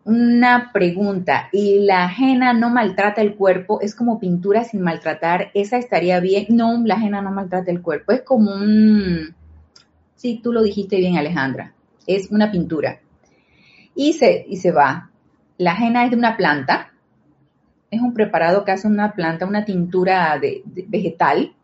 Una 0.05 0.73
pregunta, 0.75 1.49
¿y 1.53 1.87
la 1.87 2.05
ajena 2.05 2.53
no 2.53 2.69
maltrata 2.69 3.23
el 3.23 3.35
cuerpo? 3.35 3.81
¿Es 3.81 3.95
como 3.95 4.21
pintura 4.21 4.65
sin 4.65 4.83
maltratar? 4.83 5.51
¿Esa 5.55 5.79
estaría 5.79 6.21
bien? 6.21 6.49
No, 6.51 6.83
la 6.85 6.97
ajena 6.97 7.23
no 7.23 7.31
maltrata 7.31 7.71
el 7.71 7.81
cuerpo. 7.81 8.13
Es 8.13 8.21
como 8.21 8.55
un... 8.55 9.35
Sí, 10.17 10.39
tú 10.43 10.53
lo 10.53 10.63
dijiste 10.63 10.99
bien, 10.99 11.17
Alejandra. 11.17 11.73
Es 12.07 12.31
una 12.31 12.51
pintura. 12.51 13.01
Y 13.95 14.13
se, 14.13 14.45
y 14.47 14.59
se 14.59 14.71
va. 14.71 15.11
La 15.57 15.73
ajena 15.73 16.05
es 16.05 16.11
de 16.11 16.19
una 16.19 16.37
planta, 16.37 16.93
es 17.91 18.01
un 18.01 18.15
preparado 18.15 18.65
que 18.65 18.73
hace 18.73 18.89
una 18.89 19.13
planta, 19.13 19.47
una 19.47 19.65
tintura 19.65 20.39
de, 20.39 20.63
vegetal 20.65 21.55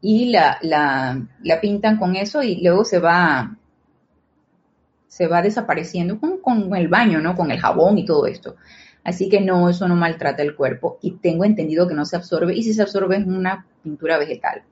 y 0.00 0.30
la, 0.30 0.58
la, 0.62 1.60
pintan 1.60 1.98
con 1.98 2.16
eso 2.16 2.42
y 2.42 2.62
luego 2.62 2.84
se 2.84 2.98
va, 2.98 3.56
se 5.06 5.26
va 5.26 5.42
desapareciendo 5.42 6.18
con, 6.18 6.38
con, 6.38 6.74
el 6.76 6.88
baño, 6.88 7.20
¿no? 7.20 7.34
Con 7.34 7.50
el 7.50 7.60
jabón 7.60 7.98
y 7.98 8.04
todo 8.04 8.26
esto. 8.26 8.56
Así 9.04 9.28
que 9.28 9.40
no, 9.40 9.68
eso 9.68 9.88
no 9.88 9.96
maltrata 9.96 10.42
el 10.42 10.54
cuerpo 10.54 10.98
y 11.02 11.12
tengo 11.12 11.44
entendido 11.44 11.88
que 11.88 11.94
no 11.94 12.04
se 12.04 12.16
absorbe 12.16 12.54
y 12.54 12.62
si 12.62 12.74
se 12.74 12.82
absorbe 12.82 13.16
es 13.16 13.26
una 13.26 13.66
pintura 13.82 14.18
vegetal. 14.18 14.62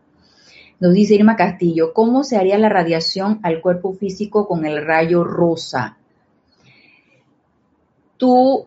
Nos 0.78 0.92
dice 0.92 1.14
Irma 1.14 1.36
Castillo, 1.36 1.94
¿cómo 1.94 2.22
se 2.22 2.36
haría 2.36 2.58
la 2.58 2.68
radiación 2.68 3.40
al 3.42 3.62
cuerpo 3.62 3.94
físico 3.94 4.46
con 4.46 4.66
el 4.66 4.84
rayo 4.84 5.24
rosa? 5.24 5.96
Tú 8.18 8.66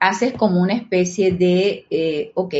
haces 0.00 0.32
como 0.32 0.60
una 0.60 0.72
especie 0.72 1.32
de, 1.32 1.86
eh, 1.90 2.32
ok, 2.34 2.54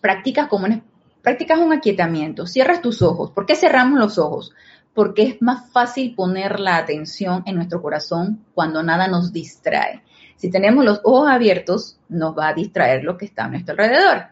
practicas 0.00 0.48
como 0.48 0.64
una, 0.64 0.82
practicas 1.22 1.58
un 1.58 1.72
aquietamiento, 1.72 2.46
cierras 2.46 2.80
tus 2.80 3.02
ojos. 3.02 3.30
¿Por 3.30 3.46
qué 3.46 3.54
cerramos 3.54 3.98
los 3.98 4.18
ojos? 4.18 4.52
Porque 4.94 5.22
es 5.22 5.42
más 5.42 5.70
fácil 5.70 6.14
poner 6.14 6.58
la 6.58 6.78
atención 6.78 7.42
en 7.46 7.54
nuestro 7.56 7.80
corazón 7.82 8.44
cuando 8.54 8.82
nada 8.82 9.06
nos 9.06 9.32
distrae. 9.32 10.02
Si 10.36 10.50
tenemos 10.50 10.84
los 10.84 11.00
ojos 11.04 11.28
abiertos, 11.28 11.98
nos 12.08 12.36
va 12.36 12.48
a 12.48 12.54
distraer 12.54 13.04
lo 13.04 13.18
que 13.18 13.26
está 13.26 13.44
a 13.44 13.48
nuestro 13.48 13.72
alrededor. 13.72 14.28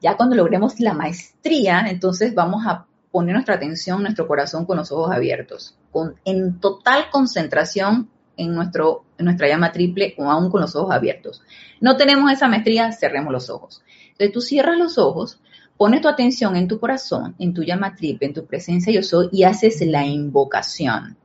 Ya 0.00 0.16
cuando 0.16 0.34
logremos 0.34 0.80
la 0.80 0.92
maestría, 0.92 1.86
entonces 1.88 2.34
vamos 2.34 2.66
a 2.66 2.84
poner 3.12 3.34
nuestra 3.34 3.54
atención, 3.54 4.02
nuestro 4.02 4.26
corazón 4.26 4.66
con 4.66 4.78
los 4.78 4.90
ojos 4.90 5.14
abiertos, 5.14 5.78
con, 5.92 6.16
en 6.24 6.58
total 6.58 7.10
concentración 7.10 8.10
en, 8.42 8.54
nuestro, 8.54 9.04
nuestra 9.18 9.48
llama 9.48 9.72
triple 9.72 10.14
o 10.18 10.30
aún 10.30 10.50
con 10.50 10.60
los 10.60 10.76
ojos 10.76 10.94
abiertos. 10.94 11.42
No 11.80 11.96
tenemos 11.96 12.30
esa 12.30 12.48
maestría, 12.48 12.92
cerremos 12.92 13.32
los 13.32 13.50
ojos. 13.50 13.82
Entonces 14.10 14.32
tú 14.32 14.40
cierras 14.40 14.78
los 14.78 14.98
ojos, 14.98 15.40
pones 15.76 16.00
tu 16.00 16.08
atención 16.08 16.56
en 16.56 16.68
tu 16.68 16.78
corazón, 16.78 17.34
en 17.38 17.54
tu 17.54 17.62
llama 17.62 17.94
triple, 17.94 18.28
en 18.28 18.34
tu 18.34 18.46
presencia 18.46 18.92
yo 18.92 19.02
soy 19.02 19.28
y 19.32 19.44
haces 19.44 19.80
la 19.86 20.04
invocación. 20.04 21.16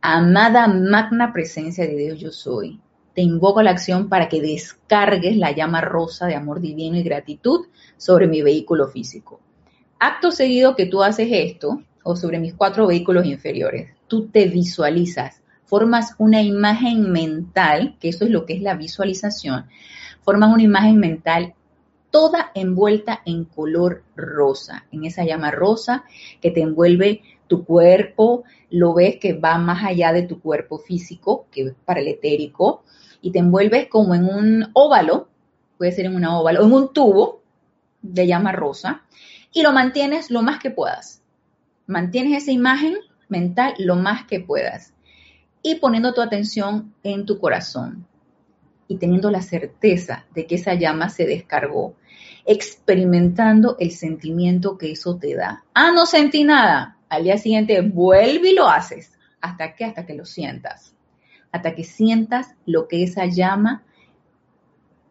Amada 0.00 0.66
magna 0.66 1.32
presencia 1.32 1.86
de 1.86 1.96
Dios 1.96 2.18
yo 2.18 2.32
soy. 2.32 2.80
Te 3.14 3.22
invoco 3.22 3.60
a 3.60 3.62
la 3.62 3.70
acción 3.70 4.08
para 4.08 4.28
que 4.28 4.40
descargues 4.40 5.36
la 5.36 5.52
llama 5.52 5.80
rosa 5.80 6.26
de 6.26 6.36
amor 6.36 6.60
divino 6.60 6.96
y 6.96 7.02
gratitud 7.02 7.66
sobre 7.96 8.26
mi 8.26 8.40
vehículo 8.40 8.88
físico. 8.88 9.40
Acto 9.98 10.30
seguido 10.30 10.76
que 10.76 10.86
tú 10.86 11.02
haces 11.02 11.28
esto, 11.30 11.82
o 12.02 12.16
sobre 12.16 12.38
mis 12.38 12.54
cuatro 12.54 12.86
vehículos 12.86 13.26
inferiores, 13.26 13.90
tú 14.08 14.28
te 14.28 14.46
visualizas 14.46 15.39
formas 15.70 16.16
una 16.18 16.42
imagen 16.42 17.12
mental, 17.12 17.96
que 18.00 18.08
eso 18.08 18.24
es 18.24 18.30
lo 18.32 18.44
que 18.44 18.54
es 18.54 18.60
la 18.60 18.74
visualización, 18.74 19.66
formas 20.20 20.52
una 20.52 20.64
imagen 20.64 20.98
mental 20.98 21.54
toda 22.10 22.50
envuelta 22.56 23.22
en 23.24 23.44
color 23.44 24.02
rosa, 24.16 24.84
en 24.90 25.04
esa 25.04 25.24
llama 25.24 25.52
rosa 25.52 26.02
que 26.40 26.50
te 26.50 26.60
envuelve 26.60 27.22
tu 27.46 27.64
cuerpo, 27.64 28.42
lo 28.68 28.94
ves 28.94 29.18
que 29.20 29.34
va 29.34 29.58
más 29.58 29.84
allá 29.84 30.12
de 30.12 30.24
tu 30.24 30.40
cuerpo 30.40 30.78
físico, 30.78 31.46
que 31.52 31.62
es 31.62 31.74
para 31.84 32.00
el 32.00 32.08
etérico, 32.08 32.82
y 33.22 33.30
te 33.30 33.38
envuelves 33.38 33.86
como 33.86 34.16
en 34.16 34.24
un 34.24 34.70
óvalo, 34.72 35.28
puede 35.78 35.92
ser 35.92 36.06
en 36.06 36.16
una 36.16 36.36
óvalo, 36.36 36.64
en 36.64 36.72
un 36.72 36.92
tubo 36.92 37.42
de 38.02 38.26
llama 38.26 38.50
rosa, 38.50 39.04
y 39.52 39.62
lo 39.62 39.72
mantienes 39.72 40.32
lo 40.32 40.42
más 40.42 40.58
que 40.58 40.72
puedas. 40.72 41.22
Mantienes 41.86 42.42
esa 42.42 42.50
imagen 42.50 42.96
mental 43.28 43.74
lo 43.78 43.94
más 43.94 44.26
que 44.26 44.40
puedas 44.40 44.94
y 45.62 45.76
poniendo 45.76 46.14
tu 46.14 46.20
atención 46.20 46.94
en 47.02 47.26
tu 47.26 47.38
corazón 47.38 48.06
y 48.88 48.96
teniendo 48.96 49.30
la 49.30 49.42
certeza 49.42 50.26
de 50.34 50.46
que 50.46 50.56
esa 50.56 50.74
llama 50.74 51.08
se 51.08 51.26
descargó, 51.26 51.94
experimentando 52.44 53.76
el 53.78 53.92
sentimiento 53.92 54.78
que 54.78 54.90
eso 54.92 55.16
te 55.16 55.34
da. 55.34 55.64
Ah, 55.74 55.92
no 55.92 56.06
sentí 56.06 56.42
nada. 56.42 56.96
Al 57.08 57.24
día 57.24 57.38
siguiente 57.38 57.80
vuelve 57.82 58.50
y 58.50 58.54
lo 58.54 58.68
haces. 58.68 59.12
¿Hasta 59.40 59.74
qué? 59.74 59.84
Hasta 59.84 60.06
que 60.06 60.14
lo 60.14 60.24
sientas. 60.24 60.94
Hasta 61.52 61.74
que 61.74 61.84
sientas 61.84 62.54
lo 62.66 62.88
que 62.88 63.04
esa 63.04 63.26
llama 63.26 63.84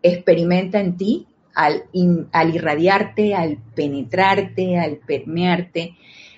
experimenta 0.01 0.79
en 0.79 0.97
ti 0.97 1.27
al, 1.53 1.83
al 2.31 2.55
irradiarte, 2.55 3.35
al 3.35 3.57
penetrarte, 3.75 4.77
al 4.77 4.97
permearte. 4.97 5.95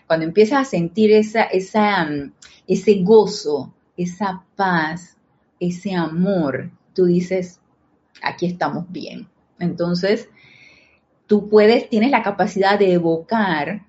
Cuando 0.07 0.25
empiezas 0.25 0.59
a 0.59 0.69
sentir 0.69 1.11
esa, 1.11 1.43
esa, 1.43 2.05
mm, 2.05 2.33
ese 2.67 3.01
gozo, 3.01 3.73
esa 4.03 4.43
paz, 4.55 5.17
ese 5.59 5.93
amor, 5.93 6.71
tú 6.93 7.05
dices, 7.05 7.59
aquí 8.21 8.45
estamos 8.45 8.85
bien. 8.89 9.27
Entonces, 9.59 10.29
tú 11.27 11.49
puedes, 11.49 11.89
tienes 11.89 12.11
la 12.11 12.23
capacidad 12.23 12.77
de 12.77 12.93
evocar 12.93 13.83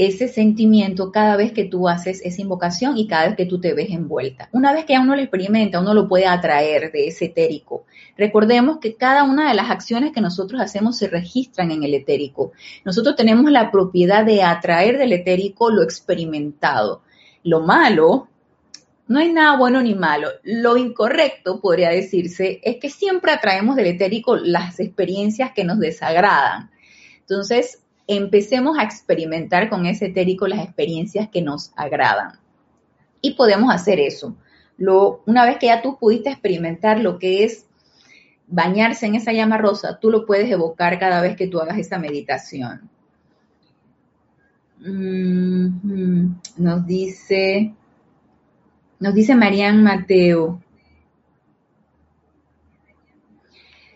ese 0.00 0.28
sentimiento 0.28 1.12
cada 1.12 1.36
vez 1.36 1.52
que 1.52 1.64
tú 1.64 1.86
haces 1.86 2.22
esa 2.24 2.40
invocación 2.40 2.96
y 2.96 3.06
cada 3.06 3.26
vez 3.26 3.36
que 3.36 3.44
tú 3.44 3.60
te 3.60 3.74
ves 3.74 3.90
envuelta. 3.90 4.48
Una 4.50 4.72
vez 4.72 4.86
que 4.86 4.98
uno 4.98 5.14
lo 5.14 5.20
experimenta, 5.20 5.78
uno 5.78 5.92
lo 5.92 6.08
puede 6.08 6.26
atraer 6.26 6.90
de 6.90 7.08
ese 7.08 7.26
etérico. 7.26 7.84
Recordemos 8.16 8.78
que 8.78 8.94
cada 8.94 9.24
una 9.24 9.50
de 9.50 9.54
las 9.54 9.68
acciones 9.68 10.12
que 10.12 10.22
nosotros 10.22 10.58
hacemos 10.58 10.96
se 10.96 11.08
registran 11.08 11.70
en 11.70 11.82
el 11.82 11.92
etérico. 11.92 12.52
Nosotros 12.82 13.14
tenemos 13.14 13.50
la 13.50 13.70
propiedad 13.70 14.24
de 14.24 14.42
atraer 14.42 14.96
del 14.96 15.12
etérico 15.12 15.70
lo 15.70 15.82
experimentado. 15.82 17.02
Lo 17.42 17.60
malo, 17.60 18.29
no 19.10 19.18
hay 19.18 19.32
nada 19.32 19.58
bueno 19.58 19.82
ni 19.82 19.96
malo. 19.96 20.28
Lo 20.44 20.76
incorrecto, 20.76 21.60
podría 21.60 21.90
decirse, 21.90 22.60
es 22.62 22.76
que 22.76 22.88
siempre 22.88 23.32
atraemos 23.32 23.74
del 23.74 23.88
etérico 23.88 24.36
las 24.36 24.78
experiencias 24.78 25.50
que 25.50 25.64
nos 25.64 25.80
desagradan. 25.80 26.70
Entonces, 27.18 27.82
empecemos 28.06 28.78
a 28.78 28.84
experimentar 28.84 29.68
con 29.68 29.84
ese 29.84 30.06
etérico 30.06 30.46
las 30.46 30.60
experiencias 30.60 31.28
que 31.28 31.42
nos 31.42 31.72
agradan. 31.74 32.38
Y 33.20 33.34
podemos 33.34 33.74
hacer 33.74 33.98
eso. 33.98 34.36
Lo, 34.76 35.24
una 35.26 35.44
vez 35.44 35.58
que 35.58 35.66
ya 35.66 35.82
tú 35.82 35.98
pudiste 35.98 36.30
experimentar 36.30 37.00
lo 37.00 37.18
que 37.18 37.42
es 37.42 37.66
bañarse 38.46 39.06
en 39.06 39.16
esa 39.16 39.32
llama 39.32 39.58
rosa, 39.58 39.98
tú 39.98 40.12
lo 40.12 40.24
puedes 40.24 40.48
evocar 40.48 41.00
cada 41.00 41.20
vez 41.20 41.34
que 41.34 41.48
tú 41.48 41.58
hagas 41.60 41.78
esa 41.78 41.98
meditación. 41.98 42.88
Nos 46.56 46.86
dice, 46.86 47.74
nos 49.00 49.14
dice 49.14 49.34
Marian 49.34 49.82
Mateo, 49.82 50.60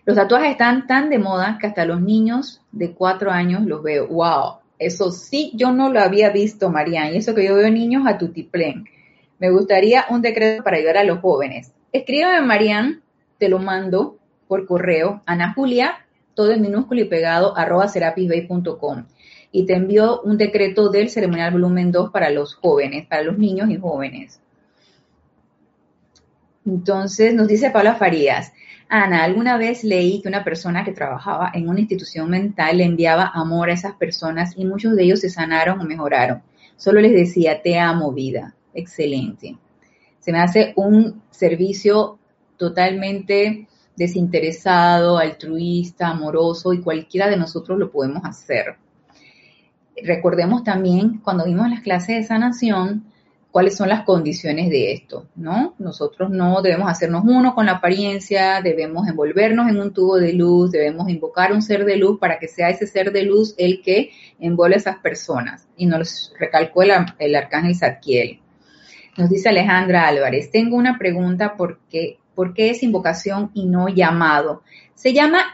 Los 0.07 0.17
tatuajes 0.17 0.51
están 0.51 0.87
tan 0.87 1.09
de 1.09 1.19
moda 1.19 1.57
que 1.59 1.67
hasta 1.67 1.87
los 1.87 2.03
niños 2.03 2.61
de 2.73 2.93
cuatro 2.93 3.31
años 3.31 3.65
los 3.65 3.83
veo. 3.83 4.07
¡Wow! 4.09 4.59
Eso 4.79 5.11
sí, 5.11 5.53
yo 5.55 5.73
no 5.73 5.91
lo 5.91 6.01
había 6.01 6.29
visto, 6.29 6.69
Marian. 6.69 7.15
Y 7.15 7.17
eso 7.17 7.35
que 7.35 7.47
yo 7.47 7.55
veo 7.55 7.71
niños 7.71 8.03
a 8.07 8.19
tutiplén. 8.19 8.85
Me 9.39 9.51
gustaría 9.51 10.05
un 10.11 10.21
decreto 10.21 10.63
para 10.63 10.77
ayudar 10.77 10.99
a 10.99 11.05
los 11.05 11.21
jóvenes. 11.21 11.73
Escríbeme, 11.91 12.43
Marian, 12.43 13.01
te 13.39 13.49
lo 13.49 13.59
mando 13.59 14.19
por 14.47 14.67
correo. 14.67 15.23
Ana 15.25 15.55
Julia, 15.55 16.05
todo 16.35 16.53
en 16.53 16.61
minúsculo 16.61 17.01
y 17.01 17.05
pegado, 17.05 17.57
arroba 17.57 17.89
serapisbay.com. 17.89 19.07
Y 19.53 19.65
te 19.65 19.73
envío 19.73 20.21
un 20.21 20.37
decreto 20.37 20.91
del 20.91 21.09
ceremonial 21.09 21.53
volumen 21.53 21.93
2 21.93 22.11
para 22.11 22.29
los 22.29 22.57
jóvenes, 22.57 23.07
para 23.07 23.23
los 23.23 23.39
niños 23.39 23.71
y 23.71 23.79
jóvenes. 23.79 24.44
Entonces, 26.67 27.35
nos 27.35 27.49
dice 27.49 27.71
Paula 27.71 27.95
Farías, 27.95 28.53
Ana, 28.89 29.25
alguna 29.25 29.57
vez 29.57 29.83
leí 29.83 30.21
que 30.21 30.29
una 30.29 30.45
persona 30.45 30.85
que 30.85 30.93
trabajaba 30.93 31.51
en 31.55 31.69
una 31.69 31.81
institución 31.81 32.31
mental 32.31 32.79
le 32.79 32.85
enviaba 32.85 33.31
amor 33.35 33.71
a 33.71 33.73
esas 33.73 33.95
personas 33.95 34.55
y 34.57 34.65
muchos 34.65 34.95
de 34.95 35.05
ellos 35.05 35.21
se 35.21 35.31
sanaron 35.31 35.81
o 35.81 35.85
mejoraron. 35.85 36.43
Solo 36.77 37.01
les 37.01 37.13
decía, 37.13 37.63
te 37.63 37.79
amo 37.79 38.13
vida. 38.13 38.55
Excelente. 38.73 39.57
Se 40.21 40.33
me 40.33 40.41
hace 40.41 40.73
un 40.77 41.23
servicio 41.31 42.19
totalmente 42.57 43.69
desinteresado, 43.97 45.19
altruista, 45.19 46.09
amoroso 46.09 46.73
y 46.73 46.81
cualquiera 46.81 47.29
de 47.29 47.37
nosotros 47.37 47.79
lo 47.79 47.91
podemos 47.91 48.25
hacer. 48.25 48.77
Recordemos 50.03 50.65
también 50.65 51.19
cuando 51.19 51.45
vimos 51.45 51.71
las 51.71 51.81
clases 51.81 52.17
de 52.17 52.23
sanación, 52.25 53.05
cuáles 53.55 53.77
son 53.77 53.89
las 53.89 54.03
condiciones 54.03 54.69
de 54.69 54.93
esto, 54.93 55.29
¿no? 55.37 55.77
Nosotros 55.79 56.29
no 56.29 56.61
debemos 56.61 56.91
hacernos 56.91 57.23
uno 57.25 57.55
con 57.55 57.67
la 57.67 57.75
apariencia, 57.75 58.61
debemos 58.61 59.07
envolvernos 59.07 59.69
en 59.69 59.79
un 59.79 59.93
tubo 59.93 60.17
de 60.17 60.33
luz, 60.33 60.73
debemos 60.73 61.09
invocar 61.09 61.53
un 61.53 61.63
ser 61.63 61.85
de 61.85 61.97
luz 61.97 62.19
para 62.19 62.41
que 62.41 62.49
sea 62.49 62.71
ese 62.71 62.89
ser 62.89 63.13
de 63.13 63.23
luz 63.23 63.55
el 63.57 63.81
que 63.81 64.11
envuelve 64.41 64.75
a 64.75 64.79
esas 64.79 64.97
personas. 64.97 65.69
Y 65.77 65.87
nos 65.87 66.35
recalcó 66.37 66.83
el, 66.83 67.37
arcángel 67.37 67.77
Zadkiel. 67.77 68.41
Nos 69.17 69.31
dice 69.31 69.51
Alejandra 69.51 70.09
Álvarez, 70.09 70.51
tengo 70.51 70.77
una 70.77 70.99
pregunta, 70.99 71.57
¿por 71.57 71.79
qué, 71.89 72.19
¿por 72.35 72.55
qué 72.55 72.71
es 72.71 72.83
invocación 72.83 73.53
y 73.55 73.67
no 73.67 73.87
llamado? 73.89 74.65
Se 74.97 75.13
llama, 75.13 75.53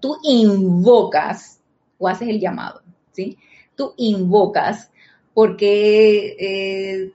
tú 0.00 0.16
invocas 0.22 1.60
o 1.98 2.08
haces 2.08 2.30
el 2.30 2.40
llamado, 2.40 2.80
¿sí? 3.12 3.36
Tú 3.76 3.92
invocas 3.98 4.90
porque, 5.34 6.36
eh, 6.38 7.12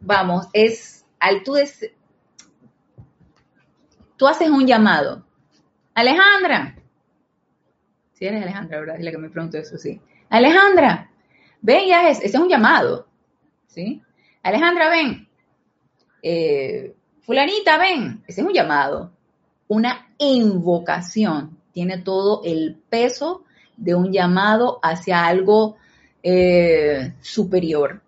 vamos, 0.00 0.46
es 0.52 1.06
al 1.18 1.42
tú, 1.42 1.56
tú 4.16 4.26
haces 4.26 4.50
un 4.50 4.66
llamado. 4.66 5.24
Alejandra, 5.94 6.76
si 8.12 8.26
eres 8.26 8.42
Alejandra, 8.42 8.80
¿verdad? 8.80 8.96
Es 8.98 9.04
la 9.04 9.10
que 9.10 9.18
me 9.18 9.30
pregunto 9.30 9.58
eso, 9.58 9.78
sí. 9.78 10.00
Alejandra, 10.28 11.10
ven, 11.62 11.88
ya 11.88 12.08
es, 12.08 12.18
ese 12.18 12.36
es 12.36 12.42
un 12.42 12.48
llamado, 12.48 13.06
¿sí? 13.68 14.02
Alejandra, 14.42 14.90
ven. 14.90 15.28
Eh, 16.22 16.94
fulanita, 17.20 17.78
ven, 17.78 18.22
ese 18.26 18.42
es 18.42 18.46
un 18.46 18.52
llamado. 18.52 19.12
Una 19.68 20.08
invocación 20.18 21.58
tiene 21.72 21.98
todo 21.98 22.42
el 22.44 22.76
peso 22.88 23.44
de 23.76 23.94
un 23.94 24.12
llamado 24.12 24.78
hacia 24.82 25.26
algo 25.26 25.76
eh, 26.24 27.12
superior, 27.20 28.00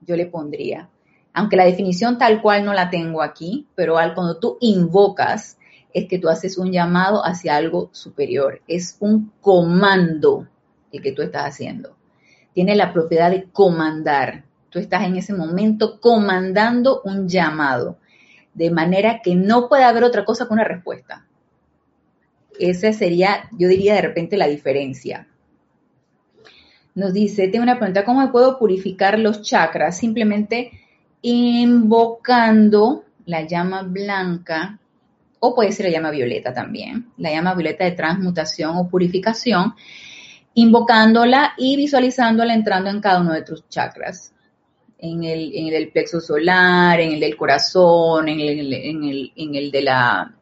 yo 0.00 0.16
le 0.16 0.26
pondría. 0.26 0.90
Aunque 1.32 1.56
la 1.56 1.64
definición 1.64 2.18
tal 2.18 2.42
cual 2.42 2.64
no 2.64 2.74
la 2.74 2.90
tengo 2.90 3.22
aquí, 3.22 3.68
pero 3.76 3.98
al, 3.98 4.14
cuando 4.14 4.38
tú 4.38 4.58
invocas, 4.60 5.56
es 5.94 6.08
que 6.08 6.18
tú 6.18 6.28
haces 6.28 6.58
un 6.58 6.72
llamado 6.72 7.24
hacia 7.24 7.56
algo 7.56 7.88
superior. 7.92 8.62
Es 8.66 8.96
un 9.00 9.32
comando 9.40 10.48
el 10.92 11.00
que 11.00 11.12
tú 11.12 11.22
estás 11.22 11.44
haciendo. 11.44 11.96
Tiene 12.52 12.74
la 12.74 12.92
propiedad 12.92 13.30
de 13.30 13.44
comandar. 13.44 14.44
Tú 14.68 14.80
estás 14.80 15.04
en 15.04 15.16
ese 15.16 15.32
momento 15.32 16.00
comandando 16.00 17.00
un 17.04 17.28
llamado, 17.28 17.98
de 18.54 18.70
manera 18.70 19.20
que 19.22 19.36
no 19.36 19.68
puede 19.68 19.84
haber 19.84 20.02
otra 20.02 20.24
cosa 20.24 20.46
que 20.46 20.52
una 20.52 20.64
respuesta. 20.64 21.26
Esa 22.58 22.92
sería, 22.92 23.48
yo 23.52 23.68
diría 23.68 23.94
de 23.94 24.02
repente, 24.02 24.36
la 24.36 24.48
diferencia. 24.48 25.28
Nos 26.96 27.12
dice, 27.12 27.48
tengo 27.48 27.62
una 27.62 27.78
pregunta, 27.78 28.06
¿cómo 28.06 28.32
puedo 28.32 28.58
purificar 28.58 29.18
los 29.18 29.42
chakras? 29.42 29.98
Simplemente 29.98 30.72
invocando 31.20 33.04
la 33.26 33.42
llama 33.46 33.82
blanca, 33.82 34.78
o 35.38 35.54
puede 35.54 35.72
ser 35.72 35.86
la 35.86 35.92
llama 35.92 36.10
violeta 36.10 36.54
también, 36.54 37.12
la 37.18 37.30
llama 37.30 37.52
violeta 37.52 37.84
de 37.84 37.92
transmutación 37.92 38.78
o 38.78 38.88
purificación, 38.88 39.74
invocándola 40.54 41.52
y 41.58 41.76
visualizándola 41.76 42.54
entrando 42.54 42.88
en 42.88 43.02
cada 43.02 43.20
uno 43.20 43.34
de 43.34 43.42
tus 43.42 43.68
chakras. 43.68 44.32
En 44.98 45.22
el, 45.22 45.54
en 45.54 45.66
el 45.66 45.72
del 45.74 45.88
plexo 45.90 46.18
solar, 46.18 46.98
en 46.98 47.12
el 47.12 47.20
del 47.20 47.36
corazón, 47.36 48.26
en 48.30 48.40
el, 48.40 48.72
en 48.72 49.04
el, 49.04 49.32
en 49.36 49.54
el 49.54 49.70
de 49.70 49.82
la 49.82 50.32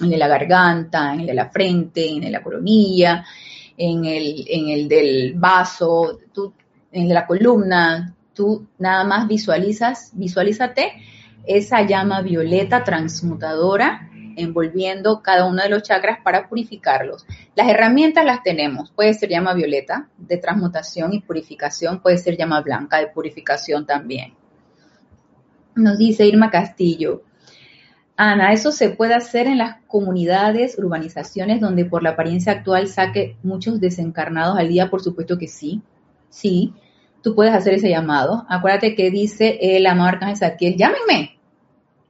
en 0.00 0.04
el 0.04 0.10
de 0.10 0.16
la 0.16 0.28
garganta, 0.28 1.12
en 1.12 1.20
el 1.20 1.26
de 1.26 1.34
la 1.34 1.50
frente, 1.50 2.08
en 2.08 2.22
el 2.22 2.30
la 2.30 2.40
coronilla, 2.40 3.24
en 3.78 4.04
el, 4.04 4.44
en 4.48 4.68
el 4.68 4.88
del 4.88 5.34
vaso, 5.34 6.18
tú, 6.34 6.52
en 6.92 7.08
la 7.08 7.26
columna, 7.26 8.14
tú 8.34 8.66
nada 8.78 9.04
más 9.04 9.26
visualizas, 9.26 10.10
visualízate 10.14 10.92
esa 11.46 11.82
llama 11.82 12.20
violeta 12.20 12.84
transmutadora 12.84 14.10
envolviendo 14.36 15.20
cada 15.22 15.46
uno 15.46 15.62
de 15.62 15.68
los 15.68 15.82
chakras 15.82 16.18
para 16.22 16.48
purificarlos. 16.48 17.26
Las 17.54 17.68
herramientas 17.68 18.24
las 18.24 18.42
tenemos, 18.42 18.90
puede 18.90 19.14
ser 19.14 19.30
llama 19.30 19.54
violeta 19.54 20.08
de 20.16 20.36
transmutación 20.36 21.12
y 21.12 21.20
purificación, 21.20 22.00
puede 22.00 22.18
ser 22.18 22.36
llama 22.36 22.60
blanca 22.60 22.98
de 22.98 23.08
purificación 23.08 23.84
también. 23.86 24.34
Nos 25.74 25.98
dice 25.98 26.26
Irma 26.26 26.50
Castillo, 26.50 27.22
Ana, 28.20 28.52
eso 28.52 28.72
se 28.72 28.90
puede 28.90 29.14
hacer 29.14 29.46
en 29.46 29.58
las 29.58 29.76
comunidades, 29.86 30.76
urbanizaciones 30.76 31.60
donde 31.60 31.84
por 31.84 32.02
la 32.02 32.10
apariencia 32.10 32.50
actual 32.50 32.88
saque 32.88 33.36
muchos 33.44 33.78
desencarnados 33.78 34.58
al 34.58 34.66
día, 34.66 34.90
por 34.90 35.00
supuesto 35.00 35.38
que 35.38 35.46
sí, 35.46 35.82
sí, 36.28 36.74
tú 37.22 37.36
puedes 37.36 37.54
hacer 37.54 37.74
ese 37.74 37.90
llamado. 37.90 38.44
Acuérdate 38.48 38.96
que 38.96 39.12
dice 39.12 39.58
el 39.60 39.86
amado 39.86 40.08
Arcángel 40.08 40.36
Zadkiel, 40.36 40.76
llámenme, 40.76 41.38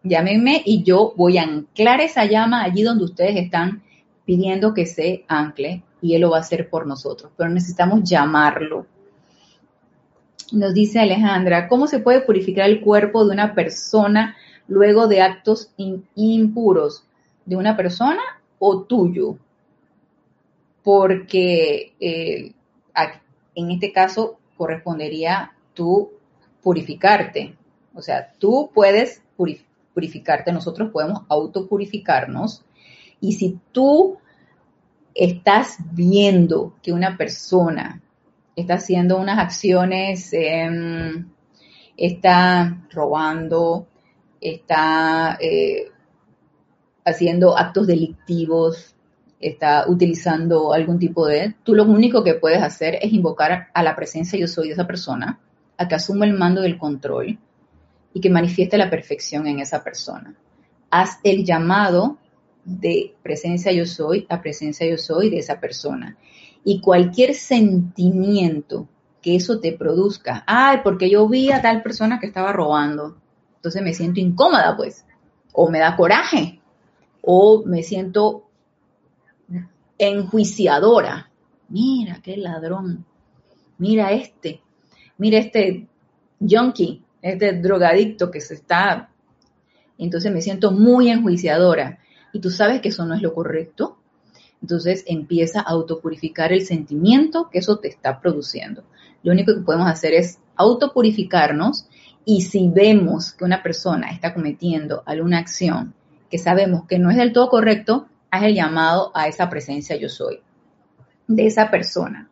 llámenme 0.03 0.63
y 0.65 0.83
yo 0.83 1.13
voy 1.15 1.37
a 1.37 1.43
anclar 1.43 2.01
esa 2.01 2.25
llama 2.25 2.63
allí 2.63 2.85
donde 2.85 3.05
ustedes 3.05 3.37
están 3.37 3.83
pidiendo 4.25 4.73
que 4.73 4.87
se 4.87 5.27
ancle 5.29 5.83
y 6.01 6.15
él 6.15 6.23
lo 6.23 6.31
va 6.31 6.39
a 6.39 6.41
hacer 6.41 6.71
por 6.71 6.87
nosotros, 6.87 7.33
pero 7.37 7.51
necesitamos 7.51 8.09
llamarlo. 8.09 8.87
Nos 10.53 10.73
dice 10.73 11.01
Alejandra, 11.01 11.69
¿cómo 11.69 11.87
se 11.87 11.99
puede 11.99 12.23
purificar 12.23 12.67
el 12.67 12.81
cuerpo 12.81 13.27
de 13.27 13.33
una 13.33 13.55
persona 13.55 14.37
luego 14.69 15.09
de 15.09 15.23
actos 15.23 15.73
impuros 16.15 17.05
de 17.45 17.57
una 17.57 17.77
persona 17.77 18.23
o 18.59 18.83
tuyo, 18.83 19.39
porque 20.83 21.95
eh, 21.99 22.53
en 23.55 23.71
este 23.71 23.93
caso 23.93 24.39
correspondería 24.57 25.53
tú 25.75 26.11
purificarte. 26.63 27.57
O 27.95 28.03
sea, 28.03 28.33
tú 28.39 28.71
puedes 28.73 29.23
purificarte, 29.95 30.53
nosotros 30.53 30.91
podemos 30.91 31.23
autopurificarnos. 31.29 32.65
Y 33.21 33.33
si 33.33 33.59
tú 33.73 34.19
estás 35.15 35.79
viendo 35.93 36.75
que 36.83 36.93
una 36.93 37.17
persona 37.17 38.01
está 38.55 38.75
haciendo 38.75 39.19
unas 39.19 39.39
acciones, 39.39 40.33
em, 40.33 41.29
está 41.97 42.87
robando, 42.91 43.87
está 44.41 45.39
eh, 45.41 45.91
haciendo 47.05 47.57
actos 47.57 47.87
delictivos, 47.87 48.95
está 49.41 49.89
utilizando 49.89 50.73
algún 50.73 50.99
tipo 50.99 51.27
de... 51.27 51.55
Tú 51.63 51.75
lo 51.75 51.85
único 51.85 52.25
que 52.25 52.35
puedes 52.35 52.63
hacer 52.63 52.99
es 53.01 53.13
invocar 53.13 53.69
a 53.73 53.83
la 53.83 53.97
presencia 53.97 54.39
yo 54.39 54.49
soy 54.49 54.69
de 54.69 54.75
esa 54.75 54.87
persona, 54.87 55.41
a 55.77 55.89
que 55.89 55.95
asuma 55.95 56.25
el 56.25 56.35
mando 56.35 56.61
del 56.61 56.79
control 56.79 57.39
y 58.13 58.21
que 58.21 58.31
manifieste 58.31 58.79
la 58.79 58.91
perfección 58.91 59.47
en 59.47 59.61
esa 59.61 59.85
persona. 59.85 60.35
Haz 60.91 61.19
el 61.23 61.45
llamado 61.45 62.19
de 62.65 63.15
presencia 63.23 63.73
yo 63.73 63.87
soy 63.87 64.27
a 64.29 64.43
presencia 64.43 64.87
yo 64.89 64.99
soy 64.99 65.31
de 65.31 65.39
esa 65.39 65.61
persona. 65.61 66.17
Y 66.65 66.81
cualquier 66.81 67.35
sentimiento 67.35 68.89
que 69.23 69.37
eso 69.37 69.61
te 69.61 69.73
produzca, 69.73 70.45
ay, 70.47 70.79
porque 70.83 71.11
yo 71.11 71.29
vi 71.29 71.51
a 71.51 71.63
tal 71.63 71.83
persona 71.83 72.19
que 72.19 72.27
estaba 72.27 72.53
robando, 72.53 73.17
entonces 73.59 73.83
me 73.83 73.93
siento 73.93 74.21
incómoda, 74.21 74.77
pues, 74.77 75.05
o 75.53 75.69
me 75.69 75.81
da 75.81 75.97
coraje, 75.97 76.61
o 77.23 77.65
me 77.67 77.83
siento 77.83 78.45
enjuiciadora. 79.99 81.31
Mira, 81.69 82.21
qué 82.23 82.37
ladrón. 82.37 83.05
Mira 83.79 84.13
este. 84.13 84.63
Mira 85.17 85.39
este 85.39 85.89
junkie, 86.41 87.05
este 87.21 87.53
drogadicto 87.55 88.31
que 88.31 88.41
se 88.41 88.55
está. 88.55 89.11
Entonces 89.99 90.33
me 90.33 90.41
siento 90.41 90.71
muy 90.71 91.11
enjuiciadora. 91.11 91.99
Y 92.33 92.39
tú 92.39 92.51
sabes 92.51 92.81
que 92.81 92.91
eso 92.91 93.05
no 93.05 93.15
es 93.15 93.23
lo 93.23 93.35
correcto. 93.35 93.99
Entonces 94.63 95.03
empieza 95.09 95.61
a 95.61 95.71
autopurificar 95.71 96.53
el 96.53 96.65
sentimiento 96.65 97.49
que 97.51 97.59
eso 97.59 97.79
te 97.79 97.89
está 97.89 98.21
produciendo. 98.21 98.85
Lo 99.25 99.33
único 99.33 99.53
que 99.53 99.63
podemos 99.63 99.89
hacer 99.89 100.15
es 100.15 100.39
autopurificarnos 100.55 101.89
y 102.31 102.43
si 102.43 102.69
vemos 102.69 103.33
que 103.33 103.47
una 103.47 103.63
persona 103.63 104.11
está 104.11 104.35
cometiendo 104.35 105.03
alguna 105.07 105.39
acción 105.39 105.95
que 106.31 106.37
sabemos 106.37 106.87
que 106.87 106.99
no 106.99 107.11
es 107.11 107.17
del 107.17 107.33
todo 107.33 107.49
correcto, 107.49 108.07
haz 108.31 108.43
el 108.43 108.55
llamado 108.55 109.11
a 109.15 109.29
esa 109.29 109.49
presencia 109.49 109.97
yo 109.97 110.11
soy, 110.11 110.41
de 111.27 111.47
esa 111.47 111.71
persona. 111.71 112.29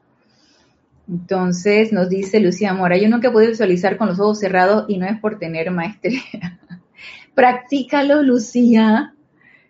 Entonces 1.08 1.94
nos 1.94 2.10
dice 2.10 2.40
Lucía 2.40 2.74
Mora, 2.74 2.98
yo 2.98 3.08
nunca 3.08 3.28
he 3.28 3.30
podido 3.30 3.52
visualizar 3.52 3.96
con 3.96 4.08
los 4.08 4.20
ojos 4.20 4.38
cerrados 4.38 4.84
y 4.86 4.98
no 4.98 5.06
es 5.06 5.18
por 5.18 5.38
tener 5.38 5.70
maestría. 5.70 6.60
practícalo, 7.34 8.22
Lucía. 8.22 9.14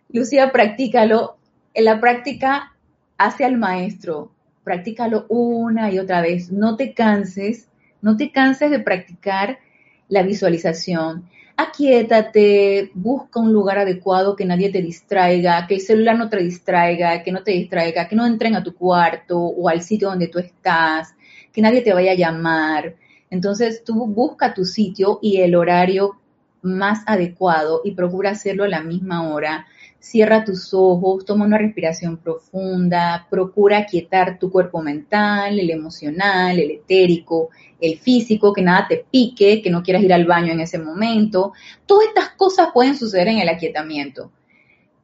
Lucía, 0.08 0.50
practícalo. 0.50 1.36
En 1.72 1.84
la 1.84 2.00
práctica 2.00 2.74
hace 3.16 3.44
al 3.44 3.58
maestro. 3.58 4.32
Practícalo 4.64 5.26
una 5.28 5.92
y 5.92 6.00
otra 6.00 6.20
vez. 6.20 6.50
No 6.50 6.74
te 6.74 6.94
canses, 6.94 7.68
no 8.02 8.16
te 8.16 8.32
canses 8.32 8.72
de 8.72 8.80
practicar 8.80 9.60
la 10.08 10.22
visualización 10.22 11.28
aquietate, 11.56 12.90
busca 12.94 13.40
un 13.40 13.52
lugar 13.52 13.78
adecuado 13.78 14.36
que 14.36 14.44
nadie 14.44 14.70
te 14.70 14.82
distraiga, 14.82 15.66
que 15.66 15.76
el 15.76 15.80
celular 15.80 16.18
no 16.18 16.28
te 16.28 16.36
distraiga, 16.36 17.22
que 17.22 17.32
no 17.32 17.42
te 17.42 17.52
distraiga, 17.52 18.06
que 18.08 18.16
no 18.16 18.26
entren 18.26 18.54
a 18.54 18.62
tu 18.62 18.74
cuarto 18.74 19.38
o 19.38 19.68
al 19.68 19.82
sitio 19.82 20.08
donde 20.08 20.28
tú 20.28 20.38
estás, 20.38 21.14
que 21.52 21.62
nadie 21.62 21.80
te 21.80 21.94
vaya 21.94 22.12
a 22.12 22.16
llamar. 22.16 22.94
Entonces 23.30 23.82
tú 23.84 24.06
busca 24.06 24.52
tu 24.52 24.64
sitio 24.64 25.18
y 25.22 25.38
el 25.38 25.54
horario 25.54 26.18
más 26.62 27.02
adecuado 27.06 27.80
y 27.84 27.92
procura 27.92 28.30
hacerlo 28.30 28.64
a 28.64 28.68
la 28.68 28.82
misma 28.82 29.28
hora 29.32 29.66
Cierra 30.08 30.44
tus 30.44 30.72
ojos, 30.72 31.24
toma 31.24 31.46
una 31.46 31.58
respiración 31.58 32.18
profunda, 32.18 33.26
procura 33.28 33.86
quietar 33.86 34.38
tu 34.38 34.52
cuerpo 34.52 34.80
mental, 34.80 35.58
el 35.58 35.68
emocional, 35.68 36.56
el 36.60 36.70
etérico, 36.70 37.50
el 37.80 37.98
físico, 37.98 38.52
que 38.52 38.62
nada 38.62 38.86
te 38.88 39.04
pique, 39.10 39.60
que 39.60 39.68
no 39.68 39.82
quieras 39.82 40.04
ir 40.04 40.14
al 40.14 40.24
baño 40.24 40.52
en 40.52 40.60
ese 40.60 40.78
momento. 40.78 41.54
Todas 41.86 42.06
estas 42.06 42.28
cosas 42.36 42.68
pueden 42.72 42.96
suceder 42.96 43.26
en 43.26 43.38
el 43.38 43.48
aquietamiento. 43.48 44.30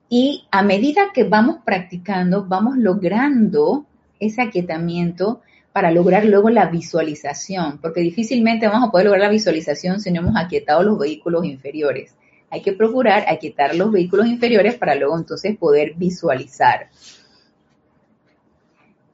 Y 0.09 0.47
a 0.53 0.63
medida 0.63 1.11
que 1.13 1.25
vamos 1.25 1.57
practicando, 1.65 2.47
vamos 2.47 2.77
logrando 2.77 3.85
ese 4.21 4.41
aquietamiento 4.41 5.41
para 5.73 5.91
lograr 5.91 6.25
luego 6.27 6.49
la 6.49 6.67
visualización, 6.67 7.79
porque 7.79 8.03
difícilmente 8.03 8.69
vamos 8.69 8.89
a 8.89 8.93
poder 8.93 9.07
lograr 9.07 9.27
la 9.27 9.33
visualización 9.33 9.99
si 9.99 10.13
no 10.13 10.21
hemos 10.21 10.37
aquietado 10.37 10.85
los 10.85 10.97
vehículos 10.97 11.45
inferiores 11.45 12.15
hay 12.53 12.61
que 12.61 12.75
procurar 12.75 13.25
quitar 13.39 13.75
los 13.75 13.91
vehículos 13.91 14.27
inferiores 14.27 14.75
para 14.75 14.95
luego 14.95 15.17
entonces 15.17 15.57
poder 15.57 15.95
visualizar. 15.95 16.91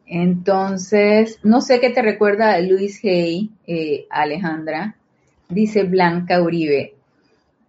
Entonces, 0.05 1.39
no 1.45 1.61
sé 1.61 1.78
qué 1.78 1.91
te 1.91 2.03
recuerda 2.03 2.59
Luis 2.59 3.01
Hay, 3.05 3.53
eh, 3.68 4.07
Alejandra. 4.11 4.97
Dice 5.49 5.84
Blanca 5.84 6.43
Uribe. 6.43 6.95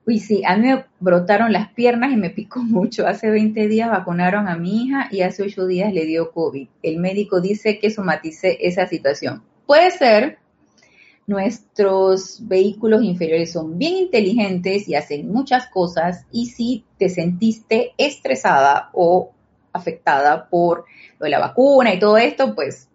Uy, 0.08 0.18
sí, 0.18 0.42
a 0.44 0.58
mí 0.58 0.70
me 0.70 0.86
brotaron 1.00 1.54
las 1.54 1.72
piernas 1.74 2.12
y 2.14 2.16
me 2.16 2.32
picó 2.32 2.60
mucho. 2.64 3.06
Hace 3.06 3.30
20 3.30 3.68
días 3.68 3.92
vacunaron 3.92 4.48
a 4.48 4.58
mi 4.58 4.86
hija 4.86 5.08
y 5.12 5.22
hace 5.22 5.44
8 5.44 5.68
días 5.68 5.94
le 5.94 6.06
dio 6.06 6.32
COVID. 6.32 6.68
El 6.82 6.98
médico 6.98 7.42
dice 7.42 7.78
que 7.78 7.92
somaticé 7.92 8.58
esa 8.62 8.88
situación. 8.88 9.44
Puede 9.68 9.92
ser, 9.92 10.39
nuestros 11.30 12.40
vehículos 12.48 13.04
inferiores 13.04 13.52
son 13.52 13.78
bien 13.78 13.96
inteligentes 13.98 14.90
y 14.90 14.96
hacen 14.96 15.32
muchas 15.32 15.68
cosas 15.68 16.26
y 16.32 16.48
si 16.48 16.86
te 16.98 17.08
sentiste 17.08 17.92
estresada 18.00 18.90
o 18.94 19.30
afectada 19.72 20.50
por 20.50 20.86
la 21.20 21.38
vacuna 21.38 21.94
y 21.94 22.00
todo 22.00 22.18
esto, 22.18 22.56
pues 22.56 22.90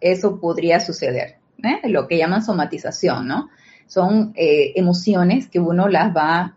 eso 0.00 0.40
podría 0.40 0.80
suceder. 0.80 1.36
¿eh? 1.62 1.88
Lo 1.88 2.08
que 2.08 2.18
llaman 2.18 2.42
somatización, 2.42 3.28
¿no? 3.28 3.48
Son 3.86 4.32
eh, 4.34 4.72
emociones 4.74 5.48
que 5.48 5.60
uno 5.60 5.86
las 5.86 6.12
va 6.12 6.56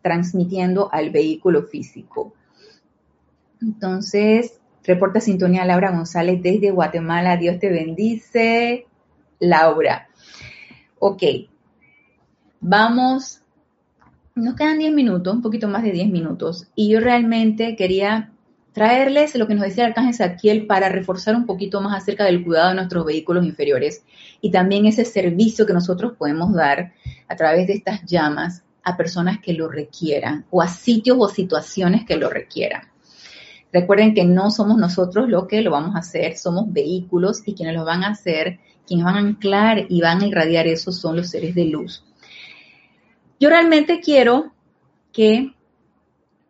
transmitiendo 0.00 0.88
al 0.92 1.10
vehículo 1.10 1.64
físico. 1.64 2.34
Entonces, 3.60 4.60
reporta 4.84 5.18
sintonía 5.18 5.64
Laura 5.64 5.90
González 5.90 6.40
desde 6.40 6.70
Guatemala. 6.70 7.36
Dios 7.36 7.58
te 7.58 7.68
bendice. 7.68 8.86
Laura. 9.40 10.05
Ok, 10.98 11.22
vamos, 12.60 13.42
nos 14.34 14.54
quedan 14.54 14.78
10 14.78 14.94
minutos, 14.94 15.34
un 15.34 15.42
poquito 15.42 15.68
más 15.68 15.82
de 15.82 15.92
10 15.92 16.08
minutos, 16.08 16.68
y 16.74 16.88
yo 16.88 17.00
realmente 17.00 17.76
quería 17.76 18.32
traerles 18.72 19.34
lo 19.36 19.46
que 19.46 19.54
nos 19.54 19.64
decía 19.64 19.84
el 19.84 19.90
Arcángel 19.90 20.14
Saquiel 20.14 20.66
para 20.66 20.88
reforzar 20.88 21.36
un 21.36 21.44
poquito 21.44 21.82
más 21.82 22.02
acerca 22.02 22.24
del 22.24 22.42
cuidado 22.44 22.70
de 22.70 22.76
nuestros 22.76 23.04
vehículos 23.04 23.44
inferiores 23.44 24.04
y 24.40 24.50
también 24.50 24.86
ese 24.86 25.04
servicio 25.04 25.66
que 25.66 25.74
nosotros 25.74 26.14
podemos 26.18 26.54
dar 26.54 26.92
a 27.28 27.36
través 27.36 27.66
de 27.66 27.74
estas 27.74 28.04
llamas 28.04 28.62
a 28.82 28.96
personas 28.96 29.38
que 29.40 29.52
lo 29.52 29.68
requieran 29.68 30.46
o 30.50 30.62
a 30.62 30.68
sitios 30.68 31.18
o 31.20 31.28
situaciones 31.28 32.06
que 32.06 32.16
lo 32.16 32.30
requieran. 32.30 32.82
Recuerden 33.72 34.14
que 34.14 34.24
no 34.24 34.50
somos 34.50 34.78
nosotros 34.78 35.28
los 35.28 35.46
que 35.46 35.60
lo 35.60 35.70
vamos 35.70 35.94
a 35.96 35.98
hacer, 35.98 36.36
somos 36.36 36.72
vehículos 36.72 37.42
y 37.46 37.54
quienes 37.54 37.74
lo 37.74 37.84
van 37.84 38.04
a 38.04 38.10
hacer 38.10 38.60
quienes 38.86 39.04
van 39.04 39.16
a 39.16 39.18
anclar 39.18 39.86
y 39.88 40.00
van 40.00 40.22
a 40.22 40.26
irradiar 40.26 40.66
eso 40.66 40.92
son 40.92 41.16
los 41.16 41.30
seres 41.30 41.54
de 41.54 41.66
luz. 41.66 42.04
Yo 43.38 43.50
realmente 43.50 44.00
quiero 44.00 44.52
que 45.12 45.52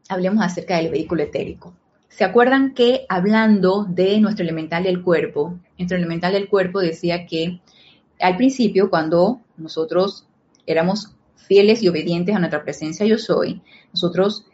hablemos 0.08 0.44
acerca 0.44 0.76
del 0.76 0.90
vehículo 0.90 1.22
etérico. 1.22 1.74
¿Se 2.08 2.24
acuerdan 2.24 2.74
que 2.74 3.04
hablando 3.08 3.84
de 3.84 4.20
nuestro 4.20 4.42
elemental 4.42 4.84
del 4.84 5.02
cuerpo, 5.02 5.58
nuestro 5.78 5.98
elemental 5.98 6.32
del 6.32 6.48
cuerpo 6.48 6.80
decía 6.80 7.26
que 7.26 7.60
al 8.20 8.36
principio, 8.36 8.88
cuando 8.88 9.40
nosotros 9.56 10.26
éramos 10.66 11.14
fieles 11.36 11.82
y 11.82 11.88
obedientes 11.88 12.34
a 12.34 12.38
nuestra 12.38 12.62
presencia 12.62 13.04
yo 13.06 13.18
soy, 13.18 13.60
nosotros 13.92 14.46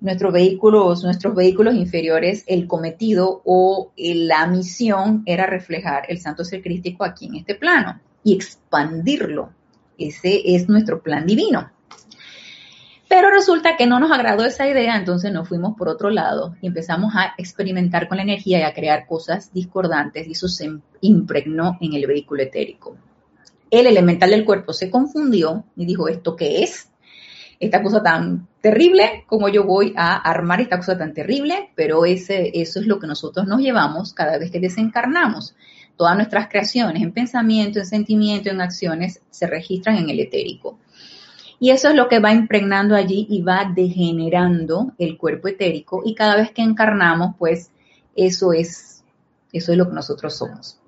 nuestros 0.00 0.32
vehículos, 0.32 1.04
nuestros 1.04 1.34
vehículos 1.34 1.74
inferiores, 1.74 2.44
el 2.46 2.66
cometido 2.66 3.42
o 3.44 3.92
la 3.96 4.46
misión 4.46 5.22
era 5.26 5.46
reflejar 5.46 6.04
el 6.08 6.20
santo 6.20 6.44
ser 6.44 6.62
crístico 6.62 7.04
aquí 7.04 7.26
en 7.26 7.36
este 7.36 7.54
plano 7.54 8.00
y 8.24 8.34
expandirlo. 8.34 9.50
Ese 9.98 10.54
es 10.54 10.68
nuestro 10.68 11.02
plan 11.02 11.26
divino. 11.26 11.70
Pero 13.08 13.28
resulta 13.28 13.76
que 13.76 13.88
no 13.88 13.98
nos 13.98 14.12
agradó 14.12 14.44
esa 14.44 14.68
idea, 14.68 14.96
entonces 14.96 15.32
nos 15.32 15.48
fuimos 15.48 15.76
por 15.76 15.88
otro 15.88 16.10
lado 16.10 16.54
y 16.62 16.68
empezamos 16.68 17.12
a 17.16 17.34
experimentar 17.36 18.08
con 18.08 18.18
la 18.18 18.22
energía 18.22 18.60
y 18.60 18.62
a 18.62 18.72
crear 18.72 19.06
cosas 19.06 19.52
discordantes 19.52 20.28
y 20.28 20.32
eso 20.32 20.46
se 20.46 20.70
impregnó 21.00 21.76
en 21.80 21.94
el 21.94 22.06
vehículo 22.06 22.42
etérico. 22.42 22.96
El 23.68 23.86
elemental 23.86 24.30
del 24.30 24.44
cuerpo 24.44 24.72
se 24.72 24.90
confundió 24.90 25.64
y 25.76 25.86
dijo, 25.86 26.08
¿esto 26.08 26.36
qué 26.36 26.62
es? 26.62 26.89
Esta 27.60 27.82
cosa 27.82 28.02
tan 28.02 28.48
terrible, 28.62 29.24
como 29.26 29.50
yo 29.50 29.64
voy 29.64 29.92
a 29.94 30.16
armar 30.16 30.62
esta 30.62 30.78
cosa 30.78 30.96
tan 30.96 31.12
terrible, 31.12 31.70
pero 31.74 32.06
ese, 32.06 32.50
eso 32.54 32.80
es 32.80 32.86
lo 32.86 32.98
que 32.98 33.06
nosotros 33.06 33.46
nos 33.46 33.60
llevamos 33.60 34.14
cada 34.14 34.38
vez 34.38 34.50
que 34.50 34.60
desencarnamos. 34.60 35.54
Todas 35.96 36.16
nuestras 36.16 36.48
creaciones 36.48 37.02
en 37.02 37.12
pensamiento, 37.12 37.78
en 37.78 37.84
sentimiento, 37.84 38.48
en 38.48 38.62
acciones 38.62 39.20
se 39.28 39.46
registran 39.46 39.96
en 39.96 40.08
el 40.08 40.20
etérico. 40.20 40.78
Y 41.58 41.68
eso 41.68 41.90
es 41.90 41.94
lo 41.94 42.08
que 42.08 42.20
va 42.20 42.32
impregnando 42.32 42.96
allí 42.96 43.26
y 43.28 43.42
va 43.42 43.70
degenerando 43.74 44.92
el 44.96 45.18
cuerpo 45.18 45.48
etérico 45.48 46.00
y 46.02 46.14
cada 46.14 46.36
vez 46.36 46.52
que 46.52 46.62
encarnamos, 46.62 47.36
pues 47.38 47.70
eso 48.16 48.54
es, 48.54 49.04
eso 49.52 49.72
es 49.72 49.76
lo 49.76 49.86
que 49.86 49.94
nosotros 49.94 50.34
somos. 50.34 50.79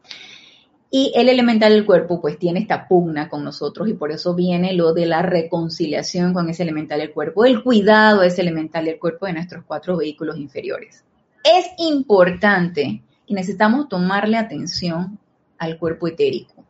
Y 0.95 1.11
el 1.15 1.31
elemental 1.31 1.73
del 1.73 1.87
cuerpo 1.87 2.21
pues 2.21 2.39
tiene 2.39 2.61
esta 2.61 2.87
pugna 2.87 3.31
con 3.31 3.43
nosotros 3.43 3.89
y 3.89 3.95
por 3.95 4.13
eso 4.13 4.35
viene 4.35 4.75
lo 4.75 4.93
de 4.93 5.07
la 5.07 5.23
reconciliación 5.23 6.35
con 6.35 6.51
ese 6.51 6.65
elemental 6.65 7.01
del 7.01 7.15
cuerpo, 7.15 7.47
el 7.47 7.63
cuidado 7.63 8.21
de 8.21 8.27
ese 8.27 8.43
elemental 8.43 8.85
del 8.85 8.99
cuerpo 8.99 9.25
de 9.25 9.33
nuestros 9.33 9.65
cuatro 9.65 9.97
vehículos 9.97 10.37
inferiores. 10.37 11.03
Es 11.43 11.65
importante 11.79 13.03
y 13.25 13.33
necesitamos 13.33 13.89
tomarle 13.89 14.37
atención 14.37 15.19
al 15.57 15.79
cuerpo 15.79 16.09
etérico. 16.09 16.63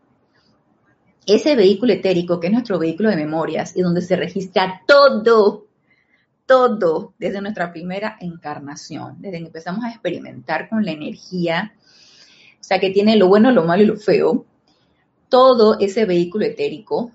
Ese 1.27 1.57
vehículo 1.57 1.93
etérico 1.93 2.39
que 2.39 2.47
es 2.47 2.53
nuestro 2.53 2.79
vehículo 2.79 3.11
de 3.11 3.17
memorias 3.17 3.77
y 3.77 3.83
donde 3.83 4.03
se 4.03 4.15
registra 4.15 4.83
todo, 4.87 5.67
todo 6.47 7.13
desde 7.19 7.41
nuestra 7.41 7.73
primera 7.73 8.19
encarnación, 8.21 9.17
desde 9.21 9.39
que 9.39 9.47
empezamos 9.47 9.85
a 9.85 9.91
experimentar 9.91 10.69
con 10.69 10.85
la 10.85 10.93
energía 10.93 11.75
o 12.63 12.65
sea, 12.65 12.79
que 12.79 12.91
tiene 12.91 13.17
lo 13.17 13.27
bueno, 13.27 13.51
lo 13.51 13.65
malo 13.65 13.83
y 13.83 13.87
lo 13.87 13.97
feo. 13.97 14.47
Todo 15.29 15.81
ese 15.81 16.05
vehículo 16.05 16.45
etérico 16.45 17.11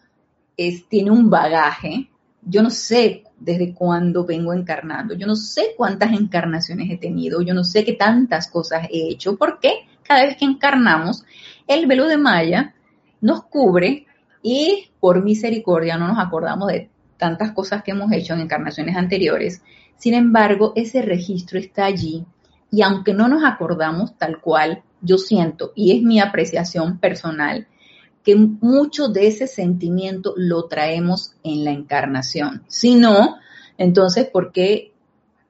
es, 0.57 0.89
tiene 0.89 1.09
un 1.09 1.29
bagaje. 1.29 2.09
Yo 2.41 2.61
no 2.61 2.69
sé 2.69 3.23
desde 3.39 3.73
cuándo 3.73 4.25
vengo 4.25 4.53
encarnando, 4.53 5.13
yo 5.13 5.25
no 5.25 5.35
sé 5.35 5.73
cuántas 5.77 6.11
encarnaciones 6.11 6.89
he 6.89 6.97
tenido, 6.97 7.41
yo 7.41 7.53
no 7.53 7.63
sé 7.63 7.85
qué 7.85 7.93
tantas 7.93 8.49
cosas 8.49 8.87
he 8.91 9.09
hecho, 9.09 9.37
porque 9.37 9.87
cada 10.03 10.23
vez 10.25 10.35
que 10.37 10.45
encarnamos, 10.45 11.23
el 11.65 11.85
velo 11.87 12.07
de 12.07 12.17
Maya 12.17 12.75
nos 13.21 13.43
cubre 13.43 14.05
y 14.41 14.89
por 14.99 15.23
misericordia 15.23 15.97
no 15.97 16.07
nos 16.07 16.19
acordamos 16.19 16.69
de 16.69 16.89
tantas 17.17 17.51
cosas 17.51 17.83
que 17.83 17.91
hemos 17.91 18.11
hecho 18.11 18.33
en 18.33 18.41
encarnaciones 18.41 18.97
anteriores. 18.97 19.61
Sin 19.95 20.13
embargo, 20.13 20.73
ese 20.75 21.01
registro 21.01 21.57
está 21.57 21.85
allí 21.85 22.25
y 22.69 22.81
aunque 22.81 23.13
no 23.13 23.27
nos 23.27 23.43
acordamos 23.45 24.17
tal 24.17 24.41
cual, 24.41 24.83
yo 25.01 25.17
siento, 25.17 25.71
y 25.75 25.95
es 25.95 26.03
mi 26.03 26.19
apreciación 26.19 26.99
personal, 26.99 27.67
que 28.23 28.35
mucho 28.35 29.07
de 29.07 29.27
ese 29.27 29.47
sentimiento 29.47 30.33
lo 30.35 30.65
traemos 30.65 31.33
en 31.43 31.63
la 31.63 31.71
encarnación. 31.71 32.63
Si 32.67 32.95
no, 32.95 33.37
entonces, 33.77 34.25
¿por 34.25 34.51
qué 34.51 34.91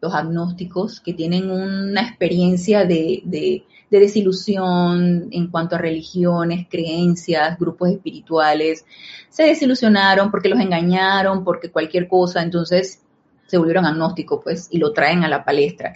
los 0.02 0.14
agnósticos 0.14 1.00
que 1.00 1.14
tienen 1.14 1.50
una 1.50 2.02
experiencia 2.02 2.86
de, 2.86 3.64
desilusión 3.90 5.28
en 5.32 5.48
cuanto 5.48 5.76
a 5.76 5.80
religiones, 5.80 6.68
creencias, 6.70 7.58
grupos 7.58 7.90
espirituales, 7.90 8.86
se 9.30 9.44
desilusionaron 9.44 10.30
porque 10.30 10.50
los 10.50 10.60
engañaron, 10.60 11.44
porque 11.44 11.72
cualquier 11.72 12.08
cosa, 12.08 12.44
entonces 12.44 13.02
se 13.48 13.58
volvieron 13.58 13.86
agnósticos, 13.86 14.42
pues, 14.44 14.68
y 14.70 14.78
lo 14.78 14.92
traen 14.92 15.24
a 15.24 15.30
la 15.30 15.44
palestra. 15.44 15.96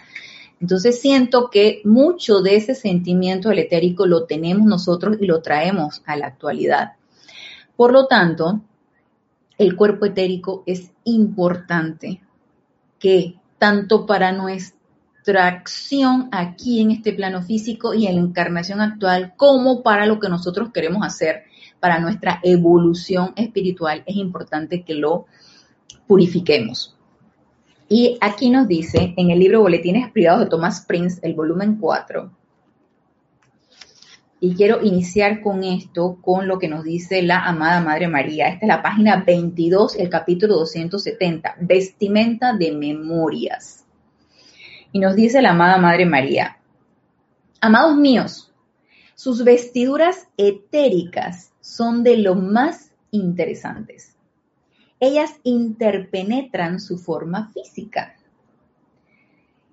Entonces 0.62 1.02
siento 1.02 1.50
que 1.50 1.82
mucho 1.86 2.42
de 2.42 2.56
ese 2.56 2.76
sentimiento 2.76 3.50
del 3.50 3.60
etérico 3.60 4.06
lo 4.06 4.26
tenemos 4.26 4.68
nosotros 4.68 5.18
y 5.20 5.26
lo 5.26 5.42
traemos 5.42 6.04
a 6.06 6.16
la 6.16 6.28
actualidad. 6.28 6.94
Por 7.76 7.92
lo 7.92 8.06
tanto, 8.06 8.62
el 9.58 9.76
cuerpo 9.76 10.06
etérico 10.06 10.62
es 10.68 10.92
importante 11.04 12.22
que 13.00 13.36
tanto 13.58 14.06
para 14.06 14.32
nuestra 14.32 15.48
acción 15.48 16.30
aquí 16.32 16.80
en 16.80 16.92
este 16.92 17.14
plano 17.14 17.42
físico 17.42 17.96
y 17.96 18.06
en 18.06 18.16
la 18.16 18.22
encarnación 18.22 18.82
actual, 18.82 19.34
como 19.36 19.82
para 19.82 20.06
lo 20.06 20.20
que 20.20 20.30
nosotros 20.30 20.70
queremos 20.72 21.04
hacer, 21.04 21.46
para 21.80 22.00
nuestra 22.00 22.40
evolución 22.44 23.34
espiritual, 23.36 24.04
es 24.06 24.16
importante 24.16 24.84
que 24.84 24.94
lo 24.94 25.26
purifiquemos. 26.06 26.96
Y 27.94 28.18
aquí 28.22 28.50
nos 28.50 28.70
dice 28.70 29.14
en 29.18 29.32
el 29.32 29.40
libro 29.40 29.60
Boletines 29.60 30.10
Privados 30.12 30.46
de 30.46 30.50
Thomas 30.50 30.86
Prince, 30.88 31.20
el 31.24 31.34
volumen 31.34 31.76
4, 31.76 32.32
y 34.40 34.56
quiero 34.56 34.82
iniciar 34.82 35.42
con 35.42 35.66
esto, 35.66 36.18
con 36.22 36.48
lo 36.48 36.58
que 36.58 36.70
nos 36.70 36.86
dice 36.86 37.22
la 37.22 37.46
amada 37.46 37.82
Madre 37.82 38.08
María. 38.08 38.48
Esta 38.48 38.66
es 38.66 38.68
la 38.70 38.82
página 38.82 39.26
22, 39.28 39.98
el 39.98 40.08
capítulo 40.08 40.56
270, 40.56 41.58
vestimenta 41.60 42.54
de 42.54 42.72
memorias. 42.72 43.84
Y 44.94 45.00
nos 45.00 45.14
dice 45.18 45.42
la 45.42 45.50
amada 45.50 45.78
Madre 45.78 46.06
María, 46.06 46.60
amados 47.60 47.98
míos, 47.98 48.54
sus 49.16 49.44
vestiduras 49.44 50.30
etéricas 50.38 51.52
son 51.60 52.06
de 52.06 52.16
lo 52.16 52.36
más 52.36 52.94
interesantes 53.12 54.11
ellas 55.02 55.32
interpenetran 55.44 56.80
su 56.80 56.98
forma 56.98 57.52
física. 57.54 58.16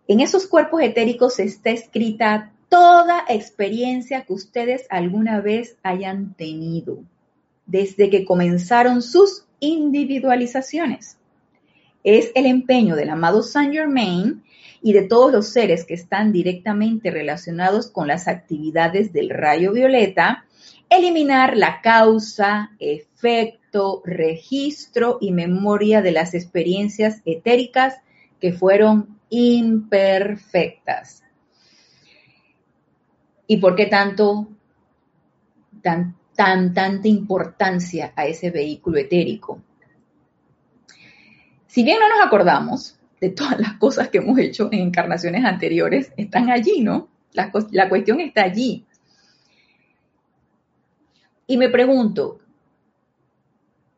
En 0.08 0.20
esos 0.20 0.46
cuerpos 0.46 0.82
etéricos 0.82 1.38
está 1.38 1.70
escrita 1.70 2.50
toda 2.70 3.24
experiencia 3.28 4.24
que 4.24 4.32
ustedes 4.32 4.86
alguna 4.88 5.40
vez 5.42 5.76
hayan 5.82 6.34
tenido, 6.34 6.98
desde 7.66 8.08
que 8.08 8.24
comenzaron 8.24 9.02
sus 9.02 9.44
individualizaciones. 9.60 11.18
Es 12.04 12.32
el 12.34 12.46
empeño 12.46 12.96
del 12.96 13.10
amado 13.10 13.42
Saint 13.42 13.74
Germain 13.74 14.42
y 14.80 14.94
de 14.94 15.02
todos 15.02 15.30
los 15.30 15.48
seres 15.48 15.84
que 15.84 15.94
están 15.94 16.32
directamente 16.32 17.10
relacionados 17.10 17.90
con 17.90 18.06
las 18.08 18.28
actividades 18.28 19.12
del 19.12 19.28
rayo 19.28 19.72
violeta, 19.72 20.46
eliminar 20.90 21.56
la 21.56 21.80
causa, 21.80 22.72
efecto, 22.78 24.02
registro 24.04 25.18
y 25.20 25.32
memoria 25.32 26.02
de 26.02 26.12
las 26.12 26.34
experiencias 26.34 27.20
etéricas 27.24 27.96
que 28.40 28.52
fueron 28.52 29.18
imperfectas. 29.30 31.22
¿Y 33.46 33.58
por 33.58 33.76
qué 33.76 33.86
tanto, 33.86 34.48
tan, 35.82 36.16
tan, 36.34 36.74
tanta 36.74 37.08
importancia 37.08 38.12
a 38.14 38.26
ese 38.26 38.50
vehículo 38.50 38.98
etérico? 38.98 39.62
Si 41.66 41.82
bien 41.82 41.98
no 41.98 42.08
nos 42.08 42.26
acordamos 42.26 42.98
de 43.20 43.30
todas 43.30 43.58
las 43.58 43.74
cosas 43.74 44.08
que 44.08 44.18
hemos 44.18 44.38
hecho 44.38 44.68
en 44.72 44.80
encarnaciones 44.80 45.44
anteriores, 45.44 46.12
están 46.16 46.50
allí, 46.50 46.80
¿no? 46.82 47.08
La, 47.32 47.52
la 47.72 47.88
cuestión 47.88 48.20
está 48.20 48.42
allí. 48.42 48.84
Y 51.48 51.56
me 51.56 51.70
pregunto, 51.70 52.40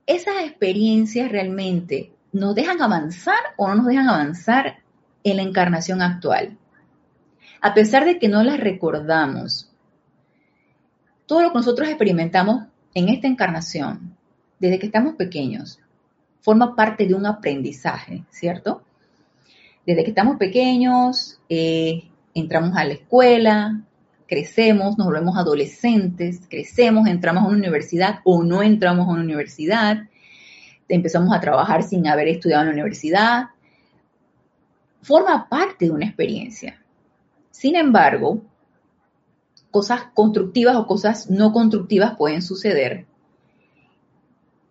esas 0.07 0.45
experiencias 0.45 1.31
realmente 1.31 2.13
nos 2.33 2.55
dejan 2.55 2.81
avanzar 2.81 3.41
o 3.57 3.69
no 3.69 3.75
nos 3.75 3.87
dejan 3.87 4.09
avanzar 4.09 4.79
en 5.25 5.37
la 5.37 5.43
encarnación 5.43 6.01
actual. 6.01 6.57
A 7.61 7.75
pesar 7.75 8.05
de 8.05 8.21
que 8.21 8.29
no 8.29 8.45
las 8.45 8.61
recordamos, 8.61 9.69
todo 11.27 11.43
lo 11.43 11.49
que 11.51 11.59
nosotros 11.59 11.89
experimentamos 11.89 12.67
en 12.95 13.09
esta 13.09 13.27
encarnación, 13.27 14.17
desde 14.61 14.79
que 14.79 14.87
estamos 14.87 15.17
pequeños, 15.17 15.81
forma 16.43 16.77
parte 16.77 17.07
de 17.07 17.15
un 17.15 17.27
aprendizaje, 17.27 18.25
¿cierto? 18.31 18.85
Desde 19.85 20.05
que 20.05 20.11
estamos 20.11 20.37
pequeños, 20.37 21.41
eh, 21.49 22.09
entramos 22.33 22.77
a 22.77 22.85
la 22.85 22.93
escuela, 22.93 23.81
crecemos, 24.31 24.97
nos 24.97 25.09
volvemos 25.09 25.37
adolescentes, 25.37 26.43
crecemos, 26.49 27.09
entramos 27.09 27.43
a 27.43 27.49
una 27.49 27.59
universidad 27.59 28.21
o 28.23 28.45
no 28.45 28.63
entramos 28.63 29.09
a 29.09 29.11
una 29.11 29.25
universidad, 29.25 30.05
empezamos 30.89 31.35
a 31.35 31.41
trabajar 31.41 31.83
sin 31.83 32.07
haber 32.07 32.29
estudiado 32.29 32.63
en 32.63 32.69
la 32.69 32.75
universidad. 32.75 33.47
Forma 35.03 35.49
parte 35.49 35.87
de 35.87 35.91
una 35.91 36.07
experiencia. 36.07 36.81
Sin 37.51 37.75
embargo, 37.75 38.41
cosas 39.73 40.03
constructivas 40.15 40.77
o 40.77 40.87
cosas 40.87 41.29
no 41.29 41.53
constructivas 41.53 42.15
pueden 42.17 42.41
suceder. 42.41 43.07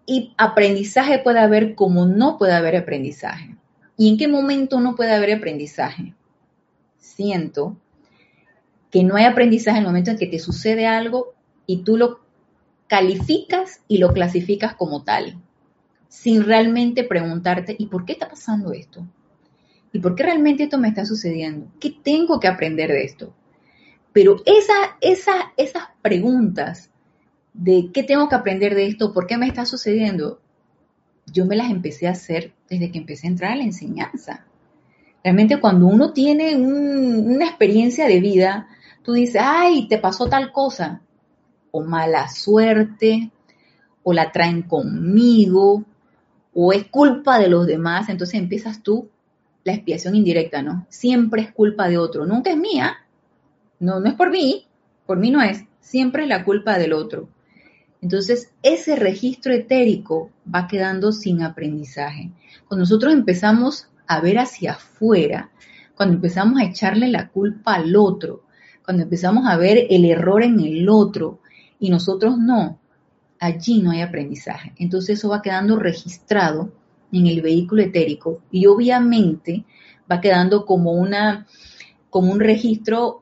Y 0.06 0.34
aprendizaje 0.38 1.20
puede 1.20 1.40
haber 1.40 1.76
como 1.76 2.06
no 2.06 2.38
puede 2.38 2.54
haber 2.54 2.78
aprendizaje. 2.78 3.58
¿Y 3.98 4.08
en 4.08 4.18
qué 4.18 4.30
momento 4.30 4.80
no 4.80 4.96
puede 4.96 5.12
haber 5.12 5.34
aprendizaje? 5.34 6.14
Siento 6.98 7.76
que 8.92 9.04
no 9.04 9.16
hay 9.16 9.26
aprendizaje 9.26 9.78
en 9.78 9.84
el 9.84 9.90
momento 9.90 10.12
en 10.12 10.18
que 10.18 10.28
te 10.28 10.40
sucede 10.40 10.88
algo 10.88 11.34
y 11.66 11.84
tú 11.84 11.98
lo 11.98 12.20
calificas 12.88 13.82
y 13.88 14.00
lo 14.00 14.14
clasificas 14.14 14.74
como 14.74 15.04
tal, 15.04 15.38
sin 16.08 16.44
realmente 16.44 17.04
preguntarte, 17.04 17.76
¿y 17.78 17.86
por 17.86 18.04
qué 18.04 18.14
está 18.14 18.28
pasando 18.28 18.74
esto? 18.74 19.06
¿Y 19.94 20.00
por 20.00 20.16
qué 20.16 20.24
realmente 20.24 20.64
esto 20.64 20.78
me 20.78 20.88
está 20.88 21.06
sucediendo? 21.06 21.68
¿Qué 21.80 21.92
tengo 22.04 22.40
que 22.40 22.48
aprender 22.48 22.90
de 22.90 23.04
esto? 23.04 23.34
Pero 24.12 24.38
esa, 24.46 24.98
esa, 25.02 25.54
esas 25.56 25.84
preguntas 26.02 26.90
de 27.54 27.92
qué 27.94 28.04
tengo 28.04 28.28
que 28.28 28.36
aprender 28.36 28.76
de 28.76 28.88
esto, 28.88 29.14
por 29.14 29.28
qué 29.28 29.38
me 29.38 29.48
está 29.48 29.66
sucediendo, 29.66 30.42
yo 31.32 31.46
me 31.46 31.56
las 31.56 31.70
empecé 31.70 32.08
a 32.08 32.12
hacer 32.12 32.54
desde 32.70 32.92
que 32.92 32.98
empecé 32.98 33.28
a 33.28 33.32
entrar 33.32 33.52
a 33.52 33.58
la 33.58 33.64
enseñanza. 33.64 34.46
Realmente 35.24 35.60
cuando 35.60 35.88
uno 35.88 36.14
tiene 36.14 36.56
una 36.56 37.46
experiencia 37.46 38.08
de 38.08 38.20
vida, 38.20 38.68
tú 39.04 39.14
dices, 39.14 39.42
ay, 39.44 39.88
te 39.88 39.98
pasó 39.98 40.28
tal 40.28 40.52
cosa, 40.52 41.02
o 41.72 41.84
mala 41.84 42.28
suerte, 42.28 43.32
o 44.04 44.14
la 44.14 44.32
traen 44.32 44.64
conmigo, 44.64 45.84
o 46.54 46.74
es 46.74 46.86
culpa 46.88 47.40
de 47.40 47.48
los 47.48 47.68
demás, 47.68 48.10
entonces 48.10 48.40
empiezas 48.40 48.82
tú 48.82 49.10
la 49.64 49.74
expiación 49.74 50.16
indirecta, 50.16 50.62
¿no? 50.62 50.86
Siempre 50.90 51.42
es 51.42 51.52
culpa 51.52 51.88
de 51.90 51.98
otro, 51.98 52.26
nunca 52.26 52.50
es 52.50 52.58
mía, 52.58 52.98
no, 53.80 54.00
no 54.00 54.10
es 54.10 54.16
por 54.16 54.32
mí, 54.32 54.68
por 55.06 55.18
mí 55.18 55.32
no 55.32 55.42
es, 55.42 55.64
siempre 55.80 56.24
es 56.24 56.30
la 56.30 56.44
culpa 56.44 56.78
del 56.78 56.94
otro. 56.94 57.30
Entonces, 58.02 58.52
ese 58.64 58.96
registro 58.96 59.54
etérico 59.54 60.32
va 60.54 60.68
quedando 60.68 61.12
sin 61.12 61.44
aprendizaje. 61.44 62.32
Cuando 62.68 62.84
nosotros 62.84 63.14
empezamos 63.14 63.90
a 64.08 64.22
ver 64.22 64.40
hacia 64.40 64.72
afuera, 64.74 65.52
cuando 65.96 66.16
empezamos 66.16 66.60
a 66.60 66.66
echarle 66.66 67.10
la 67.10 67.28
culpa 67.28 67.76
al 67.76 67.96
otro, 67.96 68.44
cuando 68.90 69.04
empezamos 69.04 69.46
a 69.46 69.56
ver 69.56 69.86
el 69.92 70.04
error 70.04 70.42
en 70.42 70.60
el 70.62 70.90
otro 70.90 71.42
y 71.80 71.92
nosotros 71.92 72.40
no, 72.40 72.80
allí 73.40 73.84
no 73.84 73.92
hay 73.92 74.02
aprendizaje. 74.02 74.74
Entonces 74.78 75.20
eso 75.20 75.30
va 75.30 75.44
quedando 75.44 75.76
registrado 75.76 76.74
en 77.12 77.28
el 77.28 77.44
vehículo 77.44 77.84
etérico 77.84 78.42
y 78.50 78.66
obviamente 78.66 79.64
va 80.12 80.20
quedando 80.20 80.66
como 80.66 80.94
una 80.94 81.46
como 82.10 82.32
un 82.32 82.40
registro 82.40 83.22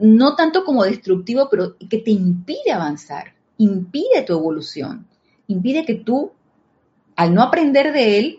no 0.00 0.34
tanto 0.34 0.64
como 0.64 0.82
destructivo, 0.82 1.46
pero 1.48 1.76
que 1.78 1.98
te 1.98 2.10
impide 2.10 2.72
avanzar, 2.72 3.34
impide 3.58 4.22
tu 4.26 4.32
evolución, 4.32 5.06
impide 5.46 5.84
que 5.84 5.94
tú, 5.94 6.32
al 7.14 7.32
no 7.32 7.42
aprender 7.42 7.92
de 7.92 8.18
él, 8.18 8.38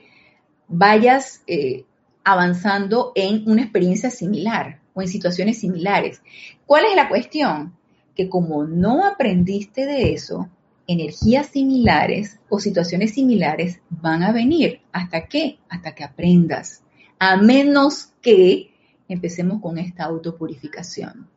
vayas 0.68 1.42
eh, 1.48 1.86
avanzando 2.26 3.14
en 3.16 3.50
una 3.50 3.62
experiencia 3.62 4.10
similar 4.10 4.84
o 4.96 5.02
en 5.02 5.08
situaciones 5.08 5.60
similares. 5.60 6.24
¿Cuál 6.66 6.86
es 6.86 6.96
la 6.96 7.08
cuestión? 7.08 7.76
Que 8.16 8.28
como 8.28 8.64
no 8.64 9.06
aprendiste 9.06 9.86
de 9.86 10.14
eso, 10.14 10.50
energías 10.88 11.48
similares 11.48 12.40
o 12.50 12.60
situaciones 12.60 13.14
similares 13.14 13.82
van 13.90 14.24
a 14.24 14.32
venir. 14.32 14.82
¿Hasta 14.92 15.28
qué? 15.28 15.60
Hasta 15.70 15.94
que 15.94 16.04
aprendas. 16.04 16.82
A 17.20 17.38
menos 17.38 18.14
que 18.22 18.72
empecemos 19.08 19.62
con 19.62 19.78
esta 19.78 20.06
autopurificación. 20.06 21.28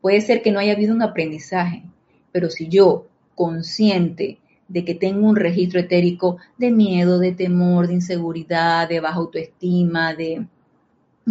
Puede 0.00 0.20
ser 0.20 0.40
que 0.42 0.52
no 0.52 0.60
haya 0.60 0.72
habido 0.72 0.94
un 0.94 1.02
aprendizaje, 1.02 1.82
pero 2.32 2.50
si 2.50 2.68
yo, 2.68 3.08
consciente 3.34 4.38
de 4.68 4.84
que 4.84 4.94
tengo 4.94 5.26
un 5.26 5.36
registro 5.36 5.80
etérico 5.80 6.36
de 6.56 6.70
miedo, 6.70 7.18
de 7.18 7.32
temor, 7.32 7.88
de 7.88 7.94
inseguridad, 7.94 8.88
de 8.88 9.00
baja 9.00 9.16
autoestima, 9.16 10.14
de, 10.14 10.46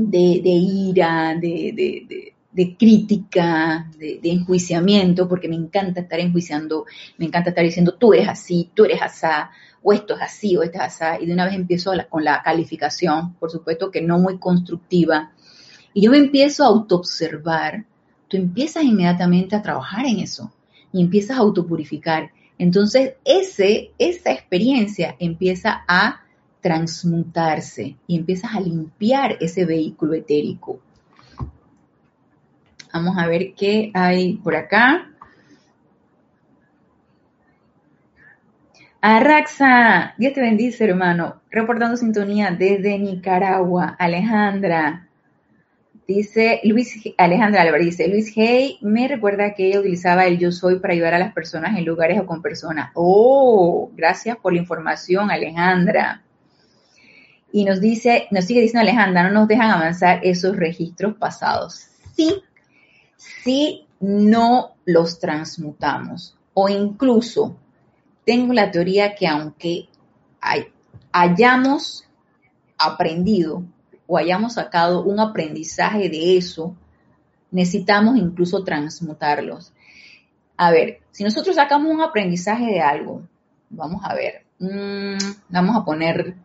de, 0.05 0.49
ira, 0.49 1.35
de, 1.35 2.33
de 2.51 2.77
crítica, 2.77 3.89
de, 3.97 4.19
enjuiciamiento, 4.23 5.27
porque 5.27 5.47
me 5.47 5.55
encanta 5.55 6.01
estar 6.01 6.19
enjuiciando, 6.19 6.85
me 7.17 7.25
encanta 7.25 7.49
estar 7.49 7.63
diciendo 7.63 7.95
tú 7.95 8.13
eres 8.13 8.27
así, 8.27 8.69
tú 8.73 8.85
eres 8.85 9.01
asá, 9.01 9.51
o 9.83 9.93
esto 9.93 10.15
es 10.15 10.21
así, 10.21 10.57
o 10.57 10.63
esto 10.63 10.77
es 10.77 10.83
así, 10.83 11.23
y 11.23 11.25
de 11.25 11.33
una 11.33 11.45
vez 11.45 11.53
empiezo 11.53 11.91
con 12.09 12.23
la 12.23 12.41
calificación, 12.41 13.33
por 13.35 13.51
supuesto 13.51 13.91
que 13.91 14.01
no 14.01 14.19
muy 14.19 14.37
constructiva, 14.39 15.31
y 15.93 16.01
yo 16.01 16.11
me 16.11 16.17
empiezo 16.17 16.63
a 16.63 16.67
autoobservar 16.67 17.85
tú 18.27 18.37
empiezas 18.37 18.83
inmediatamente 18.83 19.55
a 19.55 19.61
trabajar 19.61 20.05
en 20.05 20.19
eso 20.19 20.51
y 20.91 21.01
empiezas 21.01 21.37
a 21.37 21.41
autopurificar. 21.41 22.31
Entonces, 22.57 23.13
ese, 23.23 23.91
esa 23.97 24.31
experiencia 24.31 25.15
empieza 25.19 25.83
a 25.87 26.21
transmutarse 26.61 27.95
y 28.07 28.17
empiezas 28.17 28.55
a 28.55 28.59
limpiar 28.59 29.37
ese 29.39 29.65
vehículo 29.65 30.13
etérico. 30.13 30.79
Vamos 32.93 33.17
a 33.17 33.27
ver 33.27 33.53
qué 33.53 33.91
hay 33.93 34.37
por 34.37 34.55
acá. 34.55 35.11
Arraxa, 39.01 40.15
Dios 40.17 40.33
te 40.33 40.41
bendice, 40.41 40.83
hermano. 40.85 41.41
Reportando 41.51 41.95
sintonía 41.97 42.51
desde 42.51 42.97
Nicaragua. 42.97 43.95
Alejandra, 43.99 45.07
Dice 46.07 46.61
Luis 46.63 47.03
Alejandra 47.17 47.63
Álvarez, 47.63 47.87
dice 47.87 48.07
Luis 48.07 48.31
Hey, 48.33 48.77
me 48.79 49.09
recuerda 49.09 49.53
que 49.53 49.67
ella 49.67 49.81
utilizaba 49.81 50.25
el 50.25 50.37
yo 50.37 50.53
soy 50.53 50.79
para 50.79 50.93
ayudar 50.93 51.13
a 51.13 51.19
las 51.19 51.33
personas 51.33 51.77
en 51.77 51.83
lugares 51.83 52.17
o 52.17 52.25
con 52.25 52.41
personas. 52.41 52.91
Oh, 52.93 53.91
gracias 53.93 54.37
por 54.37 54.53
la 54.53 54.59
información, 54.59 55.29
Alejandra. 55.29 56.23
Y 57.57 57.65
nos 57.65 57.81
dice, 57.81 58.27
nos 58.29 58.45
sigue 58.45 58.61
diciendo 58.61 58.81
Alejandra, 58.81 59.23
no 59.23 59.31
nos 59.31 59.47
dejan 59.47 59.71
avanzar 59.71 60.19
esos 60.21 60.55
registros 60.55 61.15
pasados. 61.15 61.87
Sí, 62.13 62.43
sí, 63.43 63.87
no 63.99 64.75
los 64.85 65.17
transmutamos. 65.17 66.37
O 66.53 66.69
incluso 66.69 67.57
tengo 68.27 68.53
la 68.53 68.69
teoría 68.69 69.15
que 69.15 69.25
aunque 69.25 69.89
hayamos 71.11 72.03
aprendido 72.77 73.63
o 74.05 74.19
hayamos 74.19 74.53
sacado 74.53 75.03
un 75.03 75.19
aprendizaje 75.19 76.09
de 76.09 76.37
eso, 76.37 76.75
necesitamos 77.49 78.17
incluso 78.17 78.63
transmutarlos. 78.63 79.73
A 80.57 80.69
ver, 80.69 80.99
si 81.09 81.23
nosotros 81.23 81.55
sacamos 81.55 81.91
un 81.91 82.01
aprendizaje 82.01 82.67
de 82.67 82.81
algo, 82.81 83.23
vamos 83.71 84.03
a 84.05 84.13
ver, 84.13 84.45
mm, 84.59 85.17
vamos 85.49 85.75
a 85.75 85.83
poner, 85.83 86.35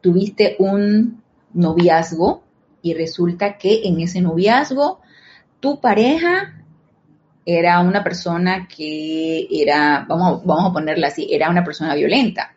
tuviste 0.00 0.56
un 0.58 1.22
noviazgo 1.52 2.42
y 2.82 2.94
resulta 2.94 3.58
que 3.58 3.82
en 3.84 4.00
ese 4.00 4.20
noviazgo 4.20 5.00
tu 5.60 5.80
pareja 5.80 6.54
era 7.44 7.80
una 7.80 8.04
persona 8.04 8.68
que 8.68 9.48
era, 9.50 10.04
vamos, 10.08 10.44
vamos 10.44 10.70
a 10.70 10.72
ponerla 10.72 11.08
así, 11.08 11.28
era 11.30 11.50
una 11.50 11.64
persona 11.64 11.94
violenta 11.94 12.54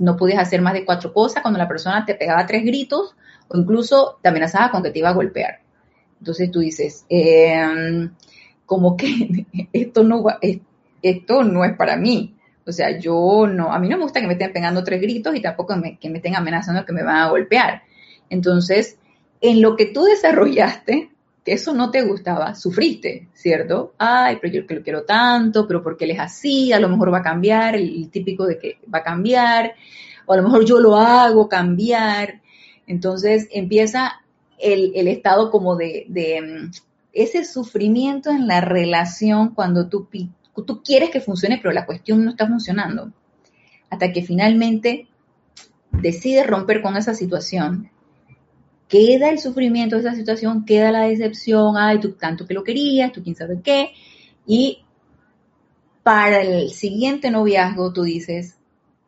no 0.00 0.16
podías 0.16 0.40
hacer 0.40 0.62
más 0.62 0.72
de 0.72 0.84
cuatro 0.84 1.12
cosas 1.12 1.42
cuando 1.42 1.58
la 1.58 1.68
persona 1.68 2.04
te 2.04 2.14
pegaba 2.14 2.46
tres 2.46 2.64
gritos 2.64 3.14
o 3.48 3.58
incluso 3.58 4.18
te 4.22 4.30
amenazaba 4.30 4.70
con 4.70 4.82
que 4.82 4.90
te 4.90 4.98
iba 4.98 5.10
a 5.10 5.14
golpear. 5.14 5.60
Entonces 6.18 6.50
tú 6.50 6.60
dices, 6.60 7.04
em, 7.08 8.10
como 8.66 8.96
que 8.96 9.46
esto 9.72 10.02
no, 10.02 10.24
esto 11.02 11.44
no 11.44 11.64
es 11.64 11.76
para 11.76 11.96
mí. 11.96 12.34
O 12.70 12.72
sea, 12.72 12.98
yo 12.98 13.46
no, 13.46 13.72
a 13.72 13.78
mí 13.78 13.88
no 13.88 13.96
me 13.96 14.04
gusta 14.04 14.20
que 14.20 14.26
me 14.26 14.34
estén 14.34 14.52
pegando 14.52 14.82
tres 14.82 15.00
gritos 15.00 15.34
y 15.34 15.42
tampoco 15.42 15.74
que 16.00 16.08
me 16.08 16.18
estén 16.18 16.36
amenazando 16.36 16.86
que 16.86 16.92
me 16.92 17.02
van 17.02 17.16
a 17.16 17.28
golpear. 17.28 17.82
Entonces, 18.30 18.98
en 19.40 19.60
lo 19.60 19.76
que 19.76 19.86
tú 19.86 20.04
desarrollaste, 20.04 21.10
que 21.44 21.52
eso 21.52 21.72
no 21.72 21.90
te 21.90 22.02
gustaba, 22.02 22.54
sufriste, 22.54 23.28
¿cierto? 23.34 23.94
Ay, 23.98 24.38
pero 24.40 24.54
yo 24.54 24.66
que 24.66 24.74
lo 24.74 24.82
quiero 24.82 25.04
tanto, 25.04 25.66
pero 25.66 25.82
porque 25.82 26.04
él 26.04 26.12
es 26.12 26.20
así, 26.20 26.72
a 26.72 26.80
lo 26.80 26.88
mejor 26.88 27.12
va 27.12 27.18
a 27.18 27.22
cambiar, 27.22 27.74
el, 27.74 28.10
típico 28.10 28.46
de 28.46 28.58
que 28.58 28.78
va 28.92 28.98
a 28.98 29.04
cambiar, 29.04 29.74
o 30.26 30.32
a 30.32 30.36
lo 30.36 30.42
mejor 30.42 30.64
yo 30.64 30.78
lo 30.78 30.96
hago 30.96 31.48
cambiar. 31.48 32.40
Entonces 32.86 33.48
empieza 33.50 34.20
el, 34.58 35.08
estado 35.08 35.50
como 35.50 35.76
de, 35.76 36.06
de, 36.08 36.40
mm, 36.40 36.70
ese 37.12 37.44
sufrimiento 37.44 38.30
en 38.30 38.46
la 38.46 38.60
relación 38.60 39.54
cuando 39.54 39.88
tú, 39.88 40.08
tú 40.64 40.82
quieres 40.82 41.10
que 41.10 41.20
funcione, 41.20 41.58
pero 41.58 41.72
la 41.72 41.86
cuestión 41.86 42.24
no 42.24 42.30
está 42.30 42.46
funcionando. 42.46 43.12
Hasta 43.88 44.12
que 44.12 44.22
finalmente 44.22 45.08
decides 45.92 46.46
romper 46.46 46.82
con 46.82 46.96
esa 46.96 47.14
situación 47.14 47.90
queda 48.90 49.30
el 49.30 49.38
sufrimiento 49.38 49.94
de 49.94 50.02
esa 50.02 50.14
situación, 50.14 50.64
queda 50.64 50.90
la 50.90 51.02
decepción, 51.02 51.76
ay, 51.78 52.00
tú 52.00 52.12
tanto 52.12 52.44
que 52.44 52.54
lo 52.54 52.64
querías, 52.64 53.12
tú 53.12 53.22
quién 53.22 53.36
sabe 53.36 53.60
qué, 53.62 53.92
y 54.44 54.82
para 56.02 56.42
el 56.42 56.70
siguiente 56.70 57.30
noviazgo 57.30 57.92
tú 57.92 58.02
dices, 58.02 58.58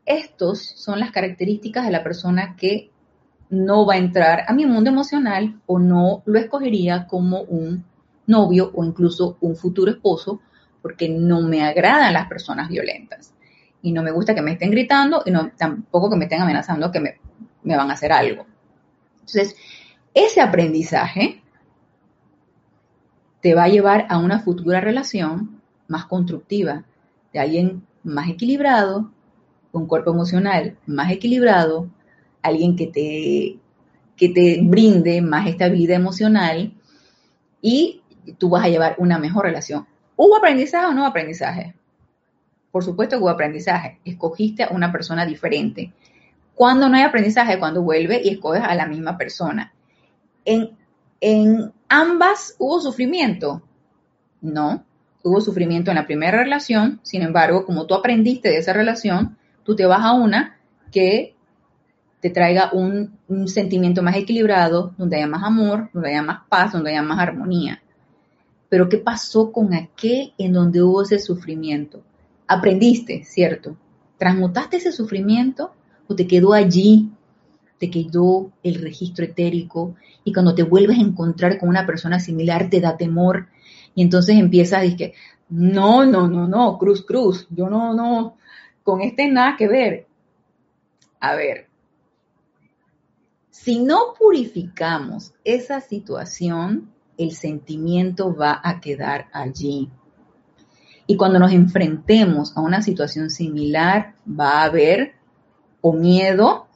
estos 0.07 0.63
son 0.63 1.01
las 1.01 1.11
características 1.11 1.85
de 1.85 1.91
la 1.91 2.05
persona 2.05 2.55
que 2.57 2.91
no 3.51 3.85
va 3.85 3.95
a 3.95 3.99
entrar 3.99 4.45
a 4.47 4.53
mi 4.53 4.67
mundo 4.67 4.89
emocional 4.89 5.61
o 5.67 5.81
no 5.81 6.23
lo 6.27 6.39
escogería 6.39 7.09
como 7.09 7.43
un 7.43 7.85
novio 8.29 8.71
o 8.75 8.85
incluso 8.85 9.37
un 9.41 9.57
futuro 9.57 9.91
esposo 9.91 10.41
porque 10.83 11.09
no 11.09 11.41
me 11.41 11.63
agradan 11.63 12.13
las 12.13 12.29
personas 12.29 12.69
violentas 12.69 13.33
y 13.81 13.93
no 13.93 14.03
me 14.03 14.11
gusta 14.11 14.35
que 14.35 14.43
me 14.43 14.53
estén 14.53 14.71
gritando 14.71 15.23
y 15.25 15.31
no, 15.31 15.51
tampoco 15.57 16.11
que 16.11 16.17
me 16.17 16.25
estén 16.25 16.43
amenazando 16.43 16.91
que 16.91 17.01
me, 17.01 17.19
me 17.63 17.77
van 17.77 17.91
a 17.91 17.95
hacer 17.95 18.13
algo. 18.13 18.47
Entonces, 19.15 19.57
ese 20.13 20.41
aprendizaje 20.41 21.43
te 23.41 23.55
va 23.55 23.65
a 23.65 23.69
llevar 23.69 24.07
a 24.09 24.19
una 24.19 24.41
futura 24.41 24.81
relación 24.81 25.61
más 25.89 26.07
constructiva, 26.07 26.85
de 27.33 27.41
alguien 27.41 27.87
más 28.05 28.29
equilibrado, 28.29 29.11
un 29.73 29.87
cuerpo 29.87 30.11
emocional 30.11 30.77
más 30.87 31.11
equilibrado, 31.11 31.89
alguien 32.43 32.77
que 32.77 32.87
te, 32.87 33.59
que 34.17 34.29
te 34.29 34.61
brinde 34.63 35.23
más 35.23 35.49
estabilidad 35.49 35.97
emocional 35.97 36.75
y 37.61 38.03
tú 38.39 38.51
vas 38.51 38.65
a 38.65 38.69
llevar 38.69 38.97
una 38.99 39.19
mejor 39.19 39.47
relación. 39.47 39.87
¿Hubo 40.17 40.37
aprendizaje 40.37 40.87
o 40.87 40.93
no 40.93 41.07
aprendizaje? 41.07 41.75
Por 42.71 42.85
supuesto 42.85 43.17
que 43.17 43.23
hubo 43.23 43.31
aprendizaje. 43.31 43.99
Escogiste 44.05 44.65
a 44.65 44.71
una 44.71 44.93
persona 44.93 45.27
diferente. 45.27 45.93
Cuando 46.55 46.89
no 46.89 46.97
hay 46.97 47.03
aprendizaje, 47.03 47.59
cuando 47.59 47.83
vuelve 47.83 48.21
y 48.23 48.31
escoges 48.31 48.63
a 48.63 48.75
la 48.75 48.87
misma 48.87 49.17
persona. 49.17 49.73
En, 50.45 50.77
en 51.21 51.73
ambas 51.89 52.57
hubo 52.59 52.81
sufrimiento. 52.81 53.63
No, 54.41 54.85
hubo 55.23 55.41
sufrimiento 55.41 55.91
en 55.91 55.97
la 55.97 56.07
primera 56.07 56.39
relación, 56.39 57.01
sin 57.03 57.23
embargo, 57.23 57.65
como 57.65 57.87
tú 57.87 57.95
aprendiste 57.95 58.49
de 58.49 58.59
esa 58.59 58.73
relación, 58.73 59.37
tú 59.65 59.77
te 59.77 59.87
vas 59.87 60.03
a 60.03 60.13
una 60.13 60.59
que 60.91 61.37
te 62.21 62.31
traiga 62.31 62.71
un, 62.73 63.19
sentimiento 63.47 64.03
más 64.03 64.17
equilibrado, 64.17 64.95
donde 64.97 65.17
haya 65.17 65.27
más 65.27 65.43
amor, 65.43 65.91
donde 65.93 66.11
haya 66.11 66.23
más 66.23 66.43
paz, 66.49 66.73
donde 66.73 66.91
haya 66.91 67.03
más 67.03 67.19
armonía. 67.19 67.83
Pero 68.73 68.89
¿qué 68.89 68.97
pasó 68.97 69.53
con 69.53 69.75
aquel 69.75 70.33
en 70.39 70.55
donde 70.55 70.83
hubo 70.83 71.03
ese 71.03 71.19
sufrimiento? 71.19 72.03
Aprendiste, 72.47 73.23
¿cierto? 73.23 73.77
¿Transmutaste 74.17 74.79
ese 74.79 74.93
sufrimiento 74.93 75.75
o 76.09 76.17
te 76.17 76.27
quedó 76.27 76.55
allí? 76.55 77.11
Te 77.77 77.91
quedó 77.91 78.51
el 78.63 78.77
registro 78.77 79.27
etérico 79.27 79.95
y 80.25 80.33
cuando 80.33 80.55
te 80.55 80.63
vuelves 80.63 80.97
a 80.97 81.03
encontrar 81.03 81.59
con 81.59 81.69
una 81.69 81.85
persona 81.85 82.19
similar 82.19 82.71
te 82.71 82.81
da 82.81 82.97
temor 82.97 83.49
y 83.95 84.01
entonces 84.01 84.37
empiezas 84.37 84.79
a 84.79 84.83
decir, 84.85 85.13
no, 85.51 86.07
no, 86.07 86.27
no, 86.27 86.49
no, 86.49 86.79
cruz, 86.79 87.05
cruz, 87.05 87.47
yo 87.51 87.69
no, 87.69 87.93
no, 87.93 88.39
con 88.83 89.03
este 89.03 89.31
nada 89.31 89.55
que 89.59 89.69
ver. 89.69 90.07
A 91.21 91.35
ver, 91.35 91.69
si 93.51 93.81
no 93.81 94.15
purificamos 94.19 95.35
esa 95.45 95.83
situación, 95.83 96.91
el 97.19 97.33
sentimiento 97.33 98.35
va 98.35 98.61
a 98.63 98.81
quedar 98.81 99.29
allí. 99.33 99.91
Y 101.07 101.17
cuando 101.17 101.39
nos 101.39 101.53
enfrentemos 101.53 102.57
a 102.57 102.61
una 102.61 102.83
situación 102.83 103.31
similar, 103.31 104.15
va 104.29 104.61
a 104.61 104.65
haber 104.65 105.15
o 105.81 105.93
miedo 105.93 106.69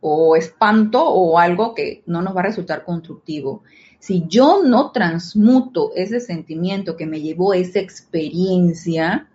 o 0.00 0.36
espanto 0.36 1.04
o 1.04 1.38
algo 1.38 1.74
que 1.74 2.02
no 2.06 2.22
nos 2.22 2.36
va 2.36 2.40
a 2.40 2.44
resultar 2.44 2.84
constructivo. 2.84 3.62
Si 3.98 4.24
yo 4.28 4.62
no 4.62 4.92
transmuto 4.92 5.90
ese 5.96 6.20
sentimiento 6.20 6.96
que 6.96 7.06
me 7.06 7.20
llevó 7.20 7.52
a 7.52 7.56
esa 7.56 7.80
experiencia, 7.80 9.28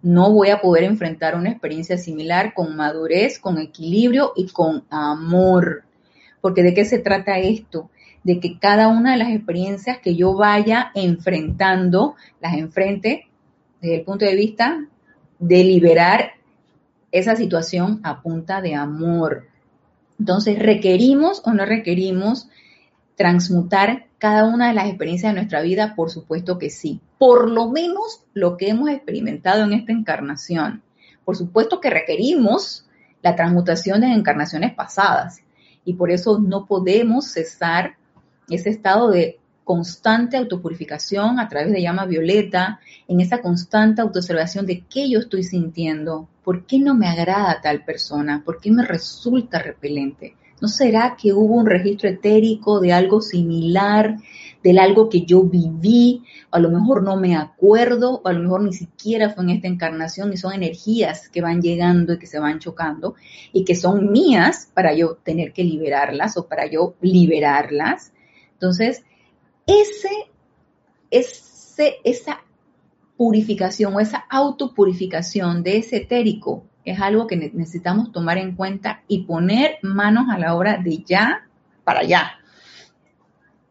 no 0.00 0.32
voy 0.32 0.50
a 0.50 0.60
poder 0.60 0.84
enfrentar 0.84 1.34
una 1.34 1.50
experiencia 1.50 1.98
similar 1.98 2.54
con 2.54 2.76
madurez, 2.76 3.38
con 3.38 3.58
equilibrio 3.58 4.32
y 4.36 4.46
con 4.48 4.84
amor. 4.88 5.82
Porque 6.40 6.62
¿de 6.62 6.72
qué 6.72 6.84
se 6.84 7.00
trata 7.00 7.38
esto? 7.38 7.90
De 8.24 8.40
que 8.40 8.58
cada 8.58 8.88
una 8.88 9.12
de 9.12 9.18
las 9.18 9.30
experiencias 9.30 9.98
que 9.98 10.16
yo 10.16 10.34
vaya 10.34 10.90
enfrentando, 10.94 12.16
las 12.40 12.54
enfrente 12.54 13.28
desde 13.80 13.96
el 13.96 14.04
punto 14.04 14.24
de 14.24 14.34
vista 14.34 14.86
de 15.38 15.64
liberar 15.64 16.32
esa 17.12 17.36
situación 17.36 18.00
a 18.02 18.22
punta 18.22 18.60
de 18.60 18.74
amor. 18.74 19.46
Entonces, 20.18 20.58
¿requerimos 20.58 21.42
o 21.44 21.52
no 21.52 21.64
requerimos 21.64 22.48
transmutar 23.16 24.06
cada 24.18 24.44
una 24.44 24.68
de 24.68 24.74
las 24.74 24.88
experiencias 24.88 25.32
de 25.32 25.40
nuestra 25.40 25.62
vida? 25.62 25.94
Por 25.94 26.10
supuesto 26.10 26.58
que 26.58 26.70
sí. 26.70 27.00
Por 27.18 27.50
lo 27.50 27.70
menos 27.70 28.24
lo 28.34 28.56
que 28.56 28.68
hemos 28.68 28.90
experimentado 28.90 29.64
en 29.64 29.72
esta 29.72 29.92
encarnación. 29.92 30.82
Por 31.24 31.36
supuesto 31.36 31.80
que 31.80 31.90
requerimos 31.90 32.86
la 33.22 33.36
transmutación 33.36 34.00
de 34.00 34.08
encarnaciones 34.08 34.74
pasadas 34.74 35.42
y 35.84 35.94
por 35.94 36.10
eso 36.10 36.38
no 36.38 36.66
podemos 36.66 37.26
cesar 37.26 37.96
ese 38.50 38.70
estado 38.70 39.10
de 39.10 39.38
constante 39.64 40.38
autopurificación 40.38 41.38
a 41.38 41.48
través 41.48 41.70
de 41.72 41.82
llama 41.82 42.06
violeta, 42.06 42.80
en 43.06 43.20
esa 43.20 43.42
constante 43.42 44.00
autoobservación 44.00 44.64
de 44.64 44.84
qué 44.88 45.10
yo 45.10 45.18
estoy 45.18 45.42
sintiendo, 45.42 46.26
por 46.42 46.64
qué 46.64 46.78
no 46.78 46.94
me 46.94 47.06
agrada 47.06 47.60
tal 47.62 47.84
persona, 47.84 48.42
por 48.44 48.60
qué 48.60 48.70
me 48.70 48.82
resulta 48.82 49.58
repelente. 49.58 50.36
¿No 50.60 50.68
será 50.68 51.16
que 51.20 51.32
hubo 51.32 51.54
un 51.54 51.66
registro 51.66 52.08
etérico 52.08 52.80
de 52.80 52.92
algo 52.92 53.20
similar, 53.20 54.16
de 54.62 54.80
algo 54.80 55.08
que 55.08 55.22
yo 55.22 55.42
viví? 55.42 56.22
A 56.50 56.58
lo 56.58 56.70
mejor 56.70 57.02
no 57.02 57.16
me 57.16 57.36
acuerdo, 57.36 58.22
o 58.24 58.28
a 58.28 58.32
lo 58.32 58.40
mejor 58.40 58.62
ni 58.62 58.72
siquiera 58.72 59.30
fue 59.30 59.44
en 59.44 59.50
esta 59.50 59.68
encarnación, 59.68 60.32
y 60.32 60.36
son 60.36 60.54
energías 60.54 61.28
que 61.28 61.42
van 61.42 61.60
llegando 61.60 62.14
y 62.14 62.18
que 62.18 62.26
se 62.26 62.40
van 62.40 62.58
chocando, 62.58 63.14
y 63.52 63.64
que 63.64 63.76
son 63.76 64.10
mías 64.10 64.70
para 64.74 64.94
yo 64.94 65.18
tener 65.22 65.52
que 65.52 65.62
liberarlas 65.62 66.36
o 66.36 66.48
para 66.48 66.66
yo 66.66 66.94
liberarlas. 67.02 68.12
Entonces, 68.58 69.04
ese, 69.66 70.10
ese, 71.10 71.96
esa 72.02 72.40
purificación 73.16 73.94
o 73.94 74.00
esa 74.00 74.24
autopurificación 74.28 75.62
de 75.62 75.78
ese 75.78 75.98
etérico 75.98 76.64
es 76.84 77.00
algo 77.00 77.26
que 77.26 77.36
necesitamos 77.36 78.10
tomar 78.10 78.38
en 78.38 78.56
cuenta 78.56 79.02
y 79.06 79.24
poner 79.24 79.78
manos 79.82 80.26
a 80.30 80.38
la 80.38 80.56
obra 80.56 80.78
de 80.78 81.04
ya 81.04 81.46
para 81.84 82.00
allá, 82.00 82.32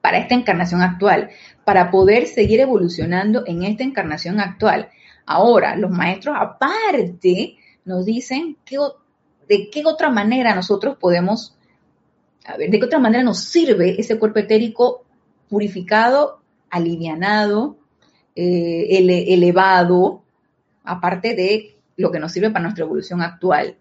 para 0.01 0.19
esta 0.19 0.35
encarnación 0.35 0.81
actual, 0.81 1.31
para 1.65 1.91
poder 1.91 2.27
seguir 2.27 2.59
evolucionando 2.61 3.43
en 3.45 3.63
esta 3.63 3.83
encarnación 3.83 4.39
actual. 4.39 4.89
Ahora, 5.25 5.75
los 5.75 5.91
maestros 5.91 6.37
aparte 6.39 7.57
nos 7.83 8.05
dicen 8.05 8.57
que, 8.63 8.77
de 9.49 9.69
qué 9.69 9.83
otra 9.85 10.09
manera 10.09 10.55
nosotros 10.55 10.97
podemos, 10.97 11.56
a 12.47 12.57
ver, 12.57 12.71
de 12.71 12.79
qué 12.79 12.85
otra 12.85 12.99
manera 12.99 13.23
nos 13.23 13.39
sirve 13.39 13.99
ese 13.99 14.17
cuerpo 14.17 14.39
etérico 14.39 15.05
purificado, 15.49 16.41
alivianado, 16.69 17.77
eh, 18.35 18.87
elevado, 19.27 20.23
aparte 20.83 21.35
de 21.35 21.75
lo 21.97 22.09
que 22.09 22.19
nos 22.19 22.31
sirve 22.31 22.49
para 22.49 22.63
nuestra 22.63 22.85
evolución 22.85 23.21
actual. 23.21 23.75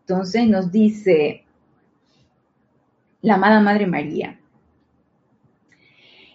Entonces 0.00 0.48
nos 0.48 0.72
dice 0.72 1.44
la 3.22 3.34
amada 3.34 3.60
Madre 3.60 3.86
María, 3.86 4.39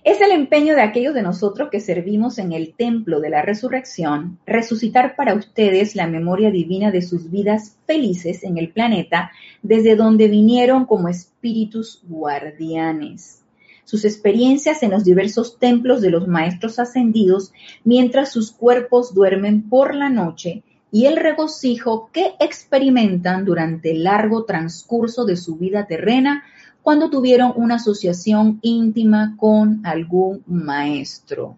es 0.05 0.21
el 0.21 0.31
empeño 0.31 0.75
de 0.75 0.83
aquellos 0.83 1.15
de 1.15 1.23
nosotros 1.23 1.69
que 1.71 1.79
servimos 1.79 2.37
en 2.37 2.51
el 2.51 2.75
templo 2.75 3.19
de 3.19 3.31
la 3.31 3.41
resurrección, 3.41 4.37
resucitar 4.45 5.15
para 5.15 5.33
ustedes 5.33 5.95
la 5.95 6.05
memoria 6.05 6.51
divina 6.51 6.91
de 6.91 7.01
sus 7.01 7.31
vidas 7.31 7.77
felices 7.87 8.43
en 8.43 8.59
el 8.59 8.69
planeta, 8.69 9.31
desde 9.63 9.95
donde 9.95 10.27
vinieron 10.27 10.85
como 10.85 11.09
espíritus 11.09 12.03
guardianes. 12.07 13.41
Sus 13.83 14.05
experiencias 14.05 14.83
en 14.83 14.91
los 14.91 15.03
diversos 15.03 15.57
templos 15.57 16.01
de 16.01 16.11
los 16.11 16.27
maestros 16.27 16.77
ascendidos 16.77 17.51
mientras 17.83 18.31
sus 18.31 18.51
cuerpos 18.51 19.15
duermen 19.15 19.67
por 19.67 19.95
la 19.95 20.09
noche 20.09 20.61
y 20.91 21.07
el 21.07 21.17
regocijo 21.17 22.11
que 22.13 22.35
experimentan 22.39 23.43
durante 23.43 23.89
el 23.89 24.03
largo 24.03 24.45
transcurso 24.45 25.25
de 25.25 25.35
su 25.35 25.55
vida 25.55 25.87
terrena 25.87 26.43
cuando 26.85 27.09
tuvieron 27.09 27.51
una 27.55 27.77
asociación 27.77 28.59
íntima 28.61 29.33
con 29.37 29.83
algún 29.87 30.43
maestro. 30.45 31.57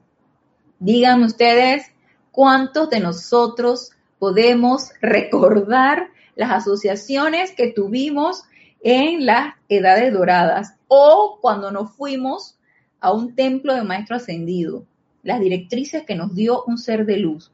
Díganme 0.80 1.26
ustedes, 1.26 1.84
¿cuántos 2.32 2.90
de 2.90 3.02
nosotros 3.02 3.92
podemos 4.20 4.92
recordar 5.02 6.08
las 6.38 6.52
asociaciones 6.52 7.52
que 7.52 7.74
tuvimos 7.74 8.46
en 8.80 9.26
las 9.26 9.56
edades 9.68 10.14
doradas 10.14 10.78
o 10.88 11.40
cuando 11.42 11.72
nos 11.72 11.92
fuimos 11.92 12.58
a 13.02 13.12
un 13.12 13.36
templo 13.36 13.76
de 13.76 13.84
maestro 13.84 14.16
ascendido, 14.16 14.86
las 15.24 15.42
directrices 15.42 16.06
que 16.06 16.16
nos 16.16 16.36
dio 16.36 16.64
un 16.64 16.78
ser 16.78 17.06
de 17.06 17.18
luz. 17.18 17.52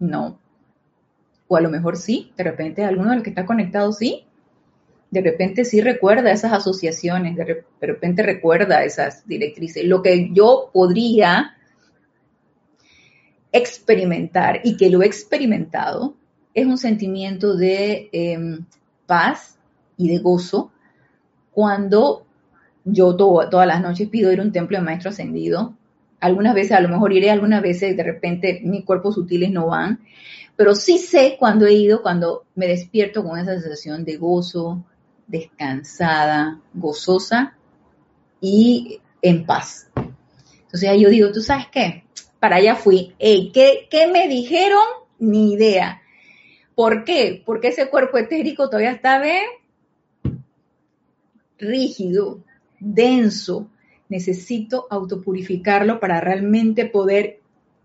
No. 0.00 0.40
O 1.46 1.56
a 1.56 1.60
lo 1.60 1.70
mejor 1.70 1.96
sí, 1.96 2.32
de 2.36 2.42
repente 2.42 2.84
alguno 2.84 3.10
de 3.10 3.14
los 3.14 3.22
que 3.22 3.30
está 3.30 3.46
conectado 3.46 3.92
sí. 3.92 4.26
De 5.12 5.20
repente 5.20 5.66
sí 5.66 5.82
recuerda 5.82 6.32
esas 6.32 6.54
asociaciones, 6.54 7.36
de 7.36 7.64
repente 7.82 8.22
recuerda 8.22 8.82
esas 8.82 9.28
directrices. 9.28 9.84
Lo 9.84 10.02
que 10.02 10.30
yo 10.32 10.70
podría 10.72 11.54
experimentar 13.52 14.62
y 14.64 14.78
que 14.78 14.88
lo 14.88 15.02
he 15.02 15.06
experimentado 15.06 16.16
es 16.54 16.64
un 16.64 16.78
sentimiento 16.78 17.54
de 17.54 18.08
em, 18.10 18.64
paz 19.04 19.58
y 19.98 20.08
de 20.08 20.18
gozo 20.18 20.72
cuando 21.50 22.24
yo 22.86 23.14
todas 23.14 23.66
las 23.66 23.82
noches 23.82 24.08
pido 24.08 24.32
ir 24.32 24.40
a 24.40 24.44
un 24.44 24.52
templo 24.52 24.78
de 24.78 24.84
maestro 24.84 25.10
ascendido. 25.10 25.76
Algunas 26.20 26.54
veces, 26.54 26.72
a 26.72 26.80
lo 26.80 26.88
mejor 26.88 27.12
iré, 27.12 27.30
algunas 27.30 27.60
veces 27.60 27.98
de 27.98 28.02
repente 28.02 28.62
mis 28.64 28.86
cuerpos 28.86 29.16
sutiles 29.16 29.50
no 29.50 29.66
van, 29.66 30.00
pero 30.56 30.74
sí 30.74 30.96
sé 30.96 31.36
cuando 31.38 31.66
he 31.66 31.74
ido, 31.74 32.00
cuando 32.00 32.44
me 32.54 32.66
despierto 32.66 33.22
con 33.22 33.38
esa 33.38 33.60
sensación 33.60 34.06
de 34.06 34.16
gozo, 34.16 34.82
descansada, 35.32 36.60
gozosa 36.74 37.56
y 38.40 39.00
en 39.22 39.46
paz. 39.46 39.90
Entonces 40.64 40.90
yo 41.00 41.08
digo, 41.08 41.32
¿tú 41.32 41.40
sabes 41.40 41.66
qué? 41.72 42.04
Para 42.38 42.56
allá 42.56 42.76
fui. 42.76 43.14
¿qué, 43.18 43.88
¿Qué 43.90 44.06
me 44.06 44.28
dijeron? 44.28 44.84
Ni 45.18 45.54
idea. 45.54 46.02
¿Por 46.74 47.04
qué? 47.04 47.42
Porque 47.44 47.68
ese 47.68 47.88
cuerpo 47.88 48.18
etérico 48.18 48.66
todavía 48.68 48.92
está 48.92 49.22
rígido, 51.58 52.44
denso. 52.78 53.70
Necesito 54.08 54.86
autopurificarlo 54.90 55.98
para 55.98 56.20
realmente 56.20 56.84
poder, 56.84 57.40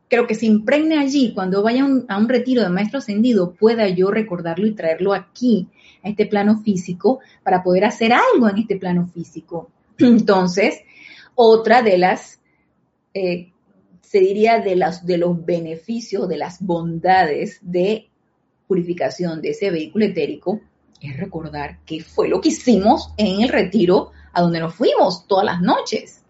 creo 0.07 0.27
que 0.27 0.35
se 0.35 0.45
impregne 0.45 0.97
allí, 0.97 1.33
cuando 1.33 1.61
vaya 1.63 1.85
a 2.07 2.17
un 2.17 2.29
retiro 2.29 2.63
de 2.63 2.69
maestro 2.69 2.99
ascendido, 2.99 3.53
pueda 3.53 3.87
yo 3.89 4.09
recordarlo 4.09 4.65
y 4.65 4.75
traerlo 4.75 5.13
aquí, 5.13 5.67
a 6.03 6.09
este 6.09 6.25
plano 6.25 6.61
físico, 6.61 7.19
para 7.43 7.63
poder 7.63 7.85
hacer 7.85 8.13
algo 8.13 8.49
en 8.49 8.59
este 8.59 8.77
plano 8.77 9.07
físico. 9.07 9.69
Entonces, 9.97 10.81
otra 11.35 11.81
de 11.81 11.97
las, 11.97 12.39
eh, 13.13 13.51
se 14.01 14.19
diría 14.19 14.59
de, 14.59 14.75
las, 14.75 15.05
de 15.05 15.17
los 15.17 15.45
beneficios, 15.45 16.29
de 16.29 16.37
las 16.37 16.61
bondades 16.61 17.59
de 17.61 18.09
purificación 18.67 19.41
de 19.41 19.49
ese 19.49 19.71
vehículo 19.71 20.05
etérico 20.05 20.61
es 21.01 21.17
recordar 21.17 21.79
qué 21.85 22.01
fue 22.01 22.27
lo 22.27 22.41
que 22.41 22.49
hicimos 22.49 23.13
en 23.17 23.41
el 23.41 23.49
retiro 23.49 24.11
a 24.33 24.41
donde 24.41 24.59
nos 24.59 24.75
fuimos 24.75 25.27
todas 25.27 25.45
las 25.45 25.61
noches. 25.61 26.23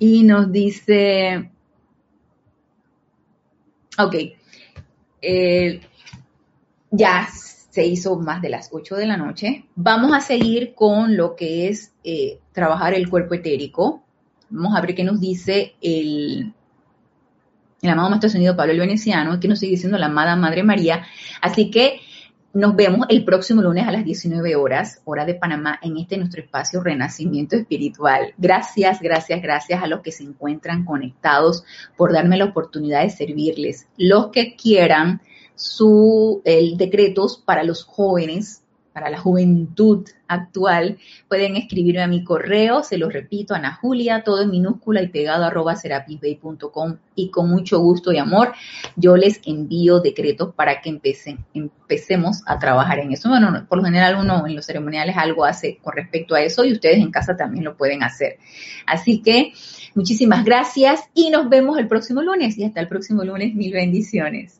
Y 0.00 0.24
nos 0.24 0.50
dice, 0.50 1.50
ok, 3.96 4.14
eh, 5.22 5.80
ya 6.90 7.28
se 7.70 7.86
hizo 7.86 8.18
más 8.18 8.42
de 8.42 8.48
las 8.48 8.70
8 8.72 8.96
de 8.96 9.06
la 9.06 9.16
noche. 9.16 9.66
Vamos 9.76 10.12
a 10.12 10.20
seguir 10.20 10.74
con 10.74 11.16
lo 11.16 11.36
que 11.36 11.68
es 11.68 11.92
eh, 12.02 12.40
trabajar 12.52 12.94
el 12.94 13.08
cuerpo 13.08 13.34
etérico. 13.34 14.02
Vamos 14.48 14.76
a 14.76 14.80
ver 14.80 14.94
qué 14.94 15.04
nos 15.04 15.20
dice 15.20 15.74
el, 15.82 16.52
el 17.82 17.90
amado 17.90 18.08
Maestro 18.08 18.30
Sonido 18.30 18.56
Pablo 18.56 18.72
el 18.72 18.80
Veneciano, 18.80 19.38
que 19.38 19.48
nos 19.48 19.60
sigue 19.60 19.72
diciendo 19.72 19.98
la 19.98 20.06
amada 20.06 20.34
Madre 20.34 20.62
María. 20.62 21.04
Así 21.40 21.70
que 21.70 22.00
nos 22.52 22.74
vemos 22.74 23.06
el 23.08 23.24
próximo 23.24 23.62
lunes 23.62 23.86
a 23.86 23.92
las 23.92 24.04
19 24.04 24.56
horas, 24.56 25.00
hora 25.04 25.24
de 25.24 25.34
Panamá, 25.34 25.78
en 25.82 25.96
este 25.96 26.16
nuestro 26.16 26.42
espacio 26.42 26.82
Renacimiento 26.82 27.56
Espiritual. 27.56 28.34
Gracias, 28.38 29.00
gracias, 29.00 29.40
gracias 29.40 29.82
a 29.82 29.86
los 29.86 30.00
que 30.00 30.10
se 30.10 30.24
encuentran 30.24 30.84
conectados 30.84 31.64
por 31.96 32.12
darme 32.12 32.36
la 32.36 32.46
oportunidad 32.46 33.02
de 33.02 33.10
servirles. 33.10 33.86
Los 33.96 34.28
que 34.28 34.56
quieran 34.56 35.20
su 35.54 36.42
el 36.44 36.76
decretos 36.76 37.38
para 37.38 37.62
los 37.62 37.84
jóvenes 37.84 38.62
para 38.92 39.10
la 39.10 39.18
juventud 39.18 40.06
actual, 40.26 40.98
pueden 41.28 41.56
escribirme 41.56 42.02
a 42.02 42.06
mi 42.06 42.24
correo, 42.24 42.82
se 42.82 42.98
lo 42.98 43.08
repito, 43.08 43.54
Ana 43.54 43.74
Julia, 43.74 44.22
todo 44.24 44.42
en 44.42 44.50
minúscula 44.50 45.02
y 45.02 45.08
pegado 45.08 45.44
arroba 45.44 45.76
serapisbay.com 45.76 46.96
y 47.14 47.30
con 47.30 47.50
mucho 47.50 47.80
gusto 47.80 48.12
y 48.12 48.18
amor 48.18 48.52
yo 48.96 49.16
les 49.16 49.40
envío 49.44 50.00
decretos 50.00 50.54
para 50.54 50.80
que 50.80 50.90
empecen, 50.90 51.44
empecemos 51.54 52.42
a 52.46 52.58
trabajar 52.58 52.98
en 52.98 53.12
eso. 53.12 53.28
Bueno, 53.28 53.66
por 53.68 53.78
lo 53.78 53.84
general 53.84 54.16
uno 54.16 54.46
en 54.46 54.56
los 54.56 54.66
ceremoniales 54.66 55.16
algo 55.16 55.44
hace 55.44 55.78
con 55.82 55.94
respecto 55.94 56.34
a 56.34 56.42
eso 56.42 56.64
y 56.64 56.72
ustedes 56.72 56.98
en 56.98 57.10
casa 57.10 57.36
también 57.36 57.64
lo 57.64 57.76
pueden 57.76 58.02
hacer. 58.02 58.38
Así 58.86 59.22
que 59.22 59.52
muchísimas 59.94 60.44
gracias 60.44 61.00
y 61.14 61.30
nos 61.30 61.48
vemos 61.48 61.78
el 61.78 61.88
próximo 61.88 62.22
lunes 62.22 62.56
y 62.58 62.64
hasta 62.64 62.80
el 62.80 62.88
próximo 62.88 63.24
lunes, 63.24 63.54
mil 63.54 63.72
bendiciones. 63.72 64.59